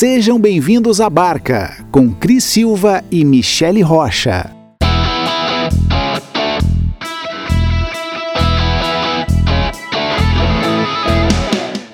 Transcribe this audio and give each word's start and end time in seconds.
Sejam 0.00 0.38
bem-vindos 0.40 0.98
à 0.98 1.10
Barca, 1.10 1.84
com 1.92 2.10
Cris 2.10 2.42
Silva 2.42 3.04
e 3.10 3.22
Michele 3.22 3.82
Rocha. 3.82 4.50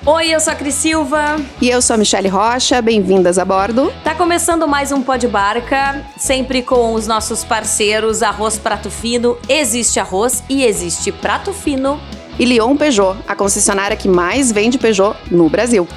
Oi, 0.06 0.28
eu 0.28 0.38
sou 0.38 0.52
a 0.52 0.54
Cris 0.54 0.74
Silva. 0.76 1.34
E 1.60 1.68
eu 1.68 1.82
sou 1.82 1.94
a 1.94 1.96
Michele 1.96 2.28
Rocha, 2.28 2.80
bem-vindas 2.80 3.40
a 3.40 3.44
bordo. 3.44 3.92
Tá 4.04 4.14
começando 4.14 4.68
mais 4.68 4.92
um 4.92 5.02
Pó 5.02 5.16
de 5.16 5.26
Barca, 5.26 6.06
sempre 6.16 6.62
com 6.62 6.94
os 6.94 7.08
nossos 7.08 7.42
parceiros 7.42 8.22
Arroz 8.22 8.56
Prato 8.56 8.88
Fino. 8.88 9.36
Existe 9.48 9.98
arroz 9.98 10.44
e 10.48 10.62
existe 10.62 11.10
prato 11.10 11.52
fino. 11.52 12.00
E 12.38 12.44
Lyon 12.44 12.76
Peugeot, 12.76 13.16
a 13.26 13.34
concessionária 13.34 13.96
que 13.96 14.06
mais 14.06 14.52
vende 14.52 14.78
Peugeot 14.78 15.16
no 15.28 15.48
Brasil. 15.48 15.88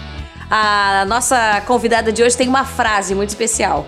A 0.50 1.06
nossa 1.08 1.62
convidada 1.62 2.12
de 2.12 2.24
hoje 2.24 2.36
tem 2.36 2.50
uma 2.50 2.66
frase 2.66 3.14
muito 3.14 3.30
especial. 3.30 3.86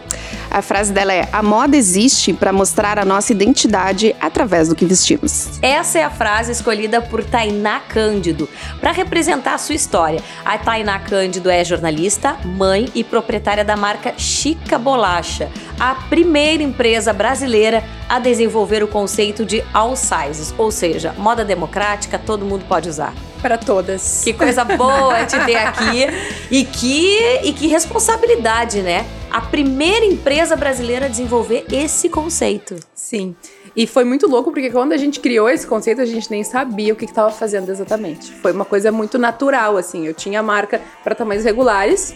A 0.51 0.61
frase 0.61 0.91
dela 0.91 1.13
é: 1.13 1.29
A 1.31 1.41
moda 1.41 1.77
existe 1.77 2.33
para 2.33 2.51
mostrar 2.51 2.99
a 2.99 3.05
nossa 3.05 3.31
identidade 3.31 4.13
através 4.19 4.67
do 4.67 4.75
que 4.75 4.83
vestimos. 4.83 5.57
Essa 5.61 5.99
é 5.99 6.03
a 6.03 6.09
frase 6.09 6.51
escolhida 6.51 7.01
por 7.01 7.23
Tainá 7.23 7.79
Cândido 7.79 8.49
para 8.81 8.91
representar 8.91 9.53
a 9.53 9.57
sua 9.57 9.75
história. 9.75 10.21
A 10.43 10.57
Tainá 10.57 10.99
Cândido 10.99 11.49
é 11.49 11.63
jornalista, 11.63 12.35
mãe 12.43 12.89
e 12.93 13.01
proprietária 13.01 13.63
da 13.63 13.77
marca 13.77 14.13
Chica 14.17 14.77
Bolacha, 14.77 15.49
a 15.79 15.95
primeira 15.95 16.61
empresa 16.61 17.13
brasileira 17.13 17.81
a 18.09 18.19
desenvolver 18.19 18.83
o 18.83 18.87
conceito 18.89 19.45
de 19.45 19.63
all 19.73 19.95
sizes, 19.95 20.53
ou 20.57 20.69
seja, 20.69 21.15
moda 21.17 21.45
democrática, 21.45 22.19
todo 22.19 22.45
mundo 22.45 22.65
pode 22.67 22.89
usar 22.89 23.13
para 23.41 23.57
todas. 23.57 24.21
Que 24.23 24.33
coisa 24.33 24.63
boa 24.63 25.25
te 25.25 25.39
ter 25.45 25.55
aqui. 25.55 26.07
E 26.51 26.65
que, 26.65 27.39
e 27.43 27.53
que 27.53 27.67
responsabilidade, 27.67 28.81
né? 28.81 29.05
A 29.31 29.39
primeira 29.39 30.05
empresa 30.05 30.57
brasileira 30.57 31.05
a 31.05 31.09
desenvolver 31.09 31.65
esse 31.71 32.09
conceito. 32.09 32.75
Sim. 32.93 33.33
E 33.73 33.87
foi 33.87 34.03
muito 34.03 34.27
louco 34.27 34.51
porque 34.51 34.69
quando 34.69 34.91
a 34.91 34.97
gente 34.97 35.21
criou 35.21 35.49
esse 35.49 35.65
conceito, 35.65 36.01
a 36.01 36.05
gente 36.05 36.29
nem 36.29 36.43
sabia 36.43 36.91
o 36.91 36.95
que 36.97 37.05
estava 37.05 37.31
fazendo 37.31 37.69
exatamente. 37.69 38.33
Foi 38.33 38.51
uma 38.51 38.65
coisa 38.65 38.91
muito 38.91 39.17
natural, 39.17 39.77
assim. 39.77 40.05
Eu 40.05 40.13
tinha 40.13 40.43
marca 40.43 40.81
para 41.01 41.15
tamanhos 41.15 41.45
regulares. 41.45 42.13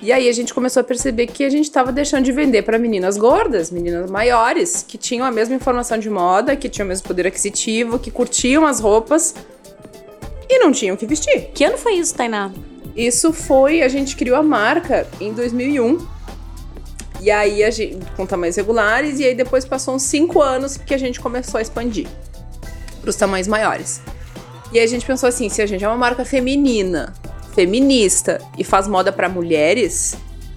E 0.00 0.12
aí 0.12 0.28
a 0.28 0.32
gente 0.32 0.54
começou 0.54 0.80
a 0.80 0.84
perceber 0.84 1.26
que 1.26 1.42
a 1.42 1.50
gente 1.50 1.64
estava 1.64 1.90
deixando 1.90 2.24
de 2.24 2.30
vender 2.30 2.62
para 2.62 2.78
meninas 2.78 3.16
gordas, 3.16 3.68
meninas 3.72 4.08
maiores, 4.08 4.84
que 4.86 4.96
tinham 4.96 5.26
a 5.26 5.30
mesma 5.32 5.56
informação 5.56 5.98
de 5.98 6.08
moda, 6.08 6.54
que 6.54 6.68
tinham 6.68 6.86
o 6.86 6.88
mesmo 6.88 7.08
poder 7.08 7.26
aquisitivo, 7.26 7.98
que 7.98 8.12
curtiam 8.12 8.64
as 8.64 8.78
roupas, 8.78 9.34
e 10.48 10.60
não 10.60 10.70
tinham 10.70 10.94
o 10.94 10.98
que 10.98 11.04
vestir. 11.04 11.50
Que 11.52 11.64
ano 11.64 11.76
foi 11.76 11.94
isso, 11.94 12.14
Tainá? 12.14 12.52
Isso 12.94 13.32
foi, 13.32 13.82
a 13.82 13.88
gente 13.88 14.16
criou 14.16 14.36
a 14.36 14.42
marca 14.42 15.04
em 15.20 15.32
2001. 15.32 16.17
E 17.20 17.30
aí, 17.30 17.64
a 17.64 17.70
gente, 17.70 17.98
com 18.16 18.24
tamanhos 18.24 18.56
regulares, 18.56 19.18
e 19.18 19.24
aí 19.24 19.34
depois 19.34 19.64
passou 19.64 19.94
uns 19.94 20.02
5 20.02 20.40
anos 20.40 20.76
que 20.76 20.94
a 20.94 20.98
gente 20.98 21.20
começou 21.20 21.58
a 21.58 21.62
expandir 21.62 22.06
para 23.00 23.10
os 23.10 23.16
tamanhos 23.16 23.48
maiores. 23.48 24.00
E 24.72 24.78
aí 24.78 24.84
a 24.84 24.88
gente 24.88 25.04
pensou 25.04 25.28
assim: 25.28 25.48
se 25.48 25.60
a 25.60 25.66
gente 25.66 25.84
é 25.84 25.88
uma 25.88 25.96
marca 25.96 26.24
feminina, 26.24 27.12
feminista 27.54 28.40
e 28.56 28.62
faz 28.62 28.86
moda 28.86 29.12
para 29.12 29.28
mulheres, 29.28 30.16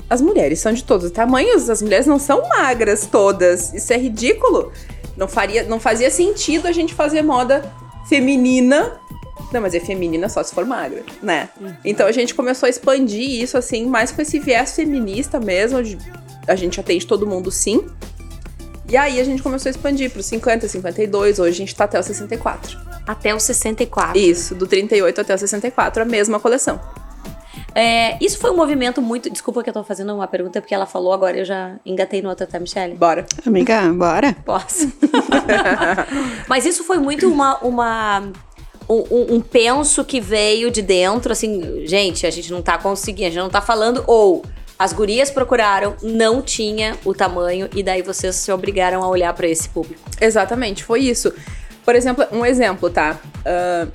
as 0.10 0.22
mulheres 0.22 0.60
são 0.60 0.74
de 0.74 0.84
todos 0.84 1.06
os 1.06 1.12
tamanhos, 1.12 1.70
as 1.70 1.82
mulheres 1.82 2.06
não 2.06 2.20
são 2.20 2.48
magras 2.50 3.08
todas. 3.08 3.74
Isso 3.74 3.92
é 3.94 3.98
ridículo. 3.98 4.72
Não, 5.18 5.28
faria, 5.28 5.64
não 5.64 5.80
fazia 5.80 6.12
sentido 6.12 6.68
a 6.68 6.72
gente 6.72 6.94
fazer 6.94 7.22
moda 7.22 7.64
feminina 8.08 9.00
não, 9.52 9.62
mas 9.62 9.74
é 9.74 9.80
feminina 9.80 10.30
só 10.30 10.42
se 10.44 10.54
for 10.54 10.66
magra, 10.66 11.04
né? 11.22 11.50
Uhum. 11.60 11.74
Então 11.84 12.08
a 12.08 12.12
gente 12.12 12.34
começou 12.34 12.68
a 12.68 12.70
expandir 12.70 13.42
isso, 13.42 13.58
assim, 13.58 13.86
mais 13.86 14.12
com 14.12 14.22
esse 14.22 14.40
viés 14.40 14.76
feminista 14.76 15.40
mesmo. 15.40 15.80
A 16.48 16.56
gente 16.56 16.80
atende 16.80 17.06
todo 17.06 17.28
mundo 17.28 17.52
sim. 17.52 17.86
E 18.90 18.98
aí 18.98 19.20
a 19.20 19.24
gente 19.24 19.42
começou 19.42 19.70
a 19.70 19.72
expandir 19.72 20.12
para 20.12 20.22
50, 20.22 20.68
52, 20.68 21.40
hoje 21.40 21.50
a 21.50 21.58
gente 21.58 21.76
tá 21.76 21.86
até 21.86 22.00
o 22.00 22.04
64. 22.04 22.78
Até 23.08 23.34
o 23.34 23.40
64. 23.40 24.18
Isso, 24.18 24.56
do 24.56 24.68
38 24.68 25.22
até 25.22 25.34
o 25.34 25.38
64, 25.38 26.02
a 26.02 26.06
mesma 26.06 26.40
coleção. 26.40 26.80
É, 27.74 28.18
isso 28.24 28.38
foi 28.38 28.52
um 28.52 28.56
movimento 28.56 29.02
muito. 29.02 29.30
Desculpa 29.30 29.64
que 29.64 29.70
eu 29.70 29.74
tô 29.74 29.84
fazendo 29.84 30.14
uma 30.14 30.28
pergunta, 30.28 30.62
porque 30.62 30.76
ela 30.76 30.86
falou 30.86 31.14
agora, 31.14 31.38
eu 31.38 31.46
já 31.46 31.76
engatei 31.86 32.22
no 32.22 32.30
outro, 32.30 32.46
tá, 32.46 32.60
Michelle? 32.60 32.96
Bora. 32.96 33.26
Amiga, 33.46 33.92
bora. 33.94 34.36
Posso. 34.46 34.92
Mas 36.48 36.66
isso 36.66 36.84
foi 36.84 36.98
muito 36.98 37.30
uma, 37.32 37.58
uma 37.60 38.32
um, 38.94 39.36
um, 39.36 39.42
penso 39.42 40.04
que 40.04 40.20
veio 40.20 40.70
de 40.70 40.82
dentro, 40.82 41.32
assim, 41.32 41.86
gente, 41.86 42.26
a 42.28 42.32
gente 42.32 42.52
não 42.52 42.62
tá 42.62 42.78
conseguindo, 42.78 43.28
a 43.28 43.32
gente 43.32 43.44
não 43.44 43.50
tá 43.50 43.62
falando, 43.62 44.04
ou 44.06 44.44
as 44.78 44.92
gurias 44.92 45.32
procuraram, 45.32 45.96
não 46.02 46.42
tinha 46.42 46.98
o 47.06 47.14
tamanho, 47.14 47.70
e 47.76 47.82
daí 47.82 48.02
vocês 48.02 48.36
se 48.36 48.52
obrigaram 48.52 49.02
a 49.04 49.08
olhar 49.08 49.34
para 49.34 49.48
esse 49.48 49.70
público. 49.70 50.02
Exatamente, 50.20 50.84
foi 50.84 51.02
isso. 51.02 51.32
Por 51.86 51.96
exemplo, 51.96 52.26
um 52.32 52.46
exemplo, 52.46 52.90
tá? 52.90 53.20
Uh, 53.40 53.92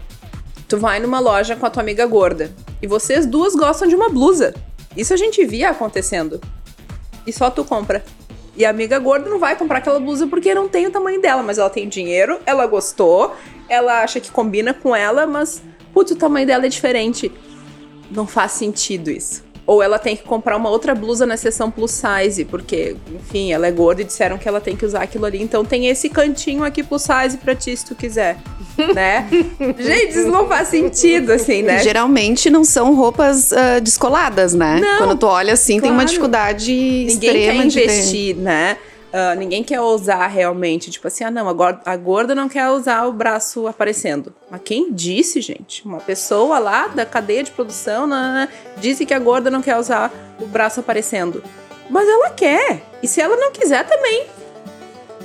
tu 0.69 0.79
vai 0.79 0.99
numa 0.99 1.21
loja 1.21 1.57
com 1.57 1.67
a 1.67 1.71
tua 1.71 1.83
amiga 1.83 2.07
gorda, 2.07 2.51
e 2.81 2.87
vocês 2.87 3.27
duas 3.27 3.55
gostam 3.55 3.89
de 3.89 3.95
uma 3.95 4.09
blusa. 4.09 4.55
Isso 4.97 5.13
a 5.13 5.17
gente 5.17 5.45
via 5.45 5.71
acontecendo. 5.71 6.41
E 7.27 7.33
só 7.33 7.51
tu 7.51 7.65
compra. 7.65 8.03
E 8.57 8.65
a 8.65 8.71
amiga 8.71 8.99
gorda 8.99 9.29
não 9.29 9.39
vai 9.39 9.55
comprar 9.55 9.79
aquela 9.79 10.01
blusa 10.01 10.27
porque 10.27 10.55
não 10.55 10.69
tem 10.69 10.87
o 10.87 10.91
tamanho 10.91 11.21
dela, 11.21 11.43
mas 11.43 11.59
ela 11.59 11.69
tem 11.69 11.89
dinheiro, 11.89 12.41
ela 12.47 12.67
gostou, 12.67 13.35
ela 13.69 14.03
acha 14.03 14.19
que 14.19 14.31
combina 14.31 14.73
com 14.73 14.97
ela, 14.97 15.27
mas 15.27 15.63
putz, 15.93 16.13
o 16.13 16.17
tamanho 16.17 16.47
dela 16.47 16.67
é 16.67 16.69
diferente. 16.69 17.31
Não 18.11 18.27
faz 18.27 18.53
sentido 18.53 19.11
isso. 19.11 19.45
Ou 19.67 19.83
ela 19.83 19.99
tem 19.99 20.17
que 20.17 20.23
comprar 20.23 20.57
uma 20.57 20.71
outra 20.71 20.95
blusa 20.95 21.27
na 21.27 21.37
seção 21.37 21.71
plus 21.71 21.91
size, 21.91 22.45
porque, 22.45 22.97
enfim, 23.13 23.53
ela 23.53 23.67
é 23.67 23.71
gorda 23.71 24.03
e 24.03 24.05
disseram 24.05 24.39
que 24.39 24.49
ela 24.49 24.61
tem 24.61 24.77
que 24.77 24.85
usar 24.85 25.03
aquilo 25.03 25.25
ali. 25.25 25.43
Então 25.43 25.65
tem 25.65 25.89
esse 25.89 26.09
cantinho 26.09 26.63
aqui 26.63 26.83
plus 26.83 27.03
size 27.03 27.37
pra 27.39 27.55
ti 27.55 27.77
se 27.77 27.85
tu 27.85 27.95
quiser. 27.95 28.37
né? 28.95 29.27
Gente, 29.79 30.11
isso 30.19 30.29
não 30.29 30.47
faz 30.47 30.69
sentido, 30.69 31.33
assim, 31.33 31.63
né? 31.63 31.83
Geralmente 31.83 32.51
não 32.51 32.63
são 32.63 32.95
roupas 32.95 33.51
uh, 33.51 33.81
descoladas, 33.83 34.55
né? 34.55 34.79
Não, 34.81 34.99
Quando 34.99 35.19
tu 35.19 35.27
olha 35.27 35.55
assim, 35.55 35.79
claro. 35.79 35.83
tem 35.83 35.93
uma 35.93 36.05
dificuldade 36.05 36.73
Ninguém 36.73 37.09
extrema 37.09 37.63
quer 37.63 37.67
investir, 37.67 38.35
de... 38.35 38.41
né? 38.41 38.77
Uh, 39.07 39.39
ninguém 39.39 39.63
quer 39.63 39.81
usar 39.81 40.27
realmente, 40.27 40.91
tipo 40.91 41.07
assim, 41.07 41.25
ah, 41.25 41.31
não, 41.31 41.49
a 41.49 41.97
gorda 41.97 42.35
não 42.35 42.49
quer 42.49 42.69
usar 42.71 43.07
o 43.07 43.13
braço 43.13 43.67
aparecendo. 43.67 44.35
Mas 44.51 44.61
quem 44.65 44.93
disse, 44.93 45.41
gente? 45.41 45.87
Uma 45.87 46.01
pessoa 46.01 46.59
lá 46.59 46.89
da 46.89 47.07
cadeia 47.07 47.43
de 47.43 47.51
produção 47.51 48.07
né, 48.07 48.17
né 48.17 48.49
disse 48.79 49.07
que 49.07 49.15
a 49.15 49.19
gorda 49.19 49.51
não 49.51 49.63
quer 49.63 49.79
usar 49.79 50.13
o 50.41 50.47
braço 50.47 50.81
aparecendo. 50.81 51.43
Mas 51.89 52.09
ela 52.09 52.31
quer. 52.31 52.83
E 53.03 53.09
se 53.09 53.21
ela 53.21 53.37
não 53.37 53.53
quiser 53.53 53.87
também, 53.87 54.27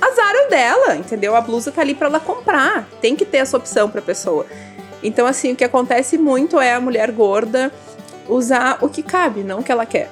azar 0.00 0.34
o 0.46 0.48
dela, 0.48 0.96
entendeu? 0.96 1.34
A 1.34 1.40
blusa 1.40 1.72
tá 1.72 1.80
ali 1.80 1.94
para 1.94 2.06
ela 2.06 2.20
comprar. 2.20 2.88
Tem 3.00 3.16
que 3.16 3.24
ter 3.24 3.38
essa 3.38 3.56
opção 3.56 3.90
pra 3.90 4.00
pessoa. 4.00 4.46
Então, 5.02 5.26
assim, 5.26 5.52
o 5.52 5.56
que 5.56 5.64
acontece 5.64 6.16
muito 6.16 6.60
é 6.60 6.72
a 6.72 6.80
mulher 6.80 7.10
gorda 7.10 7.72
usar 8.28 8.78
o 8.80 8.88
que 8.88 9.02
cabe, 9.02 9.42
não 9.42 9.60
o 9.60 9.62
que 9.62 9.72
ela 9.72 9.84
quer. 9.84 10.08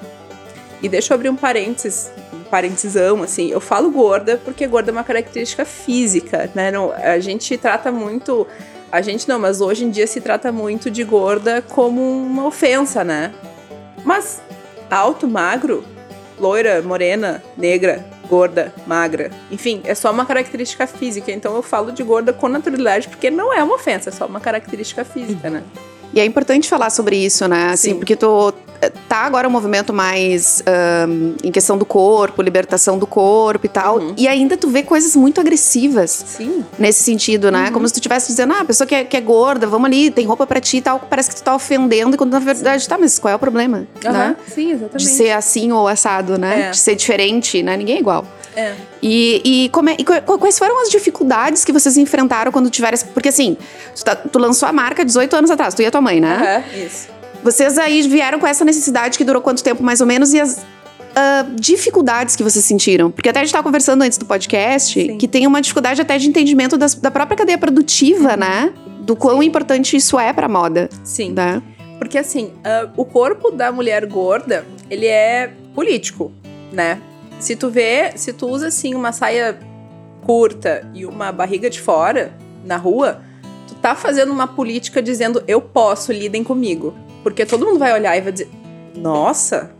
E 0.81 0.89
deixa 0.89 1.13
eu 1.13 1.15
abrir 1.15 1.29
um 1.29 1.35
parênteses, 1.35 2.11
parêntesão, 2.51 3.23
assim. 3.23 3.49
Eu 3.49 3.61
falo 3.61 3.89
gorda 3.89 4.39
porque 4.43 4.67
gorda 4.67 4.91
é 4.91 4.93
uma 4.93 5.03
característica 5.03 5.63
física, 5.63 6.51
né? 6.53 6.69
Não, 6.69 6.91
a 6.91 7.17
gente 7.19 7.57
trata 7.57 7.91
muito. 7.91 8.45
A 8.91 9.01
gente 9.01 9.27
não, 9.27 9.39
mas 9.39 9.61
hoje 9.61 9.85
em 9.85 9.89
dia 9.89 10.05
se 10.05 10.19
trata 10.19 10.51
muito 10.51 10.91
de 10.91 11.01
gorda 11.05 11.61
como 11.61 12.01
uma 12.01 12.45
ofensa, 12.45 13.05
né? 13.05 13.33
Mas 14.03 14.41
alto, 14.89 15.25
magro, 15.25 15.81
loira, 16.37 16.81
morena, 16.81 17.41
negra, 17.57 18.05
gorda, 18.27 18.73
magra. 18.85 19.31
Enfim, 19.49 19.81
é 19.85 19.95
só 19.95 20.11
uma 20.11 20.25
característica 20.25 20.85
física. 20.85 21.31
Então 21.31 21.55
eu 21.55 21.61
falo 21.61 21.93
de 21.93 22.03
gorda 22.03 22.33
com 22.33 22.49
naturalidade 22.49 23.07
porque 23.07 23.31
não 23.31 23.53
é 23.53 23.63
uma 23.63 23.75
ofensa, 23.75 24.09
é 24.09 24.11
só 24.11 24.25
uma 24.25 24.41
característica 24.41 25.05
física, 25.05 25.49
né? 25.49 25.63
E 26.13 26.19
é 26.19 26.25
importante 26.25 26.67
falar 26.67 26.89
sobre 26.89 27.15
isso, 27.15 27.47
né? 27.47 27.69
Assim, 27.69 27.91
Sim. 27.91 27.97
porque 27.97 28.17
tu 28.17 28.53
tá 28.89 29.17
agora 29.17 29.47
um 29.47 29.51
movimento 29.51 29.93
mais 29.93 30.63
um, 31.07 31.35
em 31.43 31.51
questão 31.51 31.77
do 31.77 31.85
corpo, 31.85 32.41
libertação 32.41 32.97
do 32.97 33.05
corpo 33.05 33.65
e 33.65 33.69
tal. 33.69 33.97
Uhum. 33.97 34.13
E 34.17 34.27
ainda 34.27 34.57
tu 34.57 34.69
vê 34.69 34.83
coisas 34.83 35.15
muito 35.15 35.39
agressivas. 35.39 36.23
Sim. 36.25 36.63
Nesse 36.79 37.03
sentido, 37.03 37.51
né? 37.51 37.65
Uhum. 37.65 37.73
Como 37.73 37.87
se 37.87 37.93
tu 37.93 37.97
estivesse 37.97 38.27
dizendo, 38.27 38.53
ah, 38.53 38.61
a 38.61 38.65
pessoa 38.65 38.87
que 38.87 38.95
é, 38.95 39.03
que 39.03 39.15
é, 39.15 39.21
gorda, 39.21 39.67
vamos 39.67 39.85
ali, 39.85 40.09
tem 40.09 40.25
roupa 40.25 40.47
pra 40.47 40.59
ti 40.59 40.77
e 40.77 40.81
tal. 40.81 40.99
Parece 40.99 41.29
que 41.29 41.35
tu 41.35 41.43
tá 41.43 41.53
ofendendo, 41.53 42.17
quando 42.17 42.31
na 42.31 42.39
verdade, 42.39 42.87
tá, 42.87 42.97
mas 42.97 43.19
qual 43.19 43.31
é 43.31 43.35
o 43.35 43.39
problema? 43.39 43.87
Uhum. 44.03 44.11
Né? 44.11 44.35
Sim, 44.47 44.71
exatamente. 44.71 44.97
De 44.97 45.07
ser 45.07 45.31
assim 45.31 45.71
ou 45.71 45.87
assado, 45.87 46.37
né? 46.37 46.67
É. 46.67 46.69
De 46.71 46.77
ser 46.77 46.95
diferente, 46.95 47.61
né? 47.61 47.77
Ninguém 47.77 47.97
é 47.97 47.99
igual. 47.99 48.25
É. 48.55 48.73
E, 49.01 49.41
e, 49.43 49.69
como 49.69 49.89
é, 49.89 49.95
e, 49.97 50.03
quais 50.03 50.59
foram 50.59 50.81
as 50.81 50.89
dificuldades 50.89 51.63
que 51.63 51.71
vocês 51.71 51.97
enfrentaram 51.97 52.51
quando 52.51 52.69
tiveram. 52.69 52.97
Porque 53.13 53.29
assim, 53.29 53.57
tu, 53.95 54.03
tá, 54.03 54.15
tu, 54.15 54.39
lançou 54.39 54.67
a 54.67 54.73
marca 54.73 55.05
18 55.05 55.35
anos 55.35 55.51
atrás, 55.51 55.73
tu 55.73 55.81
e 55.81 55.85
a 55.85 55.91
tua 55.91 56.01
mãe, 56.01 56.19
né? 56.19 56.63
Uhum, 56.73 56.85
isso. 56.85 57.20
Vocês 57.43 57.77
aí 57.77 58.01
vieram 58.03 58.39
com 58.39 58.45
essa 58.45 58.63
necessidade 58.63 59.17
que 59.17 59.23
durou 59.23 59.41
quanto 59.41 59.63
tempo 59.63 59.83
mais 59.83 59.99
ou 59.99 60.07
menos 60.07 60.33
e 60.33 60.39
as 60.39 60.57
uh, 60.57 61.55
dificuldades 61.55 62.35
que 62.35 62.43
vocês 62.43 62.63
sentiram? 62.63 63.09
Porque 63.09 63.29
até 63.29 63.39
a 63.39 63.43
gente 63.43 63.49
estava 63.49 63.63
conversando 63.63 64.03
antes 64.03 64.17
do 64.17 64.25
podcast 64.25 64.99
Sim. 64.99 65.17
que 65.17 65.27
tem 65.27 65.47
uma 65.47 65.61
dificuldade 65.61 66.01
até 66.01 66.17
de 66.17 66.27
entendimento 66.27 66.77
das, 66.77 66.93
da 66.93 67.09
própria 67.09 67.37
cadeia 67.37 67.57
produtiva, 67.57 68.31
uhum. 68.31 68.37
né? 68.37 68.73
Do 68.99 69.15
quão 69.15 69.39
Sim. 69.39 69.47
importante 69.47 69.97
isso 69.97 70.19
é 70.19 70.31
pra 70.31 70.47
moda. 70.47 70.89
Sim. 71.03 71.31
Né? 71.31 71.61
Porque 71.97 72.17
assim, 72.17 72.45
uh, 72.45 72.91
o 72.95 73.05
corpo 73.05 73.51
da 73.51 73.71
mulher 73.71 74.05
gorda 74.05 74.65
ele 74.89 75.07
é 75.07 75.51
político, 75.73 76.31
né? 76.71 76.99
Se 77.39 77.55
tu 77.55 77.69
vê, 77.69 78.11
se 78.15 78.33
tu 78.33 78.47
usa 78.47 78.67
assim 78.67 78.93
uma 78.93 79.11
saia 79.11 79.57
curta 80.23 80.87
e 80.93 81.07
uma 81.07 81.31
barriga 81.31 81.71
de 81.71 81.81
fora 81.81 82.33
na 82.63 82.77
rua, 82.77 83.21
tu 83.67 83.73
tá 83.75 83.95
fazendo 83.95 84.31
uma 84.31 84.47
política 84.47 85.01
dizendo 85.01 85.43
eu 85.47 85.59
posso, 85.59 86.11
lidem 86.11 86.43
comigo. 86.43 86.93
Porque 87.23 87.45
todo 87.45 87.65
mundo 87.65 87.79
vai 87.79 87.93
olhar 87.93 88.17
e 88.17 88.21
vai 88.21 88.31
dizer: 88.31 88.49
"Nossa, 88.95 89.71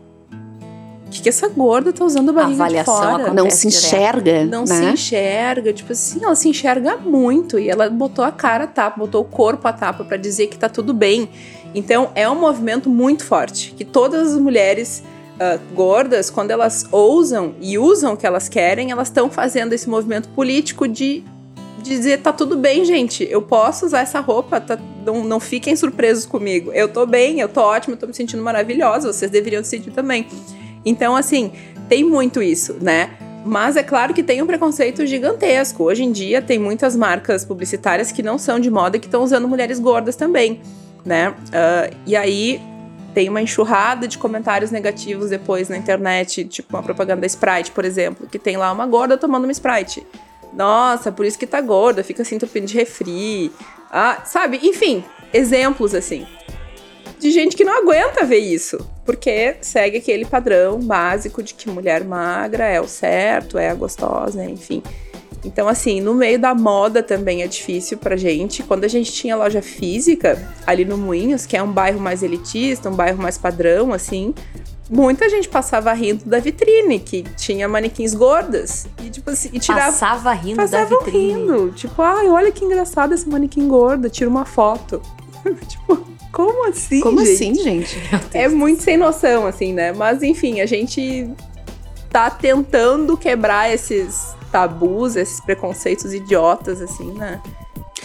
o 1.08 1.10
que, 1.10 1.22
que 1.22 1.30
essa 1.30 1.48
gorda 1.48 1.92
tá 1.92 2.06
usando 2.06 2.32
barriga 2.32 2.64
Avaliação 2.64 2.96
de 2.96 3.24
fora?" 3.24 3.34
Não 3.34 3.50
se 3.50 3.68
direto. 3.68 3.86
enxerga, 3.86 4.46
não 4.46 4.64
né? 4.64 4.76
se 4.76 4.86
enxerga, 4.86 5.74
tipo 5.74 5.92
assim, 5.92 6.24
ela 6.24 6.36
se 6.36 6.50
enxerga 6.50 6.98
muito 6.98 7.60
e 7.60 7.70
ela 7.70 7.90
botou 7.90 8.24
a 8.24 8.32
cara 8.32 8.66
a 8.66 8.68
tapa, 8.68 9.00
botou 9.00 9.22
o 9.22 9.26
corpo 9.26 9.68
a 9.68 9.74
tapa 9.74 10.04
pra 10.04 10.18
dizer 10.18 10.48
que 10.48 10.58
tá 10.58 10.70
tudo 10.70 10.94
bem. 10.94 11.30
Então 11.74 12.12
é 12.16 12.30
um 12.30 12.36
movimento 12.36 12.90
muito 12.90 13.24
forte 13.24 13.74
que 13.78 13.86
todas 13.86 14.34
as 14.34 14.40
mulheres 14.40 15.04
ah, 15.42 15.58
gordas, 15.74 16.30
quando 16.30 16.52
elas 16.52 16.86
ousam 16.92 17.56
e 17.60 17.76
usam 17.76 18.14
o 18.14 18.18
que 18.18 18.28
elas 18.28 18.48
querem, 18.48 18.92
elas 18.92 19.08
estão 19.08 19.28
fazendo 19.28 19.74
esse 19.74 19.90
movimento 19.90 20.30
político 20.30 20.88
de 20.88 21.24
dizer 21.82 22.22
tá 22.22 22.32
tudo 22.32 22.58
bem, 22.58 22.86
gente, 22.86 23.28
eu 23.30 23.42
posso 23.42 23.86
usar 23.86 24.02
essa 24.02 24.20
roupa, 24.20 24.60
tá- 24.60 24.78
não, 25.06 25.24
não 25.24 25.40
fiquem 25.40 25.76
surpresos 25.76 26.26
comigo. 26.26 26.72
Eu 26.74 26.88
tô 26.88 27.06
bem, 27.06 27.40
eu 27.40 27.50
tô 27.50 27.62
ótima, 27.62 27.96
eu 27.96 28.00
tô 28.00 28.08
me 28.08 28.14
sentindo 28.14 28.44
maravilhosa, 28.44 29.12
vocês 29.12 29.30
deveriam 29.32 29.64
se 29.64 29.72
sentir 29.72 29.92
também. 29.92 30.28
Então, 30.86 31.16
assim, 31.16 31.52
tem 31.88 32.04
muito 32.04 32.42
isso, 32.42 32.78
né? 32.82 33.12
Mas 33.46 33.76
é 33.76 33.84
claro 33.84 34.14
que 34.14 34.22
tem 34.22 34.42
um 34.42 34.46
preconceito 34.46 35.06
gigantesco. 35.06 35.84
Hoje 35.84 36.04
em 36.04 36.12
dia 36.12 36.42
tem 36.42 36.60
muitas 36.60 36.96
marcas 36.96 37.44
publicitárias 37.44 38.12
que 38.12 38.22
não 38.22 38.38
são 38.38 38.60
de 38.60 38.70
moda 38.70 39.00
que 39.00 39.08
estão 39.08 39.24
usando 39.24 39.48
mulheres 39.48 39.80
gordas 39.80 40.16
também, 40.16 40.62
né? 41.04 41.34
Ah, 41.52 41.90
e 42.06 42.16
aí 42.16 42.62
tem 43.14 43.28
uma 43.30 43.42
enxurrada 43.42 44.08
de 44.08 44.18
comentários 44.18 44.72
negativos 44.72 45.30
depois 45.32 45.68
na 45.70 45.78
internet, 45.78 46.46
tipo 46.46 46.76
uma 46.76 46.84
propaganda 46.84 47.22
da 47.22 47.28
Sprite, 47.28 47.72
por 47.72 47.84
exemplo, 47.84 48.28
que 48.28 48.40
tem 48.40 48.58
lá 48.58 48.72
uma 48.72 48.86
gorda 48.86 49.18
tomando 49.18 49.44
uma 49.44 49.52
Sprite. 49.52 50.06
Nossa, 50.54 51.12
por 51.12 51.26
isso 51.26 51.40
que 51.40 51.48
tá 51.48 51.62
gorda, 51.62 52.04
fica 52.04 52.22
assim 52.22 52.36
entupindo 52.36 52.68
de 52.68 52.76
refri. 52.76 53.52
Ah, 53.90 54.22
sabe? 54.26 54.60
Enfim, 54.64 55.04
exemplos 55.34 55.94
assim. 55.96 56.26
De 57.20 57.30
gente 57.32 57.56
que 57.56 57.64
não 57.64 57.78
aguenta 57.78 58.26
ver 58.26 58.40
isso. 58.40 58.78
Porque 59.06 59.58
segue 59.62 59.98
aquele 59.98 60.26
padrão 60.26 60.80
básico 60.80 61.44
de 61.44 61.54
que 61.54 61.70
mulher 61.70 62.04
magra 62.04 62.66
é 62.66 62.82
o 62.82 62.88
certo, 62.88 63.58
é 63.58 63.70
a 63.70 63.76
gostosa, 63.76 64.44
enfim. 64.44 64.82
Então, 65.44 65.68
assim, 65.68 66.00
no 66.02 66.14
meio 66.14 66.38
da 66.40 66.54
moda 66.54 67.02
também 67.02 67.42
é 67.42 67.48
difícil 67.48 67.98
pra 67.98 68.16
gente. 68.16 68.62
Quando 68.62 68.84
a 68.84 68.88
gente 68.88 69.12
tinha 69.12 69.36
loja 69.36 69.62
física, 69.62 70.40
ali 70.68 70.86
no 70.86 70.98
Moinhos, 70.98 71.46
que 71.46 71.58
é 71.58 71.64
um 71.64 71.72
bairro 71.72 72.00
mais 72.00 72.22
elitista, 72.22 72.90
um 72.90 72.96
bairro 72.96 73.22
mais 73.22 73.38
padrão, 73.38 73.92
assim, 73.92 74.36
muita 74.92 75.30
gente 75.30 75.48
passava 75.48 75.94
rindo 75.94 76.26
da 76.26 76.38
vitrine, 76.40 77.00
que 77.00 77.24
tinha 77.38 77.68
manequins 77.68 78.14
gordas. 78.14 78.88
E, 79.02 79.10
tipo 79.10 79.30
assim, 79.30 79.50
e 79.54 79.60
tirava. 79.60 79.86
Passava 79.86 80.34
rindo 80.34 80.58
Passavam 80.58 81.00
da 81.00 81.06
vitrine. 81.06 81.34
rindo. 81.34 81.72
Tipo, 81.72 82.02
ai, 82.02 82.28
olha 82.28 82.52
que 82.52 82.66
engraçado 82.66 83.14
esse 83.14 83.28
manequim 83.28 83.68
gordo, 83.68 84.10
tira 84.10 84.30
uma 84.30 84.44
foto. 84.44 85.02
tipo, 85.68 86.06
como 86.32 86.68
assim? 86.68 87.00
Como 87.00 87.24
gente? 87.24 87.32
assim, 87.32 87.56
gente? 87.56 87.98
É 88.34 88.50
muito 88.50 88.84
sem 88.84 88.98
noção, 88.98 89.48
assim, 89.48 89.74
né? 89.74 89.94
Mas 89.94 90.22
enfim, 90.22 90.60
a 90.60 90.66
gente 90.66 91.30
tá 92.10 92.30
tentando 92.30 93.16
quebrar 93.16 93.74
esses 93.74 94.36
tabus, 94.52 95.16
esses 95.16 95.40
preconceitos 95.40 96.14
idiotas, 96.14 96.82
assim, 96.82 97.12
né? 97.14 97.42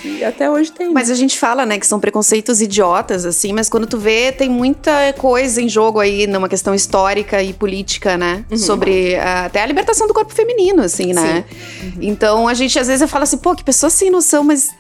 E 0.05 0.25
até 0.25 0.51
hoje 0.51 0.71
tem. 0.73 0.93
Mas 0.93 1.11
a 1.11 1.15
gente 1.15 1.39
fala, 1.39 1.65
né, 1.65 1.79
que 1.79 1.87
são 1.87 1.99
preconceitos 1.99 2.61
idiotas, 2.61 3.25
assim, 3.25 3.53
mas 3.53 3.69
quando 3.69 3.87
tu 3.87 3.99
vê, 3.99 4.33
tem 4.33 4.49
muita 4.49 5.13
coisa 5.15 5.61
em 5.61 5.69
jogo 5.69 6.01
aí 6.01 6.27
numa 6.27 6.49
questão 6.49 6.75
histórica 6.75 7.43
e 7.43 7.53
política, 7.53 8.17
né? 8.17 8.45
Sobre 8.57 9.17
ah, 9.17 9.47
até 9.47 9.63
a 9.63 9.67
libertação 9.67 10.07
do 10.07 10.15
corpo 10.15 10.33
feminino, 10.33 10.83
assim, 10.83 11.13
né? 11.13 11.45
Então 12.01 12.47
a 12.47 12.55
gente 12.55 12.79
às 12.79 12.87
vezes 12.87 13.09
fala 13.11 13.25
assim, 13.25 13.39
pô, 13.39 13.55
que 13.55 13.65
pessoa 13.65 13.91
sem 13.91 14.11
noção, 14.11 14.45
mas 14.45 14.71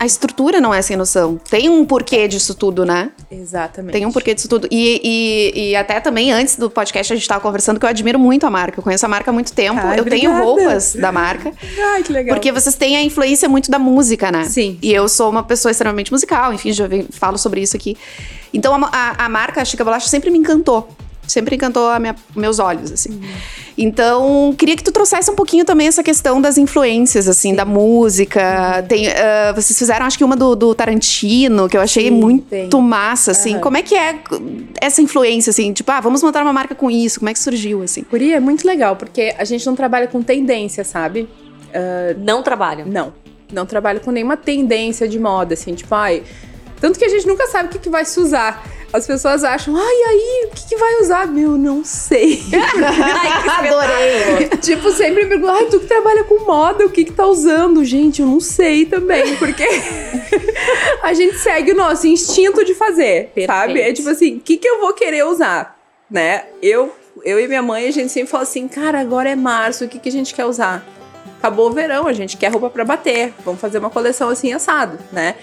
a 0.00 0.06
estrutura 0.06 0.62
não 0.62 0.72
é 0.72 0.80
sem 0.80 0.96
noção. 0.96 1.38
Tem 1.50 1.68
um 1.68 1.84
porquê 1.84 2.26
disso 2.26 2.54
tudo, 2.54 2.86
né? 2.86 3.10
Exatamente. 3.30 3.92
Tem 3.92 4.06
um 4.06 4.10
porquê 4.10 4.32
disso 4.34 4.48
tudo. 4.48 4.66
E, 4.70 4.98
e, 5.04 5.72
e 5.72 5.76
até 5.76 6.00
também, 6.00 6.32
antes 6.32 6.56
do 6.56 6.70
podcast, 6.70 7.12
a 7.12 7.16
gente 7.16 7.28
tava 7.28 7.42
conversando 7.42 7.78
que 7.78 7.84
eu 7.84 7.88
admiro 7.90 8.18
muito 8.18 8.46
a 8.46 8.50
marca. 8.50 8.78
Eu 8.78 8.82
conheço 8.82 9.04
a 9.04 9.08
marca 9.10 9.30
há 9.30 9.34
muito 9.34 9.52
tempo. 9.52 9.78
Ai, 9.78 10.00
eu 10.00 10.04
tenho 10.06 10.30
obrigada. 10.30 10.42
roupas 10.42 10.94
da 10.94 11.12
marca. 11.12 11.52
Ai, 11.92 12.02
que 12.02 12.14
legal. 12.14 12.34
Porque 12.34 12.50
vocês 12.50 12.74
têm 12.76 12.96
a 12.96 13.02
influência 13.02 13.46
muito 13.46 13.70
da 13.70 13.78
música, 13.78 14.32
né? 14.32 14.44
Sim. 14.44 14.78
E 14.80 14.90
eu 14.90 15.06
sou 15.06 15.28
uma 15.28 15.42
pessoa 15.42 15.70
extremamente 15.70 16.10
musical, 16.10 16.54
enfim, 16.54 16.72
já 16.72 16.88
falo 17.10 17.36
sobre 17.36 17.60
isso 17.60 17.76
aqui. 17.76 17.94
Então 18.54 18.74
a, 18.74 18.88
a, 18.90 19.26
a 19.26 19.28
marca 19.28 19.62
Chica 19.66 19.84
Bolacha 19.84 20.08
sempre 20.08 20.30
me 20.30 20.38
encantou. 20.38 20.88
Sempre 21.30 21.56
encantou 21.56 21.88
a 21.88 21.98
minha- 21.98 22.14
meus 22.34 22.58
olhos, 22.58 22.90
assim. 22.92 23.20
Então, 23.78 24.54
queria 24.58 24.76
que 24.76 24.82
tu 24.84 24.92
trouxesse 24.92 25.30
um 25.30 25.34
pouquinho 25.34 25.64
também 25.64 25.86
essa 25.86 26.02
questão 26.02 26.40
das 26.40 26.58
influências, 26.58 27.28
assim, 27.28 27.54
da 27.54 27.64
música. 27.64 28.84
Tem, 28.88 29.08
ah, 29.08 29.52
vocês 29.54 29.78
fizeram, 29.78 30.04
acho 30.06 30.18
que 30.18 30.24
uma 30.24 30.36
do, 30.36 30.54
do 30.54 30.74
Tarantino, 30.74 31.68
que 31.68 31.76
eu 31.76 31.80
achei 31.80 32.04
Sim, 32.08 32.10
muito 32.10 32.46
tem. 32.48 32.68
massa, 32.82 33.30
assim. 33.30 33.52
Aham. 33.54 33.60
Como 33.60 33.76
é 33.76 33.82
que 33.82 33.94
é 33.94 34.18
essa 34.80 35.00
influência, 35.00 35.50
assim? 35.50 35.72
Tipo, 35.72 35.90
ah, 35.92 36.00
vamos 36.00 36.22
montar 36.22 36.42
uma 36.42 36.52
marca 36.52 36.74
com 36.74 36.90
isso. 36.90 37.20
Como 37.20 37.30
é 37.30 37.32
que 37.32 37.38
surgiu, 37.38 37.82
assim? 37.82 38.04
Guri, 38.10 38.32
é 38.34 38.40
muito 38.40 38.66
legal, 38.66 38.96
porque 38.96 39.34
a 39.38 39.44
gente 39.44 39.64
não 39.66 39.74
trabalha 39.76 40.06
com 40.08 40.22
tendência, 40.22 40.84
sabe? 40.84 41.28
Não 42.18 42.42
trabalham. 42.42 42.86
Não. 42.86 43.12
Não 43.52 43.64
trabalho 43.66 44.00
com 44.00 44.10
nenhuma 44.10 44.36
tendência 44.36 45.08
de 45.08 45.18
moda, 45.18 45.54
assim, 45.54 45.74
tipo, 45.74 45.94
ai. 45.94 46.22
Tanto 46.80 46.98
que 46.98 47.04
a 47.04 47.08
gente 47.08 47.26
nunca 47.26 47.46
sabe 47.48 47.68
o 47.68 47.72
que, 47.72 47.78
que 47.78 47.90
vai 47.90 48.04
se 48.04 48.18
usar. 48.20 48.64
As 48.92 49.06
pessoas 49.06 49.44
acham, 49.44 49.76
ai, 49.76 50.02
aí, 50.08 50.46
o 50.46 50.54
que, 50.54 50.68
que 50.70 50.76
vai 50.76 51.00
usar? 51.00 51.26
Meu, 51.28 51.56
não 51.56 51.84
sei. 51.84 52.42
Adorei! 53.58 54.48
tipo, 54.60 54.90
sempre 54.90 55.22
me 55.24 55.28
perguntam, 55.28 55.54
ai, 55.54 55.66
tu 55.66 55.78
que 55.78 55.86
trabalha 55.86 56.24
com 56.24 56.44
moda, 56.44 56.84
o 56.84 56.90
que 56.90 57.04
que 57.04 57.12
tá 57.12 57.24
usando? 57.24 57.84
Gente, 57.84 58.20
eu 58.20 58.26
não 58.26 58.40
sei 58.40 58.86
também, 58.86 59.36
porque 59.36 59.64
a 61.02 61.12
gente 61.14 61.38
segue 61.38 61.70
o 61.70 61.76
nosso 61.76 62.08
instinto 62.08 62.64
de 62.64 62.74
fazer, 62.74 63.32
sabe? 63.46 63.80
É 63.80 63.92
tipo 63.92 64.08
assim, 64.08 64.36
o 64.36 64.40
que 64.40 64.56
que 64.56 64.68
eu 64.68 64.80
vou 64.80 64.92
querer 64.92 65.24
usar, 65.24 65.78
né? 66.10 66.46
Eu, 66.60 66.92
eu 67.24 67.38
e 67.38 67.46
minha 67.46 67.62
mãe, 67.62 67.86
a 67.86 67.92
gente 67.92 68.10
sempre 68.10 68.30
fala 68.30 68.42
assim, 68.42 68.66
cara, 68.66 69.00
agora 69.00 69.30
é 69.30 69.36
março, 69.36 69.84
o 69.84 69.88
que 69.88 70.00
que 70.00 70.08
a 70.08 70.12
gente 70.12 70.34
quer 70.34 70.46
usar? 70.46 70.84
Acabou 71.38 71.70
o 71.70 71.72
verão, 71.72 72.08
a 72.08 72.12
gente 72.12 72.36
quer 72.36 72.50
roupa 72.50 72.68
pra 72.68 72.84
bater, 72.84 73.32
vamos 73.44 73.60
fazer 73.60 73.78
uma 73.78 73.88
coleção 73.88 74.28
assim 74.28 74.52
assado, 74.52 74.98
né? 75.12 75.36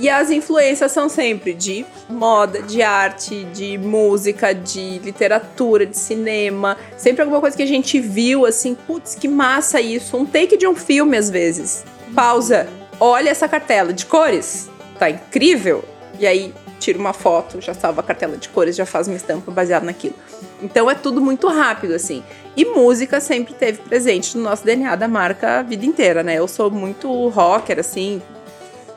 E 0.00 0.08
as 0.08 0.30
influências 0.30 0.90
são 0.92 1.10
sempre 1.10 1.52
de 1.52 1.84
moda, 2.08 2.62
de 2.62 2.80
arte, 2.80 3.44
de 3.52 3.76
música, 3.76 4.54
de 4.54 4.98
literatura, 5.00 5.84
de 5.84 5.98
cinema. 5.98 6.78
Sempre 6.96 7.20
alguma 7.20 7.38
coisa 7.38 7.54
que 7.54 7.62
a 7.62 7.66
gente 7.66 8.00
viu, 8.00 8.46
assim, 8.46 8.74
putz, 8.74 9.14
que 9.14 9.28
massa 9.28 9.78
isso. 9.78 10.16
Um 10.16 10.24
take 10.24 10.56
de 10.56 10.66
um 10.66 10.74
filme, 10.74 11.18
às 11.18 11.28
vezes. 11.28 11.84
Pausa. 12.14 12.66
Olha 12.98 13.28
essa 13.28 13.46
cartela 13.46 13.92
de 13.92 14.06
cores. 14.06 14.70
Tá 14.98 15.10
incrível. 15.10 15.84
E 16.18 16.26
aí, 16.26 16.54
tira 16.78 16.98
uma 16.98 17.12
foto, 17.12 17.60
já 17.60 17.74
salva 17.74 18.00
a 18.00 18.02
cartela 18.02 18.38
de 18.38 18.48
cores, 18.48 18.74
já 18.74 18.86
faz 18.86 19.06
uma 19.06 19.16
estampa 19.16 19.52
baseada 19.52 19.84
naquilo. 19.84 20.14
Então 20.62 20.90
é 20.90 20.94
tudo 20.94 21.20
muito 21.20 21.46
rápido, 21.46 21.94
assim. 21.94 22.22
E 22.56 22.64
música 22.64 23.20
sempre 23.20 23.52
teve 23.52 23.82
presente 23.82 24.36
no 24.36 24.44
nosso 24.44 24.64
DNA 24.64 24.96
da 24.96 25.06
marca 25.06 25.58
a 25.58 25.62
vida 25.62 25.84
inteira, 25.84 26.22
né? 26.22 26.38
Eu 26.38 26.48
sou 26.48 26.70
muito 26.70 27.28
rocker, 27.28 27.78
assim, 27.78 28.22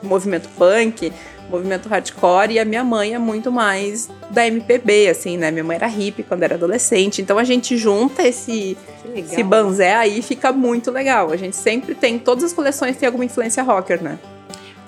movimento 0.04 0.48
punk, 0.56 1.12
movimento 1.50 1.88
hardcore, 1.88 2.52
e 2.52 2.58
a 2.58 2.64
minha 2.64 2.82
mãe 2.84 3.14
é 3.14 3.18
muito 3.18 3.52
mais 3.52 4.08
da 4.30 4.46
MPB, 4.46 5.08
assim, 5.08 5.36
né? 5.36 5.50
Minha 5.50 5.64
mãe 5.64 5.76
era 5.76 5.86
hippie 5.86 6.22
quando 6.22 6.42
era 6.42 6.54
adolescente, 6.54 7.20
então 7.20 7.38
a 7.38 7.44
gente 7.44 7.76
junta 7.76 8.26
esse, 8.26 8.76
esse 9.14 9.42
banzé 9.42 9.94
aí 9.94 10.22
fica 10.22 10.52
muito 10.52 10.90
legal. 10.90 11.30
A 11.30 11.36
gente 11.36 11.56
sempre 11.56 11.94
tem, 11.94 12.18
todas 12.18 12.44
as 12.44 12.52
coleções 12.52 12.96
têm 12.96 13.06
alguma 13.06 13.24
influência 13.24 13.62
rocker, 13.62 14.02
né? 14.02 14.18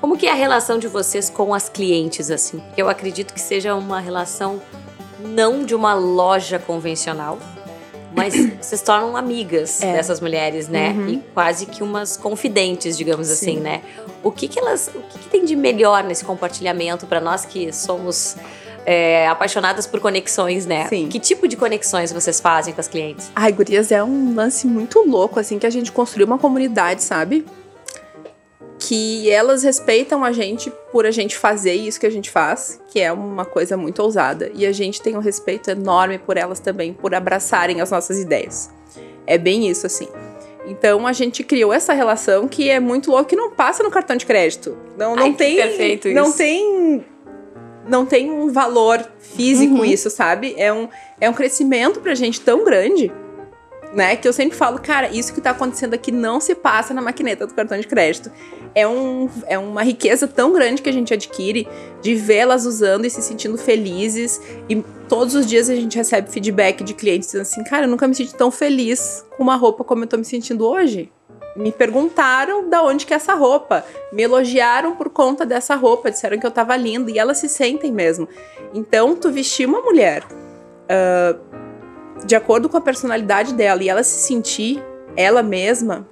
Como 0.00 0.16
que 0.16 0.26
é 0.26 0.30
a 0.30 0.34
relação 0.34 0.78
de 0.78 0.88
vocês 0.88 1.28
com 1.30 1.52
as 1.54 1.68
clientes, 1.68 2.30
assim? 2.30 2.62
Eu 2.76 2.88
acredito 2.88 3.32
que 3.32 3.40
seja 3.40 3.74
uma 3.74 3.98
relação 4.00 4.60
não 5.20 5.64
de 5.64 5.74
uma 5.74 5.94
loja 5.94 6.58
convencional, 6.58 7.38
mas 8.14 8.34
vocês 8.60 8.82
tornam 8.82 9.16
amigas 9.16 9.82
É. 9.82 9.92
dessas 9.92 10.20
mulheres, 10.20 10.68
né? 10.68 10.90
Uhum. 10.90 11.08
E 11.08 11.22
quase 11.34 11.66
que 11.66 11.82
umas 11.82 12.16
confidentes, 12.16 12.96
digamos 12.96 13.30
assim, 13.30 13.56
Sim. 13.56 13.60
né? 13.60 13.82
O 14.26 14.32
que 14.32 14.48
que 14.48 14.58
elas, 14.58 14.90
o 14.92 15.02
que, 15.02 15.20
que 15.20 15.28
tem 15.28 15.44
de 15.44 15.54
melhor 15.54 16.02
nesse 16.02 16.24
compartilhamento 16.24 17.06
para 17.06 17.20
nós 17.20 17.44
que 17.44 17.72
somos 17.72 18.34
é, 18.84 19.28
apaixonadas 19.28 19.86
por 19.86 20.00
conexões, 20.00 20.66
né? 20.66 20.88
Sim. 20.88 21.06
Que 21.08 21.20
tipo 21.20 21.46
de 21.46 21.56
conexões 21.56 22.10
vocês 22.10 22.40
fazem 22.40 22.74
com 22.74 22.80
as 22.80 22.88
clientes? 22.88 23.30
Ai, 23.36 23.52
gurias, 23.52 23.92
é 23.92 24.02
um 24.02 24.34
lance 24.34 24.66
muito 24.66 24.98
louco, 25.08 25.38
assim, 25.38 25.60
que 25.60 25.66
a 25.66 25.70
gente 25.70 25.92
construiu 25.92 26.26
uma 26.26 26.38
comunidade, 26.38 27.04
sabe? 27.04 27.46
Que 28.80 29.30
elas 29.30 29.62
respeitam 29.62 30.24
a 30.24 30.32
gente 30.32 30.72
por 30.90 31.06
a 31.06 31.12
gente 31.12 31.36
fazer 31.36 31.74
isso 31.74 32.00
que 32.00 32.06
a 32.06 32.10
gente 32.10 32.28
faz, 32.28 32.80
que 32.90 32.98
é 32.98 33.12
uma 33.12 33.44
coisa 33.44 33.76
muito 33.76 34.02
ousada. 34.02 34.50
E 34.54 34.66
a 34.66 34.72
gente 34.72 35.00
tem 35.00 35.16
um 35.16 35.20
respeito 35.20 35.70
enorme 35.70 36.18
por 36.18 36.36
elas 36.36 36.58
também, 36.58 36.92
por 36.92 37.14
abraçarem 37.14 37.80
as 37.80 37.92
nossas 37.92 38.18
ideias. 38.18 38.70
É 39.24 39.38
bem 39.38 39.68
isso, 39.68 39.86
assim. 39.86 40.08
Então 40.66 41.06
a 41.06 41.12
gente 41.12 41.44
criou 41.44 41.72
essa 41.72 41.92
relação 41.92 42.48
que 42.48 42.68
é 42.68 42.80
muito 42.80 43.10
louca, 43.10 43.24
que 43.26 43.36
não 43.36 43.50
passa 43.50 43.82
no 43.82 43.90
cartão 43.90 44.16
de 44.16 44.26
crédito. 44.26 44.76
Não, 44.98 45.14
não 45.14 45.24
Ai, 45.24 45.32
tem. 45.32 45.56
perfeito 45.56 46.08
Não 46.08 46.28
isso. 46.28 46.38
tem 46.38 47.04
não 47.88 48.04
tem 48.04 48.30
um 48.30 48.50
valor 48.50 49.06
físico 49.20 49.84
isso, 49.84 50.10
sabe? 50.10 50.54
É 50.58 50.72
um, 50.72 50.88
é 51.20 51.30
um 51.30 51.32
crescimento 51.32 52.00
pra 52.00 52.14
gente 52.16 52.40
tão 52.40 52.64
grande, 52.64 53.12
né? 53.92 54.16
Que 54.16 54.26
eu 54.26 54.32
sempre 54.32 54.56
falo, 54.56 54.78
cara, 54.80 55.08
isso 55.08 55.32
que 55.32 55.40
tá 55.40 55.50
acontecendo 55.50 55.94
aqui 55.94 56.12
não 56.12 56.40
se 56.40 56.54
passa 56.54 56.92
na 56.92 57.02
maquineta 57.02 57.46
do 57.46 57.54
cartão 57.54 57.78
de 57.78 57.86
crédito. 57.86 58.30
É, 58.74 58.86
um, 58.86 59.28
é 59.46 59.58
uma 59.58 59.82
riqueza 59.82 60.28
tão 60.28 60.52
grande 60.52 60.82
que 60.82 60.88
a 60.88 60.92
gente 60.92 61.12
adquire 61.14 61.66
de 62.02 62.14
vê-las 62.14 62.66
usando 62.66 63.06
e 63.06 63.10
se 63.10 63.22
sentindo 63.22 63.56
felizes. 63.56 64.40
E 64.68 64.76
todos 65.08 65.34
os 65.34 65.46
dias 65.46 65.70
a 65.70 65.74
gente 65.74 65.96
recebe 65.96 66.30
feedback 66.30 66.84
de 66.84 66.94
clientes 66.94 67.28
dizendo 67.28 67.42
assim, 67.42 67.64
cara, 67.64 67.86
eu 67.86 67.88
nunca 67.88 68.06
me 68.06 68.14
senti 68.14 68.34
tão 68.34 68.50
feliz 68.50 69.24
com 69.36 69.42
uma 69.42 69.56
roupa 69.56 69.82
como 69.82 70.04
eu 70.04 70.08
tô 70.08 70.16
me 70.16 70.24
sentindo 70.24 70.66
hoje 70.66 71.10
me 71.56 71.72
perguntaram 71.72 72.68
da 72.68 72.82
onde 72.82 73.06
que 73.06 73.14
é 73.14 73.16
essa 73.16 73.34
roupa, 73.34 73.84
me 74.12 74.22
elogiaram 74.22 74.94
por 74.94 75.08
conta 75.08 75.46
dessa 75.46 75.74
roupa, 75.74 76.10
disseram 76.10 76.38
que 76.38 76.46
eu 76.46 76.50
tava 76.50 76.76
linda 76.76 77.10
e 77.10 77.18
elas 77.18 77.38
se 77.38 77.48
sentem 77.48 77.90
mesmo. 77.90 78.28
Então, 78.74 79.16
tu 79.16 79.32
vestir 79.32 79.66
uma 79.66 79.80
mulher 79.80 80.22
uh, 80.22 81.40
de 82.24 82.34
acordo 82.34 82.68
com 82.68 82.76
a 82.76 82.80
personalidade 82.80 83.54
dela 83.54 83.82
e 83.82 83.88
ela 83.88 84.02
se 84.02 84.26
sentir 84.26 84.82
ela 85.16 85.42
mesma 85.42 86.06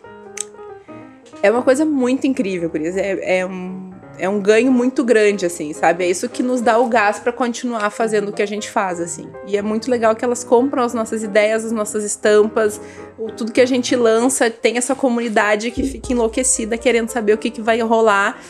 é 1.42 1.50
uma 1.50 1.62
coisa 1.62 1.84
muito 1.84 2.26
incrível, 2.26 2.70
isso 2.74 2.98
é, 2.98 3.38
é 3.40 3.46
um 3.46 3.84
é 4.18 4.28
um 4.28 4.40
ganho 4.40 4.70
muito 4.70 5.04
grande, 5.04 5.44
assim, 5.44 5.72
sabe? 5.72 6.04
É 6.04 6.10
isso 6.10 6.28
que 6.28 6.42
nos 6.42 6.60
dá 6.60 6.78
o 6.78 6.86
gás 6.88 7.18
para 7.18 7.32
continuar 7.32 7.90
fazendo 7.90 8.28
o 8.28 8.32
que 8.32 8.42
a 8.42 8.46
gente 8.46 8.70
faz, 8.70 9.00
assim. 9.00 9.28
E 9.46 9.56
é 9.56 9.62
muito 9.62 9.90
legal 9.90 10.14
que 10.14 10.24
elas 10.24 10.44
compram 10.44 10.82
as 10.82 10.94
nossas 10.94 11.22
ideias, 11.22 11.64
as 11.64 11.72
nossas 11.72 12.04
estampas, 12.04 12.80
o, 13.18 13.30
tudo 13.30 13.52
que 13.52 13.60
a 13.60 13.66
gente 13.66 13.96
lança, 13.96 14.50
tem 14.50 14.76
essa 14.76 14.94
comunidade 14.94 15.70
que 15.70 15.82
fica 15.82 16.12
enlouquecida 16.12 16.78
querendo 16.78 17.10
saber 17.10 17.32
o 17.32 17.38
que, 17.38 17.50
que 17.50 17.60
vai 17.60 17.80
rolar. 17.80 18.40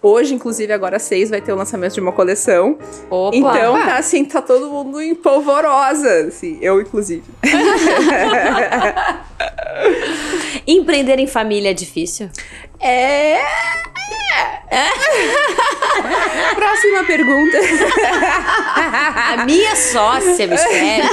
Hoje, 0.00 0.32
inclusive, 0.32 0.72
agora 0.72 1.00
seis, 1.00 1.28
vai 1.28 1.40
ter 1.40 1.52
o 1.52 1.56
lançamento 1.56 1.94
de 1.94 2.00
uma 2.00 2.12
coleção. 2.12 2.78
Opa. 3.10 3.36
Então, 3.36 3.84
tá 3.84 3.96
assim, 3.96 4.24
tá 4.24 4.40
todo 4.40 4.70
mundo 4.70 5.00
em 5.00 5.12
polvorosa, 5.12 6.28
assim, 6.28 6.56
eu, 6.62 6.80
inclusive. 6.80 7.24
Empreender 10.66 11.18
em 11.18 11.26
família 11.26 11.70
é 11.70 11.74
difícil? 11.74 12.30
É. 12.80 13.40
Próxima 16.54 17.02
pergunta. 17.04 17.58
A 19.32 19.44
minha 19.44 19.74
sócia, 19.74 20.46
Michelle, 20.46 21.08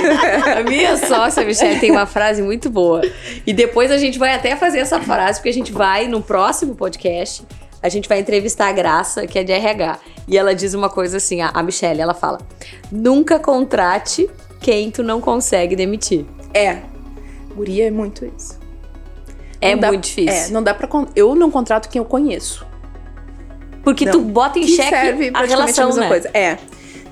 a 0.58 0.64
minha 0.64 0.96
sócia, 0.98 1.44
Michelle, 1.44 1.80
tem 1.80 1.90
uma 1.90 2.06
frase 2.06 2.44
muito 2.44 2.70
boa. 2.70 3.02
E 3.48 3.54
depois 3.54 3.90
a 3.90 3.98
gente 3.98 4.20
vai 4.20 4.36
até 4.36 4.56
fazer 4.56 4.78
essa 4.80 5.02
frase, 5.02 5.40
porque 5.40 5.50
a 5.50 5.54
gente 5.54 5.72
vai, 5.72 6.08
no 6.08 6.22
próximo 6.22 6.76
podcast, 6.76 7.44
a 7.86 7.90
gente 7.90 8.10
vai 8.10 8.20
entrevistar 8.20 8.68
a 8.68 8.72
Graça, 8.72 9.28
que 9.28 9.38
é 9.38 9.44
de 9.44 9.52
RH. 9.52 10.00
E 10.28 10.38
ela 10.38 10.56
diz 10.56 10.74
uma 10.74 10.90
coisa 10.90 11.18
assim, 11.18 11.42
a 11.42 11.62
Michelle, 11.64 12.02
ela 12.02 12.14
fala, 12.14 12.40
nunca 12.92 13.38
contrate 13.40 14.30
quem 14.60 14.90
tu 14.90 15.04
não 15.04 15.22
consegue 15.22 15.76
demitir. 15.76 16.26
É. 16.54 16.80
Guria 17.56 17.88
é 17.88 17.92
muito 17.92 18.26
isso. 18.26 18.60
É 19.62 19.74
Não 19.74 19.80
dá- 19.82 19.88
muito 19.90 20.04
difícil. 20.06 20.32
É, 20.34 20.50
não 20.50 20.64
dá 20.64 20.74
pra. 20.74 20.88
con- 20.88 21.08
Eu 21.16 21.36
não 21.36 21.50
contrato 21.52 21.88
quem 21.90 22.00
eu 22.00 22.06
conheço. 22.06 22.66
Porque 23.84 24.06
Não. 24.06 24.14
tu 24.14 24.20
bota 24.22 24.58
em 24.58 24.64
que 24.64 24.76
xeque 24.76 24.90
serve 24.90 25.32
a 25.34 25.44
relação, 25.46 25.86
mesma 25.88 26.02
né? 26.02 26.08
coisa. 26.08 26.30
É. 26.34 26.58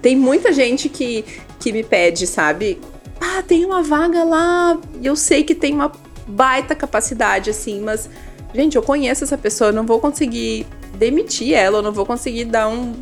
Tem 0.01 0.15
muita 0.15 0.51
gente 0.51 0.89
que, 0.89 1.23
que 1.59 1.71
me 1.71 1.83
pede, 1.83 2.25
sabe? 2.27 2.81
Ah, 3.21 3.43
tem 3.47 3.63
uma 3.63 3.81
vaga 3.83 4.23
lá 4.23 4.77
eu 5.01 5.15
sei 5.15 5.43
que 5.43 5.53
tem 5.55 5.73
uma 5.73 5.91
baita 6.27 6.75
capacidade, 6.75 7.49
assim, 7.49 7.79
mas, 7.79 8.09
gente, 8.53 8.75
eu 8.75 8.81
conheço 8.83 9.23
essa 9.23 9.37
pessoa, 9.37 9.69
eu 9.69 9.73
não 9.73 9.85
vou 9.85 9.99
conseguir 9.99 10.65
demitir 10.95 11.53
ela, 11.53 11.79
eu 11.79 11.81
não 11.81 11.91
vou 11.91 12.05
conseguir 12.05 12.45
dar 12.45 12.67
um, 12.67 12.93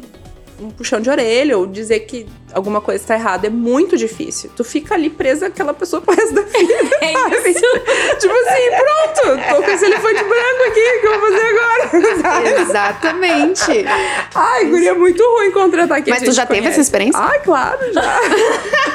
um 0.60 0.70
puxão 0.70 1.00
de 1.01 1.10
orelha 1.10 1.58
ou 1.58 1.65
dizer 1.67 2.01
que 2.01 2.25
alguma 2.53 2.81
coisa 2.81 3.03
tá 3.05 3.15
errada. 3.15 3.48
É 3.48 3.50
muito 3.50 3.96
difícil. 3.98 4.51
Tu 4.55 4.63
fica 4.63 4.93
ali 4.96 5.10
presa 5.10 5.48
àquela 5.48 5.74
pessoa 5.74 6.01
pro 6.01 6.13
resto 6.15 6.34
da 6.34 6.41
vida. 6.43 6.74
É 7.01 7.13
sabe? 7.13 7.50
isso. 7.50 7.62
tipo 8.20 8.34
assim, 8.34 8.70
pronto, 8.70 9.55
tô 9.55 9.63
com 9.63 9.72
esse 9.72 9.86
elefante 9.86 10.24
branco 10.24 10.63
aqui, 10.67 10.79
o 10.79 11.00
que 11.01 11.08
eu 11.08 11.20
vou 11.20 11.29
fazer 11.31 11.46
agora? 11.46 11.72
Sabe? 12.22 12.62
Exatamente. 12.62 13.86
Ai, 14.36 14.65
guria, 14.65 14.89
é 14.91 14.93
muito 14.93 15.24
ruim 15.24 15.51
contratar 15.51 16.01
quem 16.03 16.13
Mas 16.13 16.24
tu 16.24 16.31
já 16.31 16.46
teve 16.46 16.60
conhece. 16.62 16.74
essa 16.79 16.81
experiência? 16.81 17.20
Ai, 17.22 17.39
claro, 17.39 17.79
já. 17.93 18.01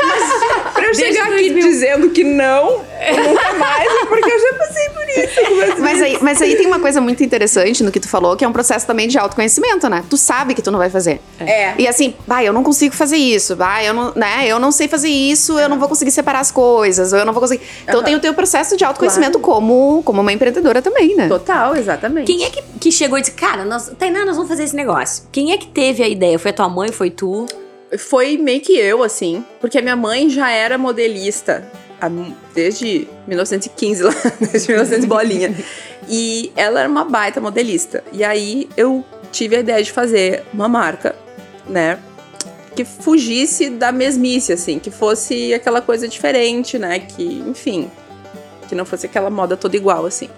Mas 0.06 0.72
pra 0.72 0.84
eu 0.84 0.92
Desde 0.92 1.04
chegar 1.04 1.24
aqui 1.32 1.50
2000. 1.50 1.62
dizendo 1.68 2.10
que 2.10 2.24
não, 2.24 2.78
nunca 2.78 3.52
mais, 3.54 3.90
é 3.90 4.04
porque 4.06 4.30
eu 4.30 4.40
já 4.40 4.54
passei 4.54 4.88
por 4.90 5.08
isso. 5.08 5.45
Mas 5.80 6.02
aí, 6.02 6.18
mas 6.20 6.42
aí 6.42 6.56
tem 6.56 6.66
uma 6.66 6.80
coisa 6.80 7.00
muito 7.00 7.22
interessante 7.22 7.82
no 7.82 7.90
que 7.90 8.00
tu 8.00 8.08
falou, 8.08 8.36
que 8.36 8.44
é 8.44 8.48
um 8.48 8.52
processo 8.52 8.86
também 8.86 9.08
de 9.08 9.18
autoconhecimento, 9.18 9.88
né? 9.88 10.04
Tu 10.08 10.16
sabe 10.16 10.54
que 10.54 10.62
tu 10.62 10.70
não 10.70 10.78
vai 10.78 10.90
fazer. 10.90 11.20
É. 11.38 11.74
E 11.78 11.86
assim, 11.86 12.14
vai, 12.26 12.46
eu 12.46 12.52
não 12.52 12.62
consigo 12.62 12.94
fazer 12.94 13.16
isso, 13.16 13.56
vai, 13.56 13.88
eu 13.88 13.94
não, 13.94 14.12
né, 14.14 14.46
eu 14.46 14.58
não 14.58 14.72
sei 14.72 14.88
fazer 14.88 15.08
isso, 15.08 15.58
eu 15.58 15.68
não 15.68 15.78
vou 15.78 15.88
conseguir 15.88 16.10
separar 16.10 16.40
as 16.40 16.50
coisas, 16.50 17.12
ou 17.12 17.18
eu 17.18 17.24
não 17.24 17.32
vou 17.32 17.40
conseguir. 17.40 17.64
Então 17.82 17.96
Aham. 17.96 18.04
tem 18.04 18.14
o 18.14 18.20
teu 18.20 18.34
processo 18.34 18.76
de 18.76 18.84
autoconhecimento 18.84 19.38
como, 19.38 20.02
como 20.04 20.20
uma 20.20 20.32
empreendedora 20.32 20.80
também, 20.82 21.14
né? 21.14 21.28
Total, 21.28 21.76
exatamente. 21.76 22.26
Quem 22.26 22.44
é 22.44 22.50
que, 22.50 22.62
que 22.80 22.92
chegou 22.92 23.18
e 23.18 23.20
disse, 23.20 23.32
cara, 23.32 23.64
nós, 23.64 23.92
Tainá, 23.98 24.24
nós 24.24 24.36
vamos 24.36 24.48
fazer 24.48 24.64
esse 24.64 24.76
negócio? 24.76 25.24
Quem 25.32 25.52
é 25.52 25.58
que 25.58 25.66
teve 25.68 26.02
a 26.02 26.08
ideia? 26.08 26.38
Foi 26.38 26.50
a 26.50 26.54
tua 26.54 26.68
mãe? 26.68 26.90
Foi 26.90 27.10
tu? 27.10 27.46
Foi 27.98 28.36
meio 28.36 28.60
que 28.60 28.76
eu, 28.76 29.02
assim, 29.02 29.44
porque 29.60 29.78
a 29.78 29.82
minha 29.82 29.96
mãe 29.96 30.28
já 30.28 30.50
era 30.50 30.76
modelista 30.76 31.64
desde 32.54 33.08
1915, 33.26 34.02
lá, 34.02 34.14
desde 34.40 34.68
1900 34.68 35.04
bolinha. 35.06 35.54
E 36.08 36.52
ela 36.56 36.80
era 36.80 36.88
uma 36.88 37.04
baita 37.04 37.40
modelista. 37.40 38.04
E 38.12 38.22
aí 38.22 38.68
eu 38.76 39.04
tive 39.32 39.56
a 39.56 39.60
ideia 39.60 39.82
de 39.82 39.90
fazer 39.90 40.44
uma 40.52 40.68
marca, 40.68 41.14
né? 41.68 41.98
Que 42.74 42.84
fugisse 42.84 43.70
da 43.70 43.90
mesmice, 43.90 44.52
assim, 44.52 44.78
que 44.78 44.90
fosse 44.90 45.52
aquela 45.54 45.80
coisa 45.80 46.06
diferente, 46.06 46.78
né? 46.78 46.98
Que, 47.00 47.42
enfim, 47.46 47.90
que 48.68 48.74
não 48.74 48.84
fosse 48.84 49.06
aquela 49.06 49.30
moda 49.30 49.56
toda 49.56 49.76
igual, 49.76 50.06
assim. 50.06 50.28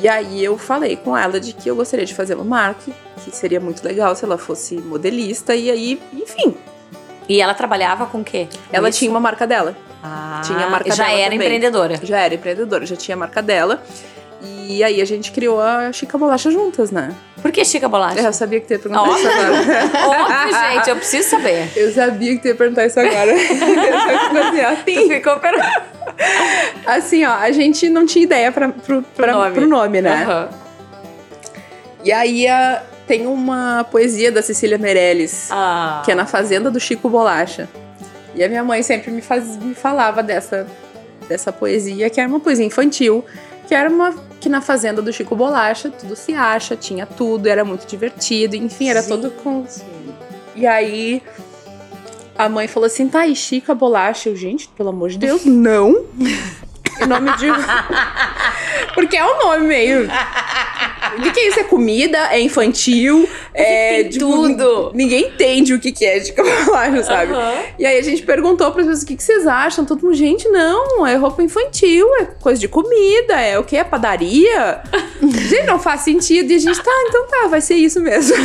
E 0.00 0.08
aí 0.08 0.42
eu 0.42 0.56
falei 0.56 0.96
com 0.96 1.16
ela 1.16 1.38
de 1.38 1.52
que 1.52 1.68
eu 1.70 1.76
gostaria 1.76 2.06
de 2.06 2.14
fazer 2.14 2.34
uma 2.34 2.44
marca, 2.44 2.90
que 3.24 3.34
seria 3.34 3.60
muito 3.60 3.84
legal 3.84 4.14
se 4.16 4.24
ela 4.24 4.38
fosse 4.38 4.76
modelista, 4.76 5.54
e 5.54 5.70
aí, 5.70 6.00
enfim, 6.12 6.54
E 7.28 7.40
ela 7.40 7.54
trabalhava 7.54 8.06
com 8.06 8.22
o 8.22 8.24
quê? 8.24 8.48
Com 8.50 8.58
ela 8.76 8.88
isso? 8.88 8.98
tinha 8.98 9.10
uma 9.10 9.20
marca 9.20 9.46
dela. 9.46 9.76
Ah, 10.02 10.40
tinha 10.44 10.66
a 10.66 10.70
marca 10.70 10.90
Já 10.94 11.04
dela 11.04 11.16
era 11.18 11.24
também. 11.30 11.38
empreendedora. 11.46 12.00
Já 12.02 12.20
era 12.20 12.34
empreendedora, 12.34 12.86
já 12.86 12.96
tinha 12.96 13.14
a 13.14 13.18
marca 13.18 13.42
dela. 13.42 13.82
E 14.42 14.82
aí 14.82 15.02
a 15.02 15.04
gente 15.04 15.32
criou 15.32 15.60
a 15.60 15.92
Chica 15.92 16.16
Bolacha 16.16 16.50
juntas, 16.50 16.90
né? 16.90 17.12
Por 17.42 17.50
que 17.52 17.62
Chica 17.64 17.88
Bolacha? 17.88 18.20
Eu 18.20 18.32
sabia 18.32 18.60
que 18.60 18.66
tu 18.66 18.72
ia 18.72 18.78
perguntar 18.78 19.02
Óbvio. 19.02 19.18
isso 19.18 19.28
agora. 19.28 19.56
Óbvio, 20.08 20.58
gente, 20.74 20.88
eu 20.90 20.96
preciso 20.96 21.28
saber. 21.28 21.70
Eu 21.76 21.92
sabia 21.92 22.36
que 22.36 22.42
tu 22.42 22.48
ia 22.48 22.54
perguntar 22.54 22.86
isso 22.86 22.98
agora. 23.00 23.30
Eu 23.32 24.38
assim, 24.38 24.60
ó, 24.64 25.08
ficou 25.08 25.36
per... 25.38 25.54
Assim, 26.86 27.24
ó, 27.24 27.32
a 27.34 27.50
gente 27.52 27.88
não 27.90 28.06
tinha 28.06 28.24
ideia 28.24 28.50
pra, 28.52 28.68
pro, 28.70 29.02
pra- 29.02 29.32
nome. 29.32 29.54
pro 29.54 29.66
nome, 29.66 30.00
né? 30.00 30.22
Aham. 30.24 30.48
E 32.04 32.12
aí 32.12 32.46
a- 32.48 32.82
tem 33.06 33.26
uma 33.26 33.84
poesia 33.90 34.30
da 34.32 34.40
Cecília 34.42 34.78
Meirelles, 34.78 35.48
Ah. 35.50 36.00
que 36.04 36.12
é 36.12 36.14
na 36.14 36.26
Fazenda 36.26 36.70
do 36.70 36.78
Chico 36.80 37.08
Bolacha. 37.08 37.68
E 38.34 38.44
a 38.44 38.48
minha 38.48 38.64
mãe 38.64 38.82
sempre 38.82 39.10
me, 39.10 39.20
faz, 39.20 39.56
me 39.56 39.74
falava 39.74 40.22
dessa, 40.22 40.66
dessa 41.28 41.52
poesia, 41.52 42.08
que 42.08 42.20
era 42.20 42.28
uma 42.28 42.40
poesia 42.40 42.64
infantil, 42.64 43.24
que 43.66 43.74
era 43.74 43.88
uma 43.88 44.14
que 44.40 44.48
na 44.48 44.62
Fazenda 44.62 45.02
do 45.02 45.12
Chico 45.12 45.36
Bolacha 45.36 45.90
tudo 45.90 46.16
se 46.16 46.32
acha, 46.32 46.74
tinha 46.74 47.04
tudo, 47.04 47.46
era 47.46 47.64
muito 47.64 47.86
divertido, 47.86 48.56
enfim, 48.56 48.88
era 48.88 49.02
todo 49.02 49.30
com. 49.30 49.66
E 50.56 50.66
aí 50.66 51.22
a 52.36 52.48
mãe 52.48 52.66
falou 52.66 52.86
assim: 52.86 53.06
tá, 53.08 53.26
e 53.26 53.36
Chica 53.36 53.74
Bolacha? 53.74 54.30
Eu, 54.30 54.36
gente, 54.36 54.68
pelo 54.68 54.88
amor 54.88 55.10
de 55.10 55.18
Deus, 55.18 55.44
não! 55.46 56.04
O 57.00 57.06
nome 57.06 57.34
de. 57.38 57.46
Porque 58.94 59.16
é 59.16 59.24
um 59.24 59.38
nome 59.38 59.66
meio. 59.66 60.06
O 61.18 61.22
que, 61.22 61.30
que 61.32 61.40
é 61.40 61.48
isso? 61.48 61.60
É 61.60 61.64
comida? 61.64 62.18
É 62.30 62.40
infantil? 62.40 63.28
É. 63.52 64.04
tem 64.04 64.18
tudo. 64.18 64.92
Ninguém 64.94 65.26
entende 65.26 65.74
o 65.74 65.80
que, 65.80 65.92
que 65.92 66.04
é 66.04 66.22
Chica 66.22 66.42
Bolacha, 66.42 67.02
sabe? 67.02 67.32
Aham. 67.32 67.54
E 67.78 67.86
aí 67.86 67.98
a 67.98 68.02
gente 68.02 68.22
perguntou 68.22 68.70
para 68.70 68.82
as 68.82 68.86
pessoas 68.86 69.02
o 69.02 69.06
que, 69.06 69.16
que 69.16 69.22
vocês 69.22 69.46
acham. 69.46 69.84
Todo 69.84 70.02
mundo, 70.02 70.14
gente, 70.14 70.48
não, 70.48 71.06
é 71.06 71.14
roupa 71.14 71.42
infantil, 71.42 72.06
é 72.16 72.24
coisa 72.24 72.60
de 72.60 72.68
comida, 72.68 73.40
é 73.40 73.58
o 73.58 73.64
que? 73.64 73.76
É 73.76 73.84
padaria? 73.84 74.82
Gente, 75.28 75.66
não 75.66 75.78
faz 75.78 76.00
sentido. 76.02 76.50
E 76.50 76.54
a 76.56 76.58
gente, 76.58 76.82
tá, 76.82 76.90
então 77.08 77.26
tá, 77.26 77.48
vai 77.48 77.60
ser 77.60 77.74
isso 77.74 78.00
mesmo. 78.00 78.34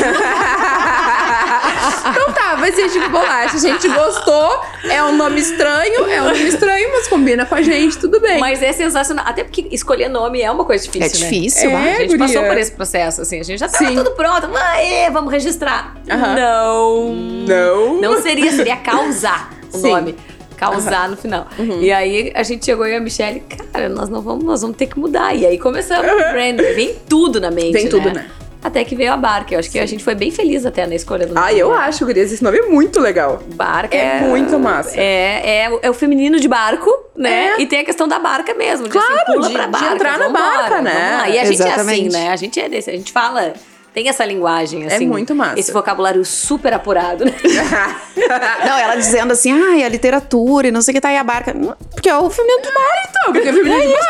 então 2.10 2.34
tá, 2.34 2.56
vai 2.56 2.72
ser 2.72 2.90
Chico 2.90 3.10
Bolacha. 3.10 3.56
A 3.56 3.60
gente 3.60 3.88
gostou, 3.88 4.62
é 4.84 5.04
um 5.04 5.16
nome 5.16 5.40
estranho, 5.40 6.10
é 6.10 6.22
um 6.22 6.26
nome 6.26 6.48
estranho, 6.48 6.90
mas 6.92 7.08
combina 7.08 7.46
com 7.46 7.56
a 7.56 7.62
gente, 7.62 7.98
tudo 7.98 8.20
bem. 8.20 8.40
Mas 8.40 8.62
é 8.62 8.72
sensacional. 8.74 9.26
Até 9.28 9.44
porque 9.44 9.68
escolher 9.72 10.10
nome 10.10 10.42
é 10.42 10.50
uma 10.52 10.66
coisa 10.66 10.84
difícil, 10.84 11.06
É 11.06 11.10
né? 11.24 11.30
difícil, 11.30 11.70
É, 11.70 11.74
vai. 11.74 11.90
A 11.90 11.94
gente 12.00 12.08
guria. 12.18 12.26
passou 12.28 12.44
por 12.44 12.58
esse 12.58 12.72
processo, 12.72 13.22
assim. 13.22 13.40
A 13.40 13.44
gente 13.44 13.60
já 13.60 13.68
tava 13.68 13.86
Sim. 13.86 13.96
tudo 13.96 14.12
pronto. 14.12 14.48
Aê, 14.56 15.10
vamos 15.10 15.32
registrar. 15.32 15.96
Aham. 16.10 16.36
Não. 16.36 17.14
Não. 17.16 18.02
Não 18.02 18.22
seria, 18.22 18.52
seria 18.52 18.76
causar 18.78 19.50
o 19.74 19.78
Sim. 19.78 19.92
nome. 19.92 20.16
Causar 20.56 21.10
no 21.10 21.18
final. 21.18 21.48
Uhum. 21.58 21.82
E 21.82 21.92
aí 21.92 22.32
a 22.36 22.44
gente 22.44 22.66
chegou 22.66 22.86
e 22.88 22.96
a 22.96 23.00
Michelle, 23.00 23.42
cara, 23.72 23.90
nós 23.90 24.10
não 24.10 24.22
vamos, 24.22 24.44
nós 24.44 24.62
vamos 24.62 24.78
ter 24.78 24.88
que 24.88 24.98
mudar. 25.00 25.36
E 25.36 25.46
aí 25.46 25.58
começamos 25.58 26.06
o 26.12 26.16
brand. 26.32 26.58
Vem 26.76 26.96
tudo 27.08 27.40
na 27.40 27.52
mente. 27.52 27.74
Vem 27.74 27.88
tudo, 27.90 28.06
né? 28.08 28.14
né? 28.14 28.30
Até 28.64 28.84
que 28.84 28.96
veio 28.96 29.14
a 29.14 29.18
Barca. 29.18 29.54
Eu 29.54 29.60
acho 29.60 29.70
que 29.70 29.78
a 29.78 29.86
gente 29.86 30.04
foi 30.04 30.16
bem 30.16 30.32
feliz 30.32 30.66
até 30.66 30.88
na 30.88 30.96
escolha 30.96 31.28
do 31.28 31.36
nome. 31.36 31.48
Ah, 31.48 31.54
eu 31.54 31.72
acho, 31.72 32.04
gurias, 32.04 32.32
esse 32.32 32.44
nome 32.44 32.58
é 32.58 32.64
muito 32.64 33.00
legal. 33.00 33.44
Barca 33.54 33.96
É 33.96 34.22
muito 34.22 34.58
massa. 34.58 35.00
É, 35.00 35.68
é, 35.68 35.80
é 35.84 35.90
o 35.90 35.94
feminino 35.94 36.40
de 36.40 36.48
barco, 36.48 36.90
né? 37.16 37.54
É. 37.58 37.62
E 37.62 37.68
tem 37.68 37.82
a 37.82 37.86
questão 37.86 38.08
da 38.08 38.18
barca 38.18 38.56
mesmo. 38.56 38.86
De, 38.88 38.92
Claro, 38.92 39.40
assim, 39.40 39.50
de- 39.50 39.54
pra 39.54 39.66
de 39.66 39.72
barca, 39.72 39.94
entrar 39.94 40.18
na 40.18 40.30
barca, 40.30 40.82
né? 40.82 41.26
E 41.28 41.38
a 41.38 41.46
gente 41.46 41.62
é 41.62 41.66
assim, 41.66 41.74
Exatamente. 41.74 42.12
né? 42.12 42.30
A 42.30 42.36
gente 42.36 42.60
é 42.60 42.68
desse. 42.68 42.90
A 42.90 42.94
gente 42.94 43.12
fala... 43.12 43.54
Tem 43.96 44.10
essa 44.10 44.24
linguagem, 44.26 44.84
É 44.84 44.94
assim. 44.96 45.08
muito 45.08 45.34
massa. 45.34 45.58
Esse 45.58 45.72
vocabulário 45.72 46.24
super 46.26 46.74
apurado, 46.74 47.24
né? 47.26 47.32
Não, 48.68 48.78
ela 48.78 48.96
dizendo 48.96 49.32
assim, 49.32 49.52
ai, 49.54 49.84
a 49.84 49.90
literatura 49.90 50.68
e 50.68 50.72
não 50.72 50.82
sei 50.82 50.92
o 50.92 50.96
que 50.96 51.02
tá 51.02 51.08
aí 51.10 51.18
a 51.18 51.24
barca. 51.24 51.54
Porque 51.94 52.10
é 52.10 52.18
o 52.18 52.30
feminino 52.30 52.62
de 52.62 52.72
barca. 52.74 53.10
Então, 53.10 53.34
porque 53.34 53.48
é 53.48 53.54
feminino 53.54 53.82
de 53.82 53.88
barco. 53.88 54.06